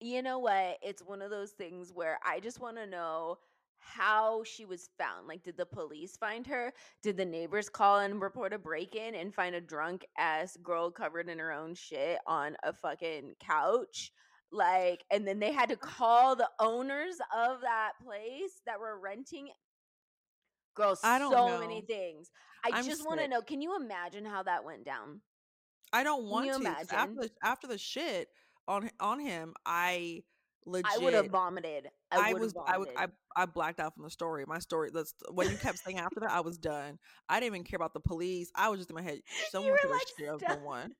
You 0.00 0.22
know 0.22 0.38
what? 0.38 0.78
It's 0.82 1.02
one 1.02 1.22
of 1.22 1.30
those 1.30 1.52
things 1.52 1.92
where 1.92 2.18
I 2.24 2.40
just 2.40 2.60
want 2.60 2.76
to 2.76 2.86
know 2.86 3.38
how 3.78 4.44
she 4.44 4.64
was 4.64 4.90
found. 4.98 5.26
Like, 5.26 5.42
did 5.42 5.56
the 5.56 5.66
police 5.66 6.16
find 6.16 6.46
her? 6.46 6.72
Did 7.02 7.16
the 7.16 7.24
neighbors 7.24 7.68
call 7.68 7.98
and 7.98 8.20
report 8.20 8.52
a 8.52 8.58
break 8.58 8.94
in 8.94 9.14
and 9.14 9.34
find 9.34 9.54
a 9.54 9.60
drunk 9.60 10.06
ass 10.18 10.56
girl 10.62 10.90
covered 10.90 11.28
in 11.28 11.38
her 11.38 11.52
own 11.52 11.74
shit 11.74 12.18
on 12.26 12.56
a 12.62 12.72
fucking 12.72 13.34
couch? 13.40 14.12
Like, 14.52 15.04
and 15.10 15.26
then 15.26 15.38
they 15.38 15.52
had 15.52 15.68
to 15.70 15.76
call 15.76 16.36
the 16.36 16.48
owners 16.58 17.16
of 17.34 17.60
that 17.62 17.92
place 18.04 18.60
that 18.66 18.80
were 18.80 18.98
renting. 18.98 19.48
Girl, 20.74 20.96
I 21.02 21.18
don't 21.18 21.32
so 21.32 21.48
know. 21.48 21.60
many 21.60 21.80
things. 21.82 22.30
I 22.64 22.70
I'm 22.74 22.84
just 22.84 23.06
want 23.06 23.20
to 23.20 23.28
know. 23.28 23.42
Can 23.42 23.62
you 23.62 23.76
imagine 23.76 24.24
how 24.24 24.42
that 24.42 24.64
went 24.64 24.84
down? 24.84 25.20
I 25.92 26.04
don't 26.04 26.24
want 26.24 26.62
to. 26.62 26.68
After 26.92 27.14
the, 27.14 27.30
after 27.42 27.66
the 27.66 27.78
shit 27.78 28.28
on 28.68 28.90
on 29.00 29.20
him, 29.20 29.54
I 29.66 30.22
legit. 30.66 30.90
I 30.92 30.98
would 30.98 31.14
have 31.14 31.26
vomited. 31.26 31.88
I, 32.10 32.30
I 32.30 32.32
was. 32.34 32.52
Vomited. 32.52 32.74
I 32.74 32.78
was. 32.78 32.88
I, 32.96 33.06
I 33.36 33.46
blacked 33.46 33.80
out 33.80 33.94
from 33.94 34.04
the 34.04 34.10
story. 34.10 34.44
My 34.46 34.58
story. 34.58 34.90
That's 34.92 35.14
what 35.30 35.50
you 35.50 35.56
kept 35.56 35.78
saying 35.78 35.98
after 35.98 36.20
that. 36.20 36.30
I 36.30 36.40
was 36.40 36.58
done. 36.58 36.98
I 37.28 37.40
didn't 37.40 37.54
even 37.54 37.64
care 37.64 37.76
about 37.76 37.94
the 37.94 38.00
police. 38.00 38.50
I 38.54 38.68
was 38.68 38.80
just 38.80 38.90
in 38.90 38.96
my 38.96 39.02
head. 39.02 39.20
Someone 39.50 39.76
could 39.80 39.90
have 39.90 40.40
like, 40.40 40.50
someone. 40.50 40.92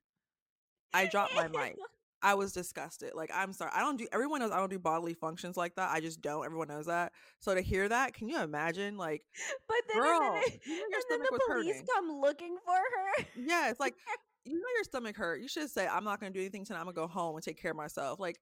I 0.92 1.07
dropped 1.11 1.35
my 1.35 1.48
mic. 1.48 1.76
I 2.22 2.35
was 2.35 2.53
disgusted. 2.53 3.12
Like, 3.14 3.31
I'm 3.35 3.53
sorry. 3.53 3.70
I 3.74 3.81
don't 3.81 3.96
do, 3.96 4.07
everyone 4.12 4.40
knows 4.40 4.50
I 4.50 4.59
don't 4.59 4.70
do 4.70 4.79
bodily 4.79 5.14
functions 5.14 5.57
like 5.57 5.76
that. 5.76 5.90
I 5.90 6.00
just 6.00 6.20
don't. 6.20 6.44
Everyone 6.44 6.68
knows 6.68 6.87
that. 6.87 7.12
So 7.38 7.55
to 7.55 7.62
hear 7.62 7.88
that, 7.88 8.12
can 8.12 8.29
you 8.29 8.40
imagine? 8.42 8.98
Like, 8.98 9.22
but 9.66 9.76
then, 9.92 10.03
girl, 10.03 10.20
and 10.22 10.42
then, 10.42 10.53
and 10.66 11.03
then 11.09 11.20
the 11.20 11.40
police 11.48 11.76
hurting. 11.76 11.87
come 11.94 12.20
looking 12.20 12.57
for 12.64 12.74
her. 12.74 13.24
Yeah, 13.37 13.70
it's 13.70 13.81
like, 13.81 13.94
you 14.44 14.55
know 14.55 14.66
your 14.76 14.85
stomach 14.85 15.16
hurt. 15.16 15.40
You 15.40 15.48
should 15.48 15.70
say, 15.70 15.87
I'm 15.87 16.05
not 16.05 16.20
gonna 16.20 16.33
do 16.33 16.40
anything 16.40 16.64
tonight. 16.64 16.81
I'm 16.81 16.87
gonna 16.87 16.94
go 16.94 17.07
home 17.07 17.37
and 17.37 17.44
take 17.44 17.61
care 17.61 17.70
of 17.72 17.76
myself. 17.76 18.18
Like, 18.18 18.38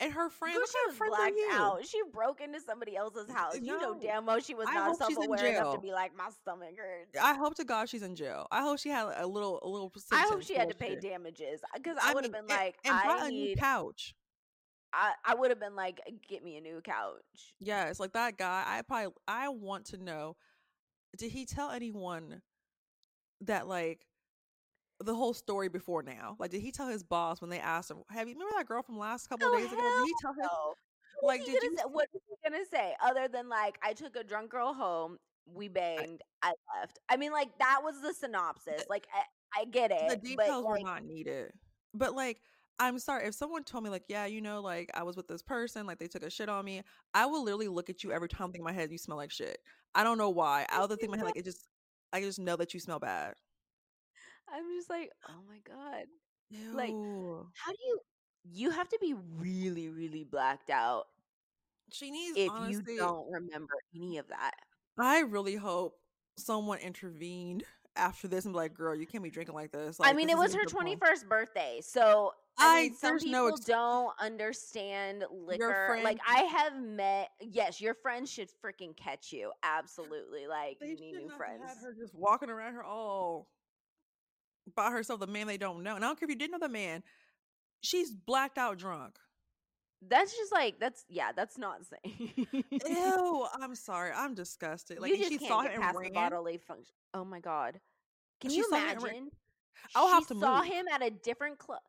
and 0.00 0.12
her 0.12 0.30
friend, 0.30 0.54
Girl, 0.54 0.64
she 0.66 0.78
was 0.88 1.08
blacked 1.08 1.40
out. 1.52 1.86
She 1.86 2.00
broke 2.12 2.40
into 2.40 2.60
somebody 2.60 2.96
else's 2.96 3.30
house. 3.30 3.54
No, 3.54 3.60
you 3.60 3.80
know 3.80 3.98
damn 4.00 4.26
well 4.26 4.38
she 4.38 4.54
was 4.54 4.68
not 4.72 4.96
self 4.96 5.12
aware 5.16 5.46
enough 5.46 5.74
to 5.74 5.80
be 5.80 5.92
like, 5.92 6.16
my 6.16 6.30
stomach 6.42 6.76
hurts. 6.76 7.16
I 7.20 7.34
hope 7.34 7.56
to 7.56 7.64
God 7.64 7.88
she's 7.88 8.02
in 8.02 8.14
jail. 8.14 8.46
I 8.50 8.62
hope 8.62 8.78
she 8.78 8.90
had 8.90 9.08
a 9.16 9.26
little, 9.26 9.60
a 9.62 9.68
little. 9.68 9.92
I 10.12 10.26
hope 10.28 10.42
she 10.42 10.54
had 10.54 10.68
to 10.68 10.76
pay 10.76 10.96
damages 10.96 11.60
uh, 11.64 11.78
because 11.78 11.96
I, 12.00 12.12
I 12.12 12.14
would 12.14 12.24
have 12.24 12.32
been 12.32 12.46
like, 12.46 12.76
and, 12.84 12.94
and 12.94 13.10
I 13.10 13.28
need 13.28 13.42
a 13.42 13.48
new 13.48 13.56
couch. 13.56 14.14
I, 14.92 15.12
I 15.24 15.34
would 15.34 15.50
have 15.50 15.60
been 15.60 15.76
like, 15.76 16.00
get 16.28 16.42
me 16.42 16.56
a 16.56 16.60
new 16.60 16.80
couch. 16.80 17.54
Yeah, 17.60 17.86
it's 17.86 18.00
like 18.00 18.12
that 18.12 18.38
guy. 18.38 18.64
I 18.66 18.82
probably 18.82 19.12
I 19.26 19.48
want 19.48 19.86
to 19.86 19.98
know. 19.98 20.36
Did 21.16 21.32
he 21.32 21.44
tell 21.44 21.70
anyone 21.70 22.42
that 23.42 23.66
like 23.66 24.06
the 25.00 25.14
whole 25.14 25.34
story 25.34 25.68
before 25.68 26.02
now? 26.02 26.36
Like, 26.38 26.50
did 26.50 26.60
he 26.60 26.72
tell 26.72 26.88
his 26.88 27.02
boss 27.02 27.40
when 27.40 27.50
they 27.50 27.60
asked 27.60 27.90
him, 27.90 27.98
"Have 28.10 28.28
you 28.28 28.34
remember 28.34 28.54
that 28.56 28.66
girl 28.66 28.82
from 28.82 28.98
last 28.98 29.28
couple 29.28 29.48
Oh, 29.48 29.54
of 29.54 29.60
days 29.60 29.72
ago?" 29.72 29.80
Did 29.80 30.04
he 30.04 30.14
tell 30.20 30.32
him? 30.32 30.40
no. 30.42 30.74
Like, 31.22 31.44
did 31.44 31.62
you? 31.62 31.76
say? 31.76 31.82
What 31.90 32.08
is 32.14 32.20
he 32.28 32.50
gonna 32.50 32.64
say 32.70 32.94
other 33.02 33.28
than 33.28 33.48
like, 33.48 33.78
I 33.82 33.92
took 33.92 34.16
a 34.16 34.24
drunk 34.24 34.50
girl 34.50 34.72
home, 34.72 35.18
we 35.46 35.68
banged, 35.68 36.22
I 36.42 36.52
left. 36.76 36.98
I 37.08 37.16
mean, 37.16 37.32
like 37.32 37.56
that 37.58 37.80
was 37.82 38.00
the 38.00 38.12
synopsis. 38.12 38.84
Like, 38.88 39.06
I, 39.12 39.60
I 39.60 39.64
get 39.64 39.90
it. 39.90 40.08
the 40.08 40.16
but, 40.36 40.44
details 40.46 40.64
were 40.64 40.78
not 40.80 41.04
needed. 41.04 41.52
But 41.94 42.14
like, 42.14 42.40
I'm 42.78 42.98
sorry 42.98 43.26
if 43.26 43.34
someone 43.34 43.64
told 43.64 43.84
me 43.84 43.90
like, 43.90 44.04
yeah, 44.08 44.26
you 44.26 44.40
know, 44.40 44.60
like 44.60 44.90
I 44.94 45.02
was 45.02 45.16
with 45.16 45.26
this 45.26 45.42
person, 45.42 45.86
like 45.86 45.98
they 45.98 46.06
took 46.06 46.22
a 46.22 46.30
shit 46.30 46.48
on 46.48 46.64
me. 46.64 46.82
I 47.14 47.26
will 47.26 47.42
literally 47.42 47.68
look 47.68 47.90
at 47.90 48.04
you 48.04 48.12
every 48.12 48.28
time, 48.28 48.52
think 48.52 48.60
in 48.60 48.64
my 48.64 48.72
head, 48.72 48.92
you 48.92 48.98
smell 48.98 49.16
like 49.16 49.32
shit. 49.32 49.58
I 49.94 50.04
don't 50.04 50.18
know 50.18 50.30
why. 50.30 50.66
I 50.70 50.80
would 50.80 50.88
think 50.90 51.02
in 51.02 51.10
my 51.10 51.16
head 51.16 51.26
like 51.26 51.36
it 51.36 51.44
just, 51.44 51.66
I 52.12 52.20
just 52.20 52.38
know 52.38 52.56
that 52.56 52.74
you 52.74 52.80
smell 52.80 53.00
bad. 53.00 53.34
I'm 54.52 54.64
just 54.76 54.90
like, 54.90 55.10
oh 55.28 55.40
my 55.48 55.58
god. 55.66 56.04
Ew. 56.50 56.72
Like, 56.74 56.90
How 56.90 57.72
do 57.72 57.78
you? 57.86 57.98
You 58.50 58.70
have 58.70 58.88
to 58.88 58.98
be 59.00 59.14
really, 59.38 59.88
really 59.88 60.24
blacked 60.24 60.70
out 60.70 61.06
she 61.92 62.10
needs 62.10 62.36
if 62.36 62.50
honestly. 62.50 62.94
you 62.94 62.98
don't 62.98 63.30
remember 63.30 63.74
any 63.94 64.18
of 64.18 64.28
that. 64.28 64.52
I 64.98 65.20
really 65.20 65.56
hope 65.56 65.94
someone 66.36 66.78
intervened 66.78 67.64
after 67.96 68.28
this 68.28 68.44
and 68.44 68.54
be 68.54 68.58
like, 68.58 68.74
girl, 68.74 68.94
you 68.94 69.06
can't 69.06 69.24
be 69.24 69.30
drinking 69.30 69.54
like 69.54 69.72
this. 69.72 69.98
Like, 69.98 70.10
I 70.10 70.12
mean, 70.12 70.26
this 70.28 70.36
it 70.36 70.38
was 70.38 70.54
her 70.54 70.64
point." 70.66 71.00
21st 71.00 71.28
birthday. 71.28 71.80
So, 71.82 72.32
I, 72.58 72.80
I- 72.80 72.82
mean, 72.82 72.94
some 72.96 73.18
people 73.18 73.32
no 73.32 73.48
ex- 73.48 73.60
don't 73.60 74.12
understand 74.20 75.24
liquor. 75.30 75.98
Like, 76.02 76.18
friend- 76.18 76.20
I 76.28 76.42
have 76.42 76.80
met, 76.80 77.30
yes, 77.40 77.80
your 77.80 77.94
friends 77.94 78.30
should 78.30 78.50
freaking 78.64 78.96
catch 78.96 79.32
you. 79.32 79.52
Absolutely. 79.62 80.46
Like, 80.46 80.78
They 80.80 80.88
you 80.88 80.96
need 80.96 81.12
new 81.16 81.30
friends. 81.36 81.62
had 81.66 81.76
her 81.82 81.94
just 81.98 82.14
walking 82.14 82.50
around 82.50 82.74
her 82.74 82.84
all 82.84 83.48
by 84.74 84.90
herself, 84.90 85.20
the 85.20 85.26
man 85.26 85.46
they 85.46 85.58
don't 85.58 85.82
know. 85.82 85.96
And 85.96 86.04
I 86.04 86.08
don't 86.08 86.18
care 86.18 86.26
if 86.26 86.30
you 86.30 86.38
did 86.38 86.50
know 86.50 86.58
the 86.58 86.68
man. 86.68 87.02
She's 87.80 88.10
blacked 88.12 88.58
out 88.58 88.78
drunk. 88.78 89.18
That's 90.08 90.36
just 90.36 90.52
like, 90.52 90.78
that's, 90.78 91.04
yeah, 91.08 91.32
that's 91.34 91.58
not 91.58 91.80
saying. 91.86 92.32
Ew, 92.86 93.46
I'm 93.60 93.74
sorry. 93.74 94.12
I'm 94.14 94.34
disgusted. 94.34 95.00
Like 95.00 95.10
you 95.12 95.18
just 95.18 95.30
she 95.30 95.38
can't 95.38 95.48
saw 95.48 95.62
get 95.62 95.72
him 95.72 95.80
past 95.82 95.96
and 95.96 96.06
the 96.06 96.10
bodily 96.10 96.58
function. 96.58 96.94
Oh 97.14 97.24
my 97.24 97.40
God. 97.40 97.80
Can 98.40 98.50
She 98.50 98.58
you 98.58 98.64
saw 98.64 98.76
ran- 98.76 98.96
imagine? 98.98 99.30
I'll 99.94 100.08
have 100.08 100.26
to 100.28 100.34
saw 100.38 100.58
move. 100.62 100.66
him 100.72 100.86
at 100.92 101.02
a 101.02 101.10
different 101.10 101.58
club. 101.58 101.80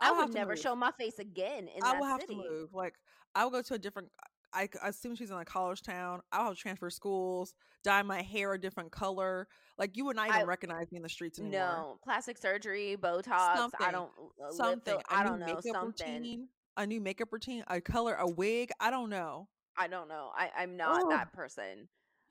I 0.00 0.12
would 0.12 0.32
never 0.32 0.52
move. 0.52 0.60
show 0.60 0.74
my 0.76 0.92
face 0.92 1.18
again 1.18 1.68
in 1.68 1.82
I 1.82 1.92
that 1.92 2.00
will 2.00 2.06
have 2.06 2.20
city. 2.22 2.34
to 2.36 2.40
move. 2.40 2.74
Like 2.74 2.94
I 3.34 3.44
will 3.44 3.50
go 3.50 3.62
to 3.62 3.74
a 3.74 3.78
different. 3.78 4.10
Uh, 4.22 4.26
I, 4.52 4.68
I 4.82 4.88
assume 4.88 5.14
she's 5.14 5.30
in 5.30 5.36
a 5.36 5.44
college 5.44 5.82
town. 5.82 6.20
I'll 6.32 6.46
have 6.46 6.54
to 6.54 6.60
transfer 6.60 6.88
schools, 6.90 7.54
dye 7.84 8.02
my 8.02 8.22
hair 8.22 8.54
a 8.54 8.60
different 8.60 8.90
color. 8.90 9.46
Like 9.76 9.96
you 9.96 10.04
would 10.06 10.16
not 10.16 10.28
even 10.28 10.40
I- 10.40 10.44
recognize 10.44 10.90
me 10.90 10.96
in 10.96 11.02
the 11.02 11.08
streets 11.08 11.38
anymore. 11.38 11.60
No, 11.60 11.98
plastic 12.02 12.38
surgery, 12.38 12.96
Botox. 13.00 13.70
I 13.80 13.90
don't 13.92 14.10
uh, 14.18 14.44
lip 14.46 14.52
something. 14.52 14.94
fill- 14.94 15.02
A 15.10 15.14
I 15.14 15.22
don't 15.24 15.40
know 15.40 15.60
something. 15.60 15.82
routine. 15.86 16.48
A 16.76 16.86
new 16.86 17.00
makeup 17.00 17.28
routine. 17.32 17.64
A 17.68 17.80
color. 17.80 18.14
A 18.14 18.26
wig. 18.28 18.70
I 18.80 18.90
don't 18.90 19.10
know. 19.10 19.48
I 19.76 19.86
don't 19.88 20.08
know. 20.08 20.30
I 20.34 20.50
I'm 20.56 20.76
not 20.76 21.08
that 21.10 21.32
person. 21.32 21.88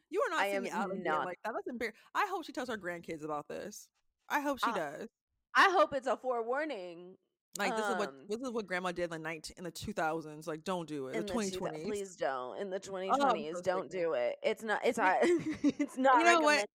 You 0.10 0.22
are 0.22 0.30
not 0.30 0.40
I 0.42 0.52
seeing 0.52 0.64
me 0.64 0.70
am 0.70 0.82
out 0.92 0.98
not- 0.98 1.26
like 1.26 1.40
that. 1.44 1.54
That's 1.54 1.68
embarrassing. 1.68 2.00
I 2.16 2.28
hope 2.30 2.46
she 2.46 2.52
tells 2.54 2.70
her 2.70 2.78
grandkids 2.78 3.24
about 3.26 3.48
this. 3.48 3.88
I 4.30 4.40
hope 4.42 4.60
she 4.64 4.72
Uh, 4.72 4.76
does. 4.76 5.10
I 5.56 5.70
hope 5.72 5.94
it's 5.94 6.08
a 6.08 6.16
forewarning. 6.18 7.16
Like 7.58 7.76
this 7.76 7.86
is 7.88 7.96
what 7.96 8.10
um, 8.10 8.16
this 8.28 8.42
is 8.42 8.52
what 8.52 8.68
grandma 8.68 8.92
did 8.92 9.06
in 9.06 9.10
the 9.10 9.20
nineteen 9.20 9.56
in 9.58 9.64
the 9.64 9.72
two 9.72 9.94
thousands. 9.94 10.48
Like 10.48 10.64
don't 10.64 10.88
do 10.88 11.08
it. 11.08 11.16
In 11.16 11.26
The 11.26 11.32
twenty 11.32 11.52
two 11.52 11.68
please 11.86 12.16
don't. 12.16 12.60
In 12.60 12.70
the 12.70 12.80
twenty 12.80 13.08
twenties, 13.08 13.24
twenties, 13.26 13.56
so 13.56 13.62
don't 13.62 13.90
do 13.90 14.14
it. 14.14 14.36
It's 14.44 14.64
not. 14.64 14.82
It's 14.84 14.98
not. 14.98 15.18
it's 15.24 15.98
not. 15.98 16.20
You 16.20 16.24
know 16.26 16.42
what? 16.42 16.66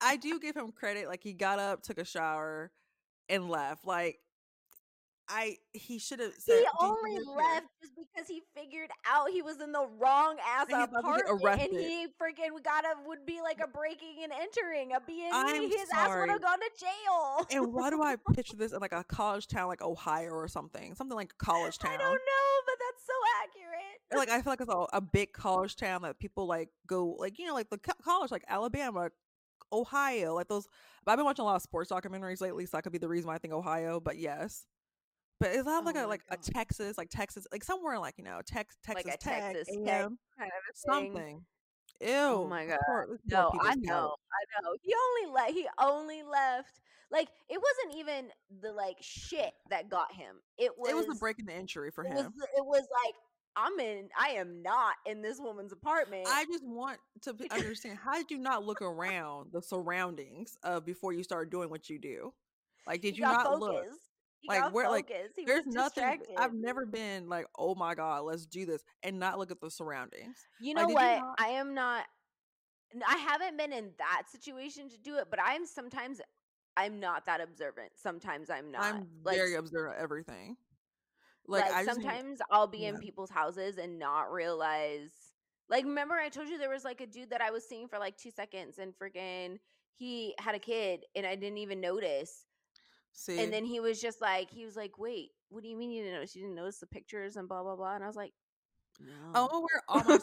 I 0.00 0.16
do 0.16 0.38
give 0.38 0.56
him 0.56 0.70
credit. 0.70 1.08
Like 1.08 1.22
he 1.22 1.32
got 1.32 1.58
up, 1.58 1.82
took 1.82 1.98
a 1.98 2.04
shower, 2.04 2.70
and 3.28 3.48
left. 3.48 3.84
Like 3.84 4.20
I 5.28 5.56
he 5.72 5.98
should 5.98 6.20
have 6.20 6.32
said 6.38 6.60
He 6.60 6.66
only 6.80 7.12
live 7.18 7.24
here?" 7.26 7.36
left 7.36 7.66
just 7.80 7.92
because 7.96 8.28
he 8.28 8.42
figured 8.56 8.90
out 9.06 9.30
he 9.30 9.42
was 9.42 9.60
in 9.60 9.72
the 9.72 9.86
wrong 9.98 10.36
ass 10.44 10.66
And 10.70 10.78
he's 10.80 10.88
about 10.88 11.00
to 11.02 11.22
get 11.22 11.30
apartment, 11.30 11.72
and 11.72 11.80
he 11.80 12.06
freaking 12.20 12.62
got 12.64 12.84
a 12.84 12.94
would 13.06 13.26
be 13.26 13.40
like 13.42 13.60
a 13.62 13.68
breaking 13.68 14.24
and 14.24 14.32
entering 14.32 14.92
a 14.92 15.00
B 15.00 15.28
and 15.30 15.62
E. 15.64 15.68
His 15.68 15.88
ass 15.92 16.08
would 16.08 16.14
sorry. 16.14 16.30
have 16.30 16.42
gone 16.42 16.58
to 16.58 16.70
jail. 16.78 17.46
And 17.50 17.72
why 17.72 17.90
do 17.90 18.02
I 18.02 18.16
picture 18.34 18.56
this 18.56 18.72
in 18.72 18.80
like 18.80 18.92
a 18.92 19.04
college 19.04 19.46
town 19.46 19.68
like 19.68 19.82
Ohio 19.82 20.30
or 20.30 20.48
something? 20.48 20.94
Something 20.94 21.16
like 21.16 21.36
college 21.38 21.78
town. 21.78 21.92
I 21.92 21.96
don't 21.98 22.10
know, 22.10 22.50
but 22.66 22.74
that's 22.78 23.06
so 23.06 23.12
accurate. 23.42 24.00
And, 24.10 24.18
like 24.18 24.30
I 24.30 24.42
feel 24.42 24.52
like 24.52 24.60
it's 24.60 24.72
a, 24.72 24.96
a 24.96 25.00
big 25.00 25.32
college 25.32 25.76
town 25.76 26.02
that 26.02 26.18
people 26.18 26.46
like 26.46 26.70
go 26.86 27.16
like 27.18 27.38
you 27.38 27.46
know 27.46 27.54
like 27.54 27.70
the 27.70 27.78
co- 27.78 27.92
college 28.02 28.30
like 28.30 28.44
Alabama, 28.48 29.10
Ohio, 29.72 30.34
like 30.34 30.48
those. 30.48 30.66
I've 31.06 31.16
been 31.16 31.24
watching 31.24 31.42
a 31.42 31.46
lot 31.46 31.56
of 31.56 31.62
sports 31.62 31.90
documentaries 31.90 32.42
lately, 32.42 32.66
so 32.66 32.76
that 32.76 32.82
could 32.82 32.92
be 32.92 32.98
the 32.98 33.08
reason 33.08 33.28
why 33.28 33.34
I 33.36 33.38
think 33.38 33.54
Ohio. 33.54 33.98
But 33.98 34.18
yes, 34.18 34.66
but 35.40 35.50
is 35.50 35.64
that 35.64 35.84
like 35.84 35.96
Oh 35.96 36.04
a 36.04 36.06
like 36.06 36.22
a 36.30 36.36
Texas, 36.36 36.98
like 36.98 37.08
Texas, 37.10 37.46
like 37.52 37.64
somewhere 37.64 37.98
like 37.98 38.14
you 38.18 38.24
know 38.24 38.40
Tex 38.46 38.76
Texas 38.84 39.06
Like 39.06 39.18
Tech, 39.20 39.42
Texas 39.54 39.68
AM, 39.76 39.84
Tech 39.86 40.10
kind 40.38 40.50
of 40.70 40.76
something. 40.76 41.44
Oh 42.02 42.06
Ew! 42.06 42.12
Oh 42.14 42.46
my 42.48 42.64
God. 42.66 42.78
poor- 42.86 43.18
No, 43.26 43.50
I 43.60 43.74
know. 43.76 44.14
I 44.32 44.62
know. 44.62 44.74
He 44.82 44.94
only 44.94 45.34
left. 45.34 45.50
he 45.52 45.66
only 45.80 46.22
left. 46.22 46.80
Like 47.10 47.28
it 47.48 47.60
wasn't 47.60 47.98
even 47.98 48.28
the 48.60 48.72
like 48.72 48.96
shit 49.00 49.52
that 49.70 49.88
got 49.88 50.12
him. 50.12 50.36
It 50.58 50.72
was 50.78 50.90
It 50.90 50.96
was 50.96 51.06
the 51.06 51.14
break 51.14 51.38
in 51.40 51.46
the 51.46 51.54
entry 51.54 51.90
for 51.90 52.04
it 52.04 52.08
him. 52.10 52.16
the- 52.36 52.46
it 52.56 52.64
was 52.64 52.82
like 53.04 53.14
I'm 53.56 53.80
in. 53.80 54.08
I 54.16 54.28
am 54.34 54.62
not 54.62 54.94
in 55.06 55.20
this 55.22 55.40
woman's 55.40 55.72
apartment. 55.72 56.28
I 56.28 56.44
just 56.44 56.64
want 56.64 56.98
to 57.22 57.34
understand 57.50 57.98
how 57.98 58.14
did 58.14 58.30
you 58.30 58.38
not 58.38 58.64
look 58.64 58.80
around 58.82 59.50
the 59.52 59.60
surroundings 59.60 60.56
of 60.62 60.84
before 60.86 61.12
you 61.12 61.24
started 61.24 61.50
doing 61.50 61.68
what 61.68 61.90
you 61.90 61.98
do? 61.98 62.32
Like, 62.86 63.00
did 63.00 63.14
He 63.14 63.20
you 63.20 63.22
not 63.26 63.58
look? 63.58 63.84
He 64.40 64.48
Like, 64.48 64.60
got 64.60 64.72
where- 64.72 64.88
like. 64.90 65.10
He 65.36 65.44
There's 65.44 65.66
nothing. 65.66 66.22
I've 66.36 66.54
never 66.54 66.86
been 66.86 67.28
like, 67.28 67.46
oh 67.58 67.74
my 67.74 67.94
god, 67.94 68.22
let's 68.22 68.46
do 68.46 68.66
this, 68.66 68.82
and 69.02 69.18
not 69.18 69.38
look 69.38 69.50
at 69.50 69.60
the 69.60 69.70
surroundings. 69.70 70.46
You 70.60 70.74
like, 70.74 70.82
know 70.84 70.88
you 70.90 70.94
what? 70.94 71.18
not- 71.18 71.34
I 71.40 71.48
am 71.48 71.74
not. 71.74 72.04
I 73.06 73.16
haven't 73.16 73.58
been 73.58 73.72
in 73.72 73.90
that 73.98 74.22
situation 74.30 74.88
to 74.90 74.98
do 74.98 75.16
it, 75.18 75.26
but 75.30 75.38
I'm 75.44 75.66
sometimes. 75.66 76.20
I'm 76.76 77.00
not 77.00 77.26
that 77.26 77.40
observant. 77.40 77.90
Sometimes 77.96 78.50
I'm 78.50 78.70
not. 78.70 78.82
I'm 78.84 79.08
like, 79.24 79.36
very 79.36 79.54
observant 79.54 79.96
of 79.96 80.02
everything. 80.02 80.56
Like, 81.48 81.64
like, 81.64 81.72
I 81.74 81.84
just 81.84 82.00
sometimes 82.00 82.38
I'll 82.52 82.68
be 82.68 82.84
in 82.84 82.98
people's 82.98 83.30
houses 83.30 83.78
and 83.78 83.98
not 83.98 84.30
realize. 84.32 85.10
Like, 85.68 85.84
remember 85.84 86.14
I 86.14 86.28
told 86.28 86.48
you 86.48 86.56
there 86.56 86.70
was 86.70 86.84
like 86.84 87.00
a 87.00 87.06
dude 87.06 87.30
that 87.30 87.40
I 87.40 87.50
was 87.50 87.68
seeing 87.68 87.88
for 87.88 87.98
like 87.98 88.16
two 88.16 88.30
seconds, 88.30 88.78
and 88.78 88.94
freaking 88.94 89.58
he 89.96 90.34
had 90.38 90.54
a 90.54 90.60
kid, 90.60 91.00
and 91.16 91.26
I 91.26 91.34
didn't 91.34 91.58
even 91.58 91.80
notice. 91.80 92.44
See, 93.18 93.42
And 93.42 93.52
then 93.52 93.64
he 93.64 93.80
was 93.80 94.00
just 94.00 94.20
like, 94.20 94.50
he 94.50 94.64
was 94.64 94.76
like, 94.76 94.98
"Wait, 94.98 95.30
what 95.50 95.62
do 95.62 95.68
you 95.68 95.76
mean 95.76 95.90
you 95.90 96.02
didn't 96.02 96.16
notice? 96.16 96.34
You 96.36 96.42
didn't 96.42 96.56
notice 96.56 96.78
the 96.78 96.86
pictures 96.86 97.36
and 97.36 97.48
blah 97.48 97.62
blah 97.62 97.76
blah." 97.76 97.94
And 97.94 98.04
I 98.04 98.06
was 98.06 98.16
like, 98.16 98.32
"No." 99.00 99.46
Aware 99.50 99.82
of 99.88 100.06
all 100.06 100.18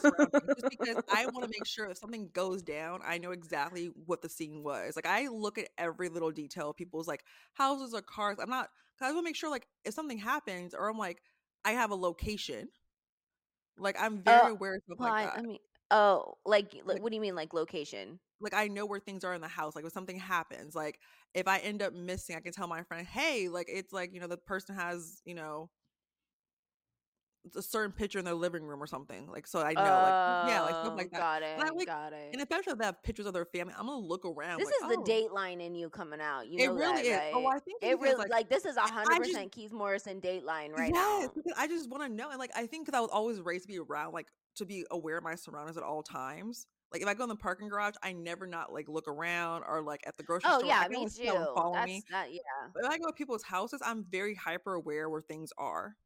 just 0.54 0.68
because 0.68 0.98
I 1.08 1.26
want 1.26 1.44
to 1.44 1.48
make 1.50 1.66
sure 1.66 1.86
if 1.90 1.96
something 1.98 2.28
goes 2.32 2.62
down, 2.62 3.00
I 3.04 3.18
know 3.18 3.30
exactly 3.30 3.86
what 4.06 4.20
the 4.22 4.28
scene 4.28 4.62
was. 4.62 4.96
Like 4.96 5.06
I 5.06 5.28
look 5.28 5.58
at 5.58 5.68
every 5.78 6.08
little 6.08 6.30
detail 6.32 6.70
of 6.70 6.76
people's 6.76 7.06
like 7.08 7.24
houses 7.54 7.94
or 7.94 8.02
cars. 8.02 8.38
I'm 8.40 8.50
not 8.50 8.68
because 8.96 9.10
I 9.10 9.14
want 9.14 9.24
to 9.24 9.28
make 9.30 9.36
sure 9.36 9.50
like 9.50 9.66
if 9.84 9.94
something 9.94 10.18
happens 10.18 10.74
or 10.74 10.88
I'm 10.90 10.98
like 10.98 11.22
I 11.64 11.72
have 11.72 11.90
a 11.90 11.96
location. 11.96 12.68
Like 13.78 13.96
I'm 14.00 14.22
very 14.22 14.48
Uh, 14.48 14.50
aware 14.50 14.74
of 14.76 14.82
stuff 14.84 14.98
Well, 14.98 15.08
like 15.08 15.14
I, 15.14 15.24
that. 15.24 15.38
I 15.38 15.42
mean, 15.42 15.58
oh, 15.90 16.38
like, 16.44 16.74
Like- 16.84 17.02
what 17.02 17.10
do 17.10 17.16
you 17.16 17.20
mean, 17.20 17.34
like 17.34 17.52
location? 17.54 18.20
like 18.40 18.54
I 18.54 18.68
know 18.68 18.86
where 18.86 19.00
things 19.00 19.24
are 19.24 19.34
in 19.34 19.40
the 19.40 19.48
house. 19.48 19.74
Like 19.74 19.84
if 19.84 19.92
something 19.92 20.18
happens, 20.18 20.74
like 20.74 20.98
if 21.34 21.46
I 21.46 21.58
end 21.58 21.82
up 21.82 21.92
missing, 21.92 22.36
I 22.36 22.40
can 22.40 22.52
tell 22.52 22.66
my 22.66 22.82
friend, 22.82 23.06
hey, 23.06 23.48
like 23.48 23.66
it's 23.68 23.92
like 23.92 24.12
you 24.12 24.20
know 24.20 24.26
the 24.26 24.36
person 24.36 24.74
has 24.74 25.20
you 25.24 25.34
know 25.34 25.70
a 27.54 27.62
certain 27.62 27.92
picture 27.92 28.18
in 28.18 28.24
their 28.24 28.34
living 28.34 28.64
room 28.64 28.82
or 28.82 28.86
something. 28.86 29.28
Like 29.30 29.46
so 29.46 29.60
I 29.60 29.72
know, 29.72 29.80
like 29.80 30.48
yeah, 30.48 30.60
like 30.62 30.70
stuff 30.70 30.88
Oh, 30.92 30.94
like 30.96 31.10
that. 31.12 31.20
Got 31.20 31.42
it. 31.42 31.58
I 31.60 31.70
like- 31.70 31.86
got 31.86 32.12
it. 32.12 32.30
And 32.32 32.42
especially 32.42 32.72
if 32.72 32.78
they 32.78 32.84
have 32.84 33.02
pictures 33.02 33.26
of 33.26 33.34
their 33.34 33.44
family, 33.44 33.74
I'm 33.78 33.86
gonna 33.86 33.98
look 33.98 34.24
around. 34.24 34.58
This 34.58 34.66
like, 34.82 34.90
is 34.90 34.96
the 34.96 35.02
oh, 35.02 35.28
Dateline 35.34 35.64
in 35.64 35.74
you 35.74 35.88
coming 35.88 36.20
out. 36.20 36.48
You 36.48 36.58
It 36.58 36.66
know 36.66 36.74
really 36.74 37.02
that, 37.02 37.04
is. 37.04 37.18
right? 37.18 37.32
Oh, 37.34 37.46
I 37.46 37.58
think 37.60 37.82
it 37.82 38.00
really 38.00 38.16
like, 38.16 38.30
like, 38.30 38.48
this 38.48 38.64
is 38.64 38.76
hundred 38.76 39.18
percent 39.18 39.52
Keith 39.52 39.72
Morrison 39.72 40.20
Dateline 40.20 40.72
right 40.76 40.90
yes, 40.92 41.22
now. 41.26 41.32
because 41.34 41.52
I 41.56 41.68
just 41.68 41.88
want 41.88 42.02
to 42.02 42.08
know. 42.08 42.30
And 42.30 42.38
like 42.38 42.50
I 42.56 42.66
think 42.66 42.86
because 42.86 42.98
I 42.98 43.00
was 43.00 43.10
always 43.10 43.40
raised 43.40 43.64
to 43.64 43.68
be 43.68 43.78
around, 43.78 44.12
like 44.12 44.26
to 44.56 44.64
be 44.64 44.84
aware 44.90 45.18
of 45.18 45.24
my 45.24 45.34
surroundings 45.34 45.76
at 45.76 45.82
all 45.82 46.02
times. 46.02 46.66
Like 46.92 47.02
if 47.02 47.08
I 47.08 47.14
go 47.14 47.24
in 47.24 47.28
the 47.28 47.36
parking 47.36 47.68
garage, 47.68 47.94
I 48.02 48.12
never 48.12 48.46
not 48.46 48.72
like 48.72 48.88
look 48.88 49.08
around 49.08 49.64
or 49.68 49.82
like 49.82 50.00
at 50.06 50.16
the 50.16 50.22
grocery 50.22 50.50
Oh 50.50 50.58
store. 50.58 50.68
yeah, 50.68 50.80
I 50.84 50.88
me 50.88 51.08
too. 51.08 51.46
follow 51.54 51.74
That's 51.74 51.86
me. 51.86 52.02
that. 52.10 52.32
Yeah. 52.32 52.38
But 52.74 52.84
if 52.84 52.90
I 52.90 52.98
go 52.98 53.06
to 53.06 53.12
people's 53.12 53.42
houses, 53.42 53.80
I'm 53.84 54.04
very 54.04 54.34
hyper 54.34 54.74
aware 54.74 55.10
where 55.10 55.20
things 55.22 55.50
are. 55.58 55.96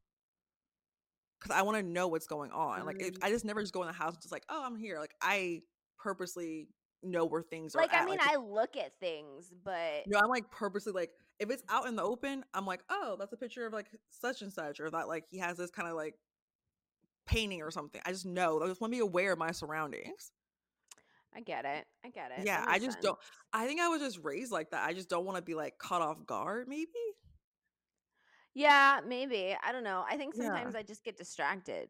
Cause 1.39 1.51
I 1.55 1.63
want 1.63 1.77
to 1.77 1.83
know 1.83 2.07
what's 2.07 2.27
going 2.27 2.51
on. 2.51 2.85
Like 2.85 3.01
if 3.01 3.13
Mm. 3.15 3.23
I 3.23 3.29
just 3.29 3.45
never 3.45 3.61
just 3.61 3.73
go 3.73 3.81
in 3.81 3.87
the 3.87 3.93
house 3.93 4.15
just 4.17 4.31
like, 4.31 4.43
oh, 4.49 4.63
I'm 4.63 4.75
here. 4.75 4.99
Like 4.99 5.15
I 5.21 5.61
purposely 5.97 6.67
know 7.03 7.25
where 7.25 7.41
things 7.41 7.75
are. 7.75 7.81
Like 7.81 7.93
I 7.93 8.05
mean, 8.05 8.19
I 8.21 8.35
look 8.35 8.77
at 8.77 8.99
things, 8.99 9.51
but 9.63 10.05
No, 10.07 10.19
I'm 10.19 10.29
like 10.29 10.51
purposely 10.51 10.93
like 10.93 11.11
if 11.39 11.49
it's 11.49 11.63
out 11.69 11.87
in 11.87 11.95
the 11.95 12.03
open, 12.03 12.43
I'm 12.53 12.65
like, 12.67 12.81
oh, 12.89 13.15
that's 13.17 13.33
a 13.33 13.37
picture 13.37 13.65
of 13.65 13.73
like 13.73 13.87
such 14.09 14.43
and 14.43 14.53
such, 14.53 14.79
or 14.79 14.89
that 14.91 15.07
like 15.07 15.25
he 15.29 15.39
has 15.39 15.57
this 15.57 15.71
kind 15.71 15.87
of 15.89 15.95
like 15.95 16.15
painting 17.25 17.61
or 17.63 17.71
something. 17.71 18.01
I 18.05 18.11
just 18.11 18.25
know. 18.25 18.61
I 18.61 18.67
just 18.67 18.81
want 18.81 18.91
to 18.93 18.97
be 18.97 19.01
aware 19.01 19.31
of 19.33 19.39
my 19.39 19.51
surroundings. 19.51 20.31
I 21.35 21.41
get 21.41 21.65
it. 21.65 21.85
I 22.05 22.09
get 22.09 22.31
it. 22.37 22.45
Yeah, 22.45 22.63
I 22.67 22.77
just 22.77 22.93
sense. 22.93 23.05
don't. 23.05 23.19
I 23.53 23.65
think 23.65 23.79
I 23.79 23.87
was 23.87 24.01
just 24.01 24.19
raised 24.23 24.51
like 24.51 24.71
that. 24.71 24.85
I 24.87 24.93
just 24.93 25.09
don't 25.09 25.25
want 25.25 25.37
to 25.37 25.41
be 25.41 25.55
like 25.55 25.77
caught 25.77 26.01
off 26.01 26.25
guard. 26.25 26.67
Maybe. 26.67 26.89
Yeah, 28.53 28.99
maybe. 29.07 29.55
I 29.63 29.71
don't 29.71 29.83
know. 29.83 30.03
I 30.09 30.17
think 30.17 30.35
sometimes 30.35 30.73
yeah. 30.73 30.79
I 30.79 30.83
just 30.83 31.03
get 31.03 31.17
distracted. 31.17 31.89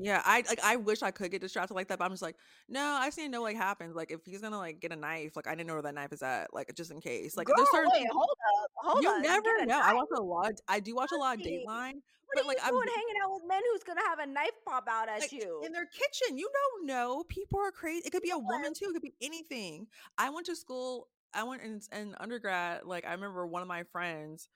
Yeah, 0.00 0.22
I 0.24 0.42
like. 0.48 0.60
I 0.64 0.76
wish 0.76 1.02
I 1.02 1.10
could 1.10 1.30
get 1.30 1.40
distracted 1.40 1.74
like 1.74 1.88
that, 1.88 1.98
but 1.98 2.04
I'm 2.04 2.10
just 2.10 2.22
like, 2.22 2.36
no. 2.68 2.80
I 2.80 3.06
just 3.06 3.18
need 3.18 3.24
to 3.24 3.30
know 3.30 3.42
like 3.42 3.56
happens. 3.56 3.94
Like 3.94 4.10
if 4.10 4.20
he's 4.24 4.40
gonna 4.40 4.58
like 4.58 4.80
get 4.80 4.92
a 4.92 4.96
knife, 4.96 5.36
like 5.36 5.46
I 5.46 5.54
didn't 5.54 5.68
know 5.68 5.74
where 5.74 5.82
that 5.82 5.94
knife 5.94 6.12
is 6.12 6.22
at. 6.22 6.52
Like 6.52 6.74
just 6.74 6.90
in 6.90 7.00
case. 7.00 7.36
Like 7.36 7.46
Girl, 7.46 7.56
there's 7.56 7.70
certain. 7.70 7.92
Wait, 7.92 8.06
hold 8.10 8.28
up, 8.30 8.70
hold 8.76 9.04
you 9.04 9.22
never 9.22 9.64
know. 9.66 9.80
I 9.82 9.94
watch 9.94 10.08
a 10.16 10.22
lot. 10.22 10.52
I 10.68 10.80
do 10.80 10.96
watch 10.96 11.10
a 11.12 11.16
lot 11.16 11.38
of 11.38 11.42
Dateline. 11.42 11.94
What 12.26 12.36
but, 12.36 12.44
are 12.44 12.48
like, 12.48 12.58
you 12.64 12.70
doing 12.70 12.88
I'm, 12.88 12.94
hanging 12.94 13.14
out 13.22 13.30
with 13.34 13.42
men 13.46 13.60
who's 13.70 13.84
gonna 13.84 14.00
have 14.08 14.18
a 14.18 14.26
knife 14.26 14.50
pop 14.66 14.88
out 14.90 15.08
at 15.08 15.20
like, 15.20 15.32
you 15.32 15.62
in 15.64 15.72
their 15.72 15.86
kitchen? 15.86 16.38
You 16.38 16.50
don't 16.52 16.86
know. 16.86 17.24
People 17.28 17.60
are 17.60 17.70
crazy. 17.70 18.02
It 18.06 18.10
could 18.10 18.22
be 18.22 18.30
a 18.30 18.38
woman 18.38 18.74
too. 18.74 18.86
It 18.86 18.94
could 18.94 19.02
be 19.02 19.14
anything. 19.20 19.86
I 20.18 20.30
went 20.30 20.46
to 20.46 20.56
school. 20.56 21.08
I 21.32 21.44
went 21.44 21.62
in, 21.62 21.80
in 21.92 22.16
undergrad. 22.18 22.84
Like 22.84 23.04
I 23.06 23.12
remember 23.12 23.46
one 23.46 23.62
of 23.62 23.68
my 23.68 23.84
friends 23.84 24.48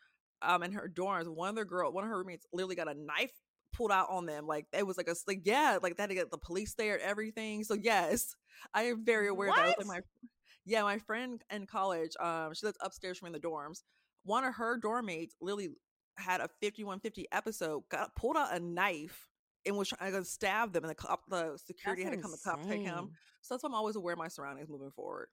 um 0.42 0.62
in 0.62 0.72
her 0.72 0.90
dorms, 0.92 1.28
one 1.28 1.48
of 1.48 1.54
their 1.54 1.64
girl, 1.64 1.92
one 1.92 2.02
of 2.02 2.10
her 2.10 2.18
roommates 2.18 2.46
literally 2.52 2.74
got 2.74 2.88
a 2.88 2.94
knife 2.94 3.32
pulled 3.78 3.92
out 3.92 4.08
on 4.10 4.26
them. 4.26 4.46
Like 4.46 4.66
it 4.72 4.86
was 4.86 4.98
like 4.98 5.08
a 5.08 5.14
like 5.26 5.42
yeah, 5.44 5.78
like 5.82 5.96
they 5.96 6.02
had 6.02 6.10
to 6.10 6.14
get 6.14 6.30
the 6.30 6.38
police 6.38 6.74
there 6.74 6.94
and 6.94 7.02
everything. 7.02 7.64
So 7.64 7.74
yes, 7.74 8.34
I 8.74 8.82
am 8.82 9.04
very 9.04 9.28
aware 9.28 9.48
what? 9.48 9.56
that 9.56 9.78
like 9.78 9.86
my 9.86 10.00
yeah, 10.66 10.82
my 10.82 10.98
friend 10.98 11.40
in 11.50 11.66
college, 11.66 12.10
um, 12.20 12.52
she 12.52 12.66
lives 12.66 12.76
upstairs 12.82 13.18
from 13.18 13.28
in 13.28 13.32
the 13.32 13.40
dorms. 13.40 13.84
One 14.24 14.44
of 14.44 14.56
her 14.56 14.76
dorm 14.76 15.06
mates 15.06 15.34
literally 15.40 15.70
had 16.18 16.40
a 16.40 16.48
5150 16.60 17.28
episode, 17.32 17.84
got 17.88 18.14
pulled 18.16 18.36
out 18.36 18.54
a 18.54 18.60
knife 18.60 19.28
and 19.64 19.78
was 19.78 19.88
trying 19.88 20.12
to 20.12 20.24
stab 20.24 20.72
them 20.72 20.82
and 20.84 20.90
the 20.90 20.94
cop 20.94 21.22
the 21.30 21.56
security 21.64 22.02
that's 22.02 22.16
had 22.16 22.22
to 22.22 22.22
come 22.22 22.36
to 22.36 22.44
cop 22.44 22.68
take 22.68 22.82
him. 22.82 23.12
So 23.40 23.54
that's 23.54 23.62
why 23.62 23.68
I'm 23.68 23.74
always 23.74 23.96
aware 23.96 24.12
of 24.12 24.18
my 24.18 24.28
surroundings 24.28 24.68
moving 24.68 24.90
forward. 24.90 25.28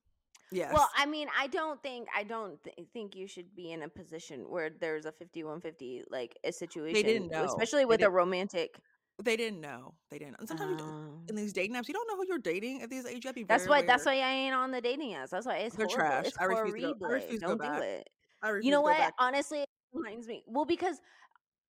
Yes. 0.52 0.74
Well, 0.74 0.88
I 0.96 1.06
mean, 1.06 1.28
I 1.38 1.48
don't 1.48 1.82
think 1.82 2.08
I 2.16 2.24
don't 2.24 2.64
th- 2.64 2.88
think 2.94 3.16
you 3.16 3.28
should 3.28 3.56
be 3.56 3.72
in 3.72 3.84
a 3.84 3.90
position 3.90 4.42
where 4.48 4.70
there's 4.70 5.06
a 5.06 5.12
5150 5.12 6.04
like 6.10 6.38
a 6.44 6.52
situation 6.52 6.94
they 6.94 7.04
didn't 7.04 7.32
know. 7.32 7.46
especially 7.46 7.86
with 7.86 8.02
a 8.04 8.10
romantic 8.10 8.80
they 9.24 9.38
didn't 9.38 9.62
know. 9.62 9.94
They 10.12 10.20
didn't. 10.20 10.36
And 10.40 10.48
sometimes 10.48 10.82
um, 10.82 11.22
in 11.30 11.36
these 11.36 11.54
dating 11.54 11.76
apps, 11.76 11.88
you 11.88 11.94
don't 11.94 12.08
know 12.08 12.18
who 12.18 12.26
you're 12.28 12.38
dating 12.38 12.82
at 12.82 12.90
these 12.90 13.06
age. 13.06 13.24
That'd 13.24 13.48
that's 13.48 13.68
why. 13.68 13.82
That's 13.82 14.06
why 14.06 14.16
I 14.20 14.30
ain't 14.30 14.54
on 14.54 14.72
the 14.72 14.82
dating 14.82 15.12
apps. 15.12 15.30
That's 15.30 15.46
why 15.46 15.58
it's 15.58 15.76
They're 15.76 15.88
horrible. 15.88 16.08
trash. 16.10 16.28
It's 16.28 16.38
I 16.38 16.44
refuse, 16.44 16.84
horrible. 16.84 16.94
to 16.94 17.00
go, 17.00 17.06
I 17.06 17.10
refuse 17.12 17.40
don't 17.40 17.50
to 17.52 17.56
go 17.56 17.64
do 17.64 17.70
back. 17.70 17.82
it. 17.82 18.10
I 18.42 18.50
refuse 18.50 18.66
you 18.66 18.72
know 18.72 18.80
to 18.80 18.82
go 18.82 18.90
what? 18.90 18.98
back. 18.98 19.14
Honestly, 19.18 19.60
it 19.62 19.70
reminds 19.94 20.28
me. 20.28 20.44
Well, 20.48 20.66
because 20.66 21.00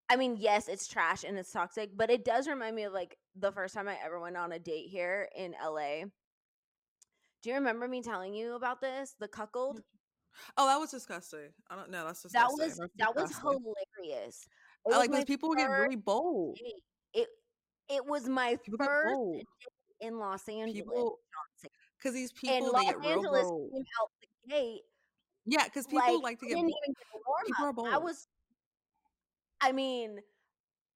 I 0.08 0.16
mean, 0.16 0.36
yes, 0.38 0.66
it's 0.68 0.88
trash 0.88 1.24
and 1.24 1.38
it's 1.38 1.52
toxic, 1.52 1.90
but 1.96 2.10
it 2.10 2.24
does 2.24 2.48
remind 2.48 2.74
me 2.74 2.82
of 2.84 2.92
like 2.92 3.16
the 3.36 3.52
first 3.52 3.74
time 3.74 3.88
I 3.88 3.96
ever 4.04 4.18
went 4.18 4.36
on 4.36 4.52
a 4.52 4.58
date 4.58 4.88
here 4.88 5.28
in 5.36 5.54
LA. 5.64 6.06
Do 7.46 7.50
you 7.50 7.58
remember 7.58 7.86
me 7.86 8.02
telling 8.02 8.34
you 8.34 8.56
about 8.56 8.80
this? 8.80 9.14
The 9.20 9.28
cuckold? 9.28 9.76
Mm. 9.78 9.82
Oh, 10.56 10.66
that 10.66 10.80
was 10.80 10.90
disgusting. 10.90 11.50
I 11.70 11.76
don't 11.76 11.90
know. 11.90 12.04
That's 12.04 12.22
That 12.22 12.48
disgusting. 12.50 12.82
was 12.82 12.90
that 12.96 13.14
was 13.14 13.38
hilarious. 13.38 14.48
I 14.92 14.98
like 14.98 15.12
those 15.12 15.26
people 15.26 15.54
get 15.54 15.66
really 15.66 15.94
bold. 15.94 16.56
date. 16.56 16.82
It 17.14 17.28
it 17.88 18.04
was 18.04 18.28
my 18.28 18.58
People 18.64 18.84
first 18.84 19.14
bold. 19.14 19.42
in 20.00 20.18
Los 20.18 20.48
Angeles. 20.48 21.12
Because 21.96 22.14
these 22.14 22.32
And 22.32 22.64
people 22.66 22.72
Los 22.72 22.84
they 22.84 22.92
get 22.94 23.06
Angeles 23.06 23.42
bold. 23.44 23.70
came 23.72 23.84
out 24.02 24.10
the 24.20 24.52
gate 24.52 24.80
Yeah, 25.44 25.64
because 25.66 25.86
people 25.86 26.14
like 26.14 26.22
like 26.24 26.40
to 26.40 26.46
get 26.46 26.56
bold. 26.56 26.64
even 26.64 26.94
get 26.94 27.22
warm 27.28 27.46
People 27.46 27.66
are 27.66 27.94
up. 27.94 27.94
I 27.94 28.04
was 28.04 28.26
I 29.60 29.70
mean, 29.70 30.18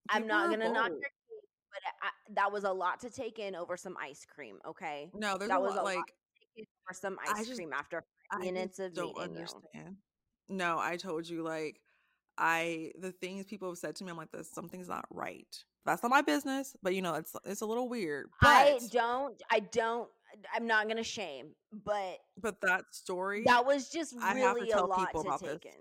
I'm 0.08 0.26
not 0.26 0.50
gonna 0.50 0.72
knock 0.72 0.90
your 0.90 0.98
cake, 0.98 1.48
but 1.70 1.80
I, 2.02 2.10
that 2.34 2.50
was 2.50 2.64
a 2.64 2.72
lot 2.72 2.98
to 3.02 3.10
take 3.10 3.38
in 3.38 3.54
over 3.54 3.76
some 3.76 3.96
ice 4.00 4.26
cream. 4.28 4.58
Okay, 4.66 5.12
No, 5.14 5.38
there's 5.38 5.48
a 5.48 5.54
that 5.54 5.62
was 5.62 5.76
lot 5.76 5.82
a 5.82 5.84
like 5.84 6.06
to 6.06 6.12
take 6.56 6.68
over 6.88 6.94
some 6.94 7.18
ice 7.28 7.46
just 7.46 7.56
cream 7.56 7.72
after 7.72 8.04
minutes 8.38 8.78
of 8.78 8.94
don't 8.94 9.16
meeting 9.16 9.34
you. 9.34 9.40
understand. 9.40 9.96
No, 10.48 10.78
I 10.78 10.96
told 10.96 11.28
you 11.28 11.42
like 11.42 11.80
I 12.40 12.92
the 12.98 13.12
things 13.12 13.46
people 13.46 13.68
have 13.68 13.78
said 13.78 13.96
to 13.96 14.04
me, 14.04 14.10
I'm 14.10 14.16
like, 14.16 14.32
this 14.32 14.50
something's 14.50 14.88
not 14.88 15.04
right. 15.10 15.46
That's 15.84 16.02
not 16.02 16.10
my 16.10 16.22
business, 16.22 16.76
but 16.82 16.94
you 16.94 17.02
know, 17.02 17.14
it's 17.14 17.34
it's 17.44 17.60
a 17.60 17.66
little 17.66 17.88
weird. 17.88 18.26
But, 18.40 18.48
I 18.48 18.78
don't. 18.90 19.40
I 19.50 19.60
don't. 19.60 20.08
I'm 20.54 20.66
not 20.66 20.88
gonna 20.88 21.02
shame, 21.04 21.48
but 21.84 22.18
but 22.40 22.60
that 22.62 22.84
story, 22.92 23.42
that 23.46 23.64
was 23.64 23.88
just 23.88 24.14
I 24.22 24.36
have 24.38 24.54
to 24.54 24.60
really 24.60 24.70
a 24.70 24.84
lot 24.84 25.10
to 25.12 25.18
about 25.18 25.40
this. 25.40 25.52
take 25.52 25.66
in. 25.66 25.72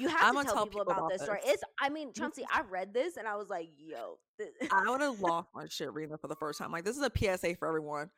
You 0.00 0.08
have 0.08 0.36
I'm 0.36 0.36
to 0.36 0.44
tell, 0.44 0.54
tell 0.54 0.66
people 0.66 0.82
about 0.82 0.98
about 0.98 1.10
this 1.10 1.22
story. 1.22 1.40
It's. 1.44 1.62
I 1.80 1.88
mean, 1.88 2.12
Chauncey, 2.12 2.44
I 2.52 2.60
read 2.70 2.92
this 2.92 3.16
and 3.16 3.26
I 3.26 3.36
was 3.36 3.48
like, 3.48 3.68
"Yo, 3.78 4.18
this. 4.38 4.50
I 4.70 4.90
would 4.90 5.00
have 5.00 5.20
lost 5.20 5.48
my 5.54 5.66
shit 5.68 5.92
reading 5.92 6.14
it 6.14 6.20
for 6.20 6.28
the 6.28 6.36
first 6.36 6.58
time. 6.58 6.70
Like 6.70 6.84
this 6.84 6.96
is 6.96 7.02
a 7.02 7.10
PSA 7.14 7.56
for 7.56 7.66
everyone. 7.66 8.10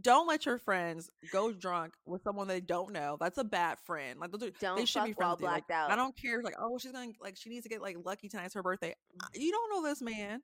Don't 0.00 0.28
let 0.28 0.44
your 0.44 0.58
friends 0.58 1.10
go 1.32 1.52
drunk 1.52 1.94
with 2.04 2.22
someone 2.22 2.48
they 2.48 2.60
don't 2.60 2.92
know. 2.92 3.16
That's 3.18 3.38
a 3.38 3.44
bad 3.44 3.78
friend. 3.86 4.20
Like 4.20 4.30
those 4.30 4.42
are, 4.42 4.50
don't 4.60 4.76
they 4.76 4.84
should 4.84 5.04
be 5.04 5.14
friends 5.14 5.40
you. 5.40 5.46
Like, 5.46 5.66
blacked 5.66 5.70
out." 5.70 5.90
I 5.90 5.96
don't 5.96 6.14
care. 6.16 6.42
Like 6.42 6.54
oh, 6.60 6.76
she's 6.78 6.92
gonna 6.92 7.12
like 7.20 7.36
she 7.36 7.48
needs 7.48 7.62
to 7.62 7.70
get 7.70 7.80
like 7.80 7.96
lucky 8.04 8.28
tonight's 8.28 8.54
her 8.54 8.62
birthday. 8.62 8.94
Mm. 9.14 9.40
You 9.40 9.52
don't 9.52 9.70
know 9.70 9.88
this 9.88 10.02
man 10.02 10.42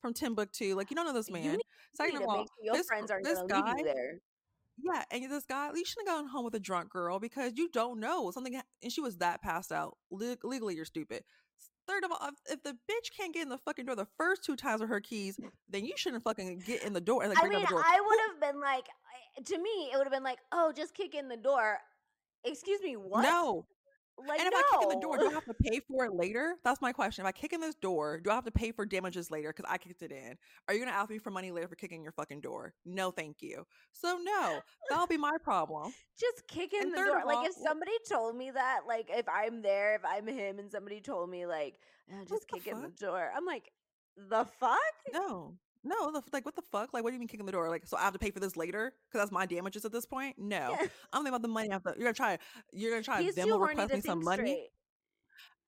from 0.00 0.14
Timbuktu. 0.14 0.76
Like 0.76 0.90
you 0.90 0.96
don't 0.96 1.06
know 1.06 1.12
this 1.12 1.30
man. 1.30 1.52
need 1.52 1.62
Second 1.94 2.16
of 2.16 2.28
all, 2.28 2.36
sure 2.36 2.46
your 2.62 2.74
this 2.74 2.86
friends 2.86 3.10
aren't 3.10 3.24
this 3.24 3.42
guy, 3.48 3.82
there. 3.82 4.18
yeah, 4.78 5.02
and 5.10 5.30
this 5.30 5.44
guy, 5.44 5.70
you 5.74 5.84
shouldn't 5.84 6.08
have 6.08 6.18
gone 6.18 6.28
home 6.28 6.44
with 6.44 6.54
a 6.54 6.60
drunk 6.60 6.90
girl 6.90 7.18
because 7.18 7.52
you 7.56 7.68
don't 7.70 8.00
know 8.00 8.30
something. 8.30 8.60
And 8.82 8.92
she 8.92 9.00
was 9.00 9.16
that 9.18 9.42
passed 9.42 9.72
out. 9.72 9.96
Le- 10.10 10.36
legally, 10.44 10.74
you're 10.74 10.84
stupid. 10.84 11.24
Third 11.88 12.04
of 12.04 12.12
all, 12.12 12.30
if, 12.48 12.62
the 12.62 12.72
bitch 12.72 13.16
can't 13.16 13.34
get 13.34 13.42
in 13.42 13.48
the 13.48 13.58
fucking 13.58 13.86
door 13.86 13.96
the 13.96 14.06
first 14.16 14.44
two 14.44 14.56
times 14.56 14.80
with 14.80 14.90
her 14.90 15.00
keys, 15.00 15.36
mm. 15.36 15.50
then 15.68 15.84
you 15.84 15.94
shouldn't 15.96 16.22
fucking 16.22 16.62
get 16.64 16.84
in 16.84 16.92
the 16.92 17.00
door 17.00 17.22
and 17.22 17.34
like 17.34 17.44
I 17.44 17.48
mean, 17.48 17.60
the 17.60 17.66
door. 17.66 17.82
I 17.84 18.00
would 18.00 18.18
have 18.28 18.52
been 18.52 18.60
like, 18.60 18.86
to 19.44 19.58
me, 19.58 19.90
it 19.92 19.96
would 19.96 20.04
have 20.04 20.12
been 20.12 20.22
like, 20.22 20.38
"Oh, 20.52 20.72
just 20.74 20.94
kick 20.94 21.14
in 21.14 21.28
the 21.28 21.36
door." 21.36 21.78
Excuse 22.44 22.80
me, 22.82 22.96
what? 22.96 23.22
No. 23.22 23.66
Like 24.26 24.40
and 24.40 24.48
if 24.48 24.52
no. 24.52 24.58
I 24.58 24.62
kick 24.70 24.82
in 24.82 24.88
the 24.88 24.96
door, 24.96 25.18
do 25.18 25.26
I 25.28 25.32
have 25.32 25.44
to 25.46 25.54
pay 25.54 25.80
for 25.80 26.04
it 26.04 26.14
later? 26.14 26.54
That's 26.64 26.80
my 26.80 26.92
question. 26.92 27.24
If 27.24 27.28
I 27.28 27.32
kick 27.32 27.52
in 27.52 27.60
this 27.60 27.74
door, 27.74 28.20
do 28.20 28.30
I 28.30 28.34
have 28.34 28.44
to 28.44 28.50
pay 28.50 28.72
for 28.72 28.84
damages 28.86 29.30
later 29.30 29.52
because 29.54 29.70
I 29.70 29.78
kicked 29.78 30.02
it 30.02 30.12
in? 30.12 30.36
Are 30.68 30.74
you 30.74 30.80
gonna 30.80 30.96
ask 30.96 31.10
me 31.10 31.18
for 31.18 31.30
money 31.30 31.50
later 31.50 31.68
for 31.68 31.76
kicking 31.76 32.02
your 32.02 32.12
fucking 32.12 32.40
door? 32.40 32.74
No, 32.84 33.10
thank 33.10 33.42
you. 33.42 33.66
So 33.92 34.18
no, 34.22 34.60
that'll 34.88 35.06
be 35.06 35.16
my 35.16 35.32
problem. 35.42 35.92
just 36.18 36.46
kick 36.48 36.72
in 36.72 36.82
And 36.82 36.92
the 36.92 36.98
door. 36.98 37.18
of 37.18 37.24
Like 37.26 37.48
if 37.48 37.54
somebody 37.54 37.92
told 38.08 38.36
me 38.36 38.50
that, 38.50 38.80
like 38.86 39.06
if 39.10 39.26
I'm 39.28 39.62
there, 39.62 39.94
if 39.96 40.02
I'm 40.04 40.26
him, 40.26 40.58
and 40.58 40.70
somebody 40.70 41.00
told 41.00 41.30
me 41.30 41.46
like, 41.46 41.74
"Uh, 42.10 42.24
just 42.28 42.48
the 42.50 42.58
kick 42.58 42.66
in 42.66 42.80
the 42.82 42.88
door, 42.88 43.30
I'm 43.34 43.44
like, 43.46 43.70
the 44.16 44.44
fuck? 44.44 44.78
No. 45.12 45.54
No, 45.84 46.12
the, 46.12 46.22
like 46.32 46.44
what 46.44 46.54
the 46.54 46.62
fuck? 46.70 46.92
Like, 46.92 47.02
what 47.02 47.10
do 47.10 47.14
you 47.14 47.18
mean 47.18 47.28
kicking 47.28 47.46
the 47.46 47.52
door? 47.52 47.68
Like, 47.68 47.86
so 47.86 47.96
I 47.96 48.02
have 48.02 48.12
to 48.12 48.18
pay 48.18 48.30
for 48.30 48.40
this 48.40 48.56
later 48.56 48.92
because 49.08 49.20
that's 49.22 49.32
my 49.32 49.46
damages 49.46 49.84
at 49.84 49.92
this 49.92 50.06
point. 50.06 50.36
No, 50.38 50.76
Yeah. 50.80 50.86
I'm 51.12 51.24
thinking 51.24 51.28
about 51.28 51.42
the 51.42 51.48
money. 51.48 51.68
Have 51.70 51.82
you're 51.96 52.04
gonna 52.04 52.12
try. 52.12 52.38
You're 52.72 52.92
gonna 52.92 53.02
try. 53.02 53.22
He's 53.22 53.34
too 53.34 53.58
request 53.58 53.92
me 53.92 54.00
some 54.00 54.22
money. 54.22 54.42
straight. 54.42 54.68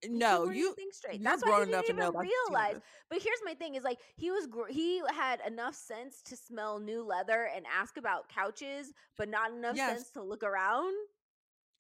No, 0.06 0.50
you. 0.50 0.74
think 0.74 0.92
straight. 0.92 1.22
That's 1.22 1.42
why 1.42 1.50
he 1.50 1.56
grown 1.56 1.68
enough 1.68 1.86
didn't 1.86 1.96
to 1.96 2.02
know 2.12 2.22
even 2.22 2.30
realize. 2.48 2.76
But 3.08 3.22
here's 3.22 3.40
my 3.44 3.54
thing: 3.54 3.74
is 3.74 3.84
like 3.84 3.98
he 4.16 4.30
was 4.30 4.46
gr- 4.46 4.68
he 4.68 5.00
had 5.12 5.40
enough 5.46 5.74
sense 5.74 6.20
to 6.26 6.36
smell 6.36 6.78
new 6.78 7.02
leather 7.02 7.48
and 7.54 7.64
ask 7.66 7.96
about 7.96 8.28
couches, 8.28 8.92
but 9.16 9.28
not 9.28 9.52
enough 9.52 9.76
Yes. 9.76 9.90
sense 9.90 10.10
to 10.10 10.22
look 10.22 10.42
around. 10.42 10.94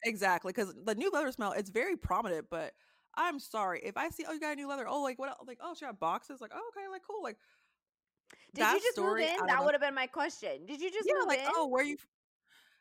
Exactly, 0.04 0.52
because 0.52 0.74
the 0.84 0.94
new 0.94 1.10
leather 1.10 1.32
smell 1.32 1.52
it's 1.52 1.70
very 1.70 1.96
prominent. 1.96 2.46
But 2.50 2.72
I'm 3.16 3.38
sorry 3.38 3.80
if 3.84 3.96
I 3.96 4.08
see 4.10 4.24
oh 4.28 4.32
you 4.32 4.40
got 4.40 4.52
a 4.52 4.56
new 4.56 4.68
leather. 4.68 4.88
Oh 4.88 5.02
like 5.02 5.18
what? 5.18 5.28
else? 5.30 5.44
Like 5.46 5.58
oh 5.62 5.74
she 5.74 5.84
got 5.84 6.00
boxes. 6.00 6.40
Like 6.40 6.52
oh 6.54 6.70
okay 6.76 6.88
like 6.90 7.02
cool. 7.06 7.22
Like 7.22 7.36
Did 8.54 8.62
that 8.62 8.74
you 8.74 8.80
just 8.80 8.92
story. 8.92 9.22
move 9.22 9.30
in? 9.40 9.46
That 9.46 9.64
would 9.64 9.74
have 9.74 9.80
been 9.80 9.94
my 9.94 10.06
question. 10.06 10.66
Did 10.66 10.80
you 10.80 10.90
just 10.90 11.08
Yeah, 11.08 11.14
move 11.18 11.28
like 11.28 11.40
in? 11.40 11.46
oh 11.54 11.66
where 11.66 11.84
you? 11.84 11.96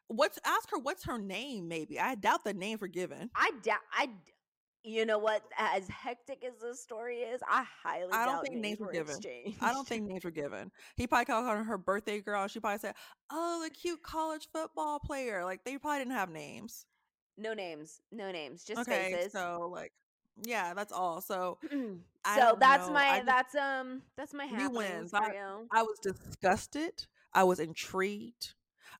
What's 0.08 0.38
ask 0.46 0.70
her 0.72 0.78
what's 0.80 1.06
her 1.06 1.18
name? 1.18 1.68
Maybe 1.68 2.00
I 2.00 2.16
doubt 2.16 2.44
the 2.44 2.54
name 2.54 2.78
were 2.80 2.88
given. 2.88 3.30
I 3.36 3.52
doubt. 3.64 3.80
I. 3.92 4.10
You 4.86 5.06
know 5.06 5.18
what? 5.18 5.44
As 5.58 5.88
hectic 5.88 6.44
as 6.44 6.60
this 6.62 6.82
story 6.82 7.20
is, 7.20 7.42
I 7.50 7.64
highly 7.84 8.10
I 8.12 8.26
don't 8.26 8.36
doubt 8.36 8.44
think 8.44 8.58
names 8.58 8.80
were 8.80 8.92
given. 8.92 9.16
exchanged. 9.16 9.58
I 9.62 9.72
don't 9.72 9.88
think 9.88 10.06
names 10.08 10.26
were 10.26 10.32
given. 10.32 10.72
He 10.98 11.08
probably 11.08 11.26
called 11.26 11.48
her 11.48 11.64
her 11.64 11.78
birthday 11.78 12.20
girl. 12.20 12.48
She 12.48 12.60
probably 12.60 12.80
said, 12.80 12.96
"Oh, 13.32 13.62
the 13.64 13.70
cute 13.70 14.04
college 14.04 14.50
football 14.52 15.00
player." 15.00 15.46
Like 15.46 15.64
they 15.64 15.78
probably 15.78 16.00
didn't 16.00 16.14
have 16.16 16.30
names. 16.30 16.86
no 17.38 17.54
names. 17.54 18.02
No 18.12 18.30
names. 18.32 18.66
Just 18.66 18.82
Okay, 18.82 19.14
faces. 19.14 19.32
so 19.32 19.70
like, 19.74 19.94
yeah, 20.42 20.74
that's 20.74 20.92
all. 20.92 21.22
So 21.22 21.58
so 22.36 22.58
that's 22.60 22.88
know. 22.88 22.94
my 22.94 23.16
just, 23.18 23.26
that's 23.26 23.56
um 23.56 24.02
that's 24.18 24.34
my 24.34 24.48
we 24.52 24.68
wins. 24.68 25.14
I. 25.14 25.34
I 25.72 25.84
was 25.84 26.00
disgusted. 26.02 27.06
I 27.34 27.44
was 27.44 27.60
intrigued. 27.60 28.54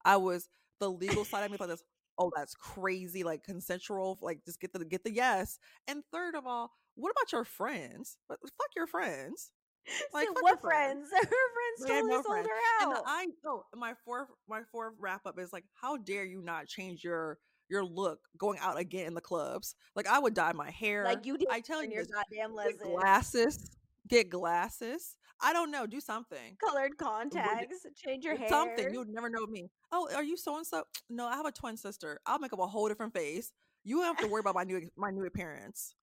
I 0.06 0.18
was 0.18 0.50
the 0.80 0.90
legal 0.90 1.26
side 1.26 1.44
of 1.44 1.52
me 1.52 1.58
thought 1.58 1.70
this. 1.70 1.84
Oh, 2.18 2.32
that's 2.36 2.54
crazy! 2.54 3.24
Like 3.24 3.44
consensual. 3.44 4.20
Like 4.22 4.46
just 4.46 4.60
get 4.60 4.74
the 4.74 4.86
get 4.86 5.04
the 5.04 5.14
yes. 5.14 5.58
And 5.88 6.04
third 6.12 6.36
of 6.36 6.46
all, 6.46 6.72
what 6.96 7.12
about 7.12 7.32
your 7.32 7.44
friends? 7.44 8.18
But 8.30 8.40
fuck 8.42 8.70
your 8.76 8.88
friends. 8.88 9.52
Like 10.14 10.28
so 10.28 10.34
what 10.40 10.62
friends. 10.62 11.10
friends? 11.10 11.28
Her 11.30 11.30
friends 11.30 11.92
totally 11.92 12.10
no 12.12 12.22
sold 12.22 12.26
friends. 12.26 12.48
her 12.48 12.86
And 12.86 12.94
out. 12.94 13.04
I 13.06 13.28
oh 13.46 13.64
my 13.76 13.94
fourth 14.06 14.30
my 14.48 14.62
fourth 14.72 14.94
wrap 14.98 15.26
up 15.26 15.38
is 15.38 15.52
like, 15.52 15.66
how 15.74 15.98
dare 15.98 16.24
you 16.24 16.42
not 16.42 16.68
change 16.68 17.04
your 17.04 17.38
your 17.70 17.84
look 17.84 18.20
going 18.38 18.60
out 18.60 18.80
again 18.80 19.08
in 19.08 19.14
the 19.14 19.22
clubs? 19.22 19.76
Like 19.96 20.08
I 20.08 20.20
would 20.20 20.34
dye 20.34 20.54
my 20.54 20.72
hair. 20.72 21.04
like 21.04 21.26
you 21.26 21.38
did 21.38 21.48
I 21.52 21.60
tell 21.60 21.84
you 21.84 21.92
your 21.92 22.06
goddamn 22.06 22.56
lesson. 22.56 22.78
glasses. 22.84 23.72
get 24.08 24.30
glasses. 24.30 25.16
I 25.42 25.52
don't 25.52 25.72
know. 25.72 25.86
Do 25.86 26.00
something. 26.00 26.58
Colored 26.64 26.98
contacts. 26.98 27.86
Change 27.96 28.24
your 28.24 28.38
hair. 28.38 28.48
Something. 28.48 28.94
You 28.94 29.00
would 29.00 29.10
never 29.10 29.30
know 29.30 29.46
me. 29.46 29.70
Oh, 29.92 30.08
are 30.16 30.24
you 30.24 30.38
so 30.38 30.56
and 30.56 30.66
so? 30.66 30.84
No, 31.10 31.28
I 31.28 31.36
have 31.36 31.46
a 31.46 31.52
twin 31.52 31.76
sister. 31.76 32.20
I'll 32.26 32.40
make 32.40 32.54
up 32.54 32.60
a 32.60 32.68
whole 32.68 32.88
different 32.88 33.14
face. 33.14 33.52
You 33.84 33.98
don't 33.98 34.06
have 34.06 34.26
to 34.26 34.28
worry 34.28 34.40
about 34.40 34.56
my 34.56 34.64
new 34.64 34.90
my 34.96 35.12
new 35.12 35.26
appearance. 35.26 35.96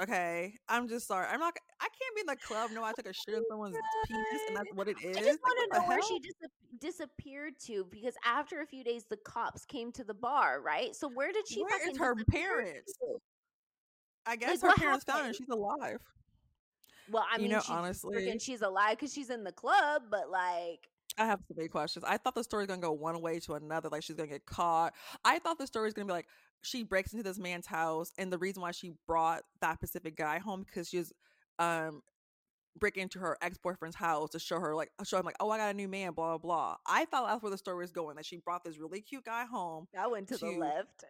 Okay, 0.00 0.54
I'm 0.68 0.88
just 0.88 1.08
sorry. 1.08 1.26
I'm 1.28 1.40
not. 1.40 1.56
I 1.80 1.86
can't 1.86 2.14
be 2.14 2.20
in 2.20 2.26
the 2.26 2.36
club. 2.36 2.70
No, 2.72 2.84
I 2.84 2.92
took 2.92 3.06
a 3.06 3.12
shit 3.12 3.34
in 3.34 3.42
someone's 3.50 3.76
penis, 4.06 4.42
and 4.46 4.56
that's 4.56 4.72
what 4.74 4.86
it 4.86 4.96
is. 5.02 5.16
I 5.16 5.20
just 5.20 5.40
want 5.42 5.72
to 5.72 5.78
know 5.78 5.86
where 5.88 6.00
she 6.02 6.20
dis- 6.20 6.34
disappeared 6.80 7.54
to 7.66 7.84
because 7.90 8.14
after 8.24 8.60
a 8.60 8.66
few 8.66 8.84
days, 8.84 9.06
the 9.10 9.16
cops 9.16 9.64
came 9.64 9.90
to 9.92 10.04
the 10.04 10.14
bar. 10.14 10.60
Right. 10.60 10.94
So 10.94 11.08
where 11.12 11.32
did 11.32 11.48
she? 11.48 11.62
Where 11.62 11.90
is 11.90 11.98
her 11.98 12.14
parents? 12.30 12.92
To? 13.00 13.20
I 14.24 14.36
guess 14.36 14.62
like, 14.62 14.76
her 14.76 14.80
parents 14.80 15.04
happened? 15.08 15.24
found 15.24 15.26
her. 15.26 15.34
She's 15.34 15.48
alive. 15.48 15.98
Well, 17.10 17.24
I 17.32 17.38
mean, 17.38 17.46
you 17.46 17.52
know, 17.56 17.62
honestly, 17.68 18.38
she's 18.38 18.62
alive 18.62 18.98
because 18.98 19.12
she's 19.12 19.30
in 19.30 19.42
the 19.42 19.52
club, 19.52 20.02
but 20.10 20.30
like, 20.30 20.88
I 21.18 21.26
have 21.26 21.40
so 21.48 21.54
many 21.56 21.68
questions. 21.68 22.04
I 22.06 22.16
thought 22.16 22.34
the 22.34 22.44
story's 22.44 22.68
gonna 22.68 22.80
go 22.80 22.92
one 22.92 23.20
way 23.20 23.40
to 23.40 23.54
another, 23.54 23.88
like 23.88 24.02
she's 24.02 24.16
gonna 24.16 24.28
get 24.28 24.46
caught. 24.46 24.94
I 25.24 25.38
thought 25.40 25.58
the 25.58 25.66
story's 25.66 25.94
gonna 25.94 26.06
be 26.06 26.12
like 26.12 26.28
she 26.62 26.82
breaks 26.82 27.12
into 27.12 27.22
this 27.22 27.38
man's 27.38 27.66
house, 27.66 28.12
and 28.18 28.32
the 28.32 28.38
reason 28.38 28.62
why 28.62 28.72
she 28.72 28.92
brought 29.06 29.42
that 29.60 29.76
specific 29.76 30.16
guy 30.16 30.38
home 30.38 30.64
because 30.66 30.88
she's 30.88 31.12
um 31.58 32.02
breaking 32.78 33.02
into 33.02 33.18
her 33.18 33.36
ex 33.42 33.58
boyfriend's 33.58 33.96
house 33.96 34.30
to 34.30 34.38
show 34.38 34.60
her 34.60 34.74
like 34.74 34.90
show 35.04 35.18
him 35.18 35.26
like 35.26 35.36
oh 35.40 35.50
I 35.50 35.58
got 35.58 35.70
a 35.70 35.74
new 35.74 35.88
man 35.88 36.12
blah 36.12 36.38
blah 36.38 36.38
blah. 36.38 36.76
I 36.86 37.04
thought 37.06 37.28
that's 37.28 37.42
where 37.42 37.50
the 37.50 37.58
story 37.58 37.78
was 37.78 37.90
going 37.90 38.16
that 38.16 38.26
she 38.26 38.36
brought 38.36 38.64
this 38.64 38.78
really 38.78 39.00
cute 39.00 39.24
guy 39.24 39.44
home. 39.44 39.88
That 39.94 40.10
went 40.10 40.28
to, 40.28 40.38
to 40.38 40.46
the 40.46 40.52
left. 40.52 41.04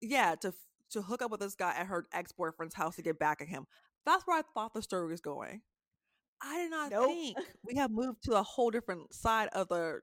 Yeah, 0.00 0.34
to 0.36 0.52
to 0.90 1.02
hook 1.02 1.22
up 1.22 1.30
with 1.30 1.40
this 1.40 1.54
guy 1.54 1.72
at 1.76 1.86
her 1.86 2.06
ex 2.12 2.32
boyfriend's 2.32 2.74
house 2.74 2.96
to 2.96 3.02
get 3.02 3.18
back 3.18 3.40
at 3.40 3.48
him. 3.48 3.66
That's 4.06 4.26
where 4.26 4.38
I 4.38 4.42
thought 4.54 4.74
the 4.74 4.82
story 4.82 5.08
was 5.08 5.20
going. 5.20 5.62
I 6.40 6.62
did 6.62 6.70
not 6.70 6.90
nope. 6.90 7.06
think 7.06 7.36
we 7.64 7.76
have 7.76 7.90
moved 7.90 8.22
to 8.24 8.36
a 8.36 8.42
whole 8.42 8.70
different 8.70 9.12
side 9.12 9.48
of 9.52 9.68
the 9.68 10.00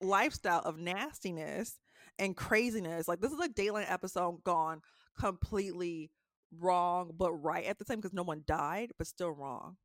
lifestyle 0.00 0.60
of 0.60 0.78
nastiness 0.78 1.78
and 2.18 2.36
craziness. 2.36 3.08
Like 3.08 3.20
this 3.20 3.32
is 3.32 3.40
a 3.40 3.48
Dateline 3.48 3.90
episode 3.90 4.44
gone 4.44 4.82
completely 5.18 6.10
wrong, 6.58 7.12
but 7.16 7.32
right 7.32 7.64
at 7.64 7.78
the 7.78 7.84
same 7.84 7.98
because 7.98 8.12
no 8.12 8.22
one 8.22 8.42
died, 8.46 8.92
but 8.98 9.06
still 9.06 9.30
wrong. 9.30 9.76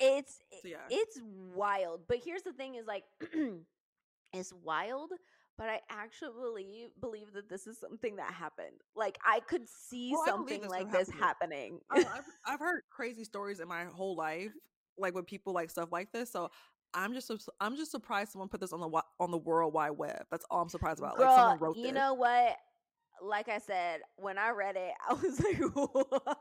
Eh, 0.00 0.18
it's 0.18 0.40
eh, 0.52 0.56
so, 0.62 0.68
yeah. 0.68 0.76
it's 0.90 1.20
wild. 1.54 2.02
But 2.08 2.18
here's 2.24 2.42
the 2.42 2.52
thing: 2.52 2.76
is 2.76 2.86
like 2.86 3.04
it's 4.32 4.52
wild, 4.52 5.10
but 5.56 5.68
I 5.68 5.80
actually 5.90 6.32
believe 6.40 6.88
believe 7.00 7.32
that 7.34 7.48
this 7.48 7.66
is 7.66 7.78
something 7.78 8.16
that 8.16 8.32
happened. 8.32 8.80
Like 8.94 9.18
I 9.24 9.40
could 9.40 9.68
see 9.68 10.12
well, 10.12 10.24
something 10.26 10.62
this 10.62 10.70
like 10.70 10.92
this 10.92 11.10
happening. 11.10 11.80
I've, 11.90 12.06
I've 12.46 12.60
heard 12.60 12.82
crazy 12.90 13.24
stories 13.24 13.60
in 13.60 13.68
my 13.68 13.84
whole 13.84 14.16
life, 14.16 14.52
like 14.96 15.14
with 15.14 15.26
people 15.26 15.52
like 15.52 15.70
stuff 15.70 15.90
like 15.92 16.12
this. 16.12 16.30
So 16.30 16.50
I'm 16.94 17.12
just 17.12 17.30
I'm 17.60 17.76
just 17.76 17.90
surprised 17.90 18.32
someone 18.32 18.48
put 18.48 18.60
this 18.60 18.72
on 18.72 18.80
the 18.80 19.02
on 19.20 19.30
the 19.30 19.38
World 19.38 19.74
Wide 19.74 19.90
Web. 19.90 20.24
That's 20.30 20.44
all 20.50 20.62
I'm 20.62 20.68
surprised 20.68 20.98
about. 20.98 21.16
Girl, 21.16 21.26
like 21.26 21.36
someone 21.36 21.58
wrote 21.58 21.76
You 21.76 21.84
this. 21.84 21.92
know 21.92 22.14
what? 22.14 22.56
Like 23.22 23.48
I 23.48 23.58
said, 23.58 24.00
when 24.16 24.38
I 24.38 24.50
read 24.50 24.76
it, 24.76 24.92
I 25.08 25.14
was 25.14 25.40
like, 25.42 25.58
"What?" 25.74 26.38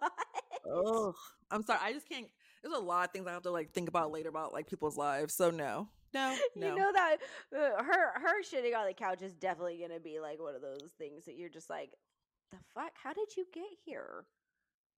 Ugh. 0.71 1.15
I'm 1.51 1.63
sorry. 1.63 1.79
I 1.81 1.93
just 1.93 2.07
can't. 2.07 2.27
There's 2.61 2.75
a 2.75 2.79
lot 2.79 3.05
of 3.05 3.11
things 3.11 3.27
I 3.27 3.31
have 3.31 3.43
to 3.43 3.51
like 3.51 3.71
think 3.73 3.89
about 3.89 4.11
later 4.11 4.29
about 4.29 4.53
like 4.53 4.67
people's 4.67 4.97
lives. 4.97 5.33
So 5.33 5.49
no, 5.49 5.89
no, 6.13 6.35
no. 6.55 6.67
You 6.67 6.75
know 6.75 6.91
that 6.93 7.17
uh, 7.55 7.83
her 7.83 8.19
her 8.19 8.43
shitting 8.43 8.75
on 8.75 8.87
the 8.87 8.93
couch 8.93 9.21
is 9.21 9.33
definitely 9.33 9.79
gonna 9.81 9.99
be 9.99 10.19
like 10.19 10.39
one 10.39 10.55
of 10.55 10.61
those 10.61 10.91
things 10.97 11.25
that 11.25 11.35
you're 11.35 11.49
just 11.49 11.69
like, 11.69 11.91
the 12.51 12.57
fuck? 12.73 12.91
How 13.01 13.13
did 13.13 13.35
you 13.35 13.45
get 13.53 13.67
here? 13.85 14.25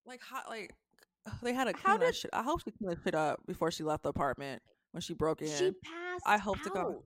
Like 0.06 0.20
how 0.22 0.42
like 0.48 0.74
they 1.42 1.52
had 1.52 1.64
to 1.64 1.72
clean 1.72 1.98
did, 1.98 2.08
that 2.08 2.16
shit. 2.16 2.30
I 2.32 2.42
hope 2.42 2.62
she 2.64 2.70
cleaned 2.70 2.92
that 2.92 3.02
shit 3.04 3.14
up 3.14 3.40
before 3.46 3.70
she 3.70 3.84
left 3.84 4.02
the 4.02 4.10
apartment 4.10 4.62
when 4.92 5.00
she 5.00 5.14
broke 5.14 5.42
in. 5.42 5.48
She 5.48 5.72
passed. 5.72 6.24
I 6.26 6.38
hope 6.38 6.58
out. 6.58 6.64
to 6.64 6.70
go. 6.70 7.04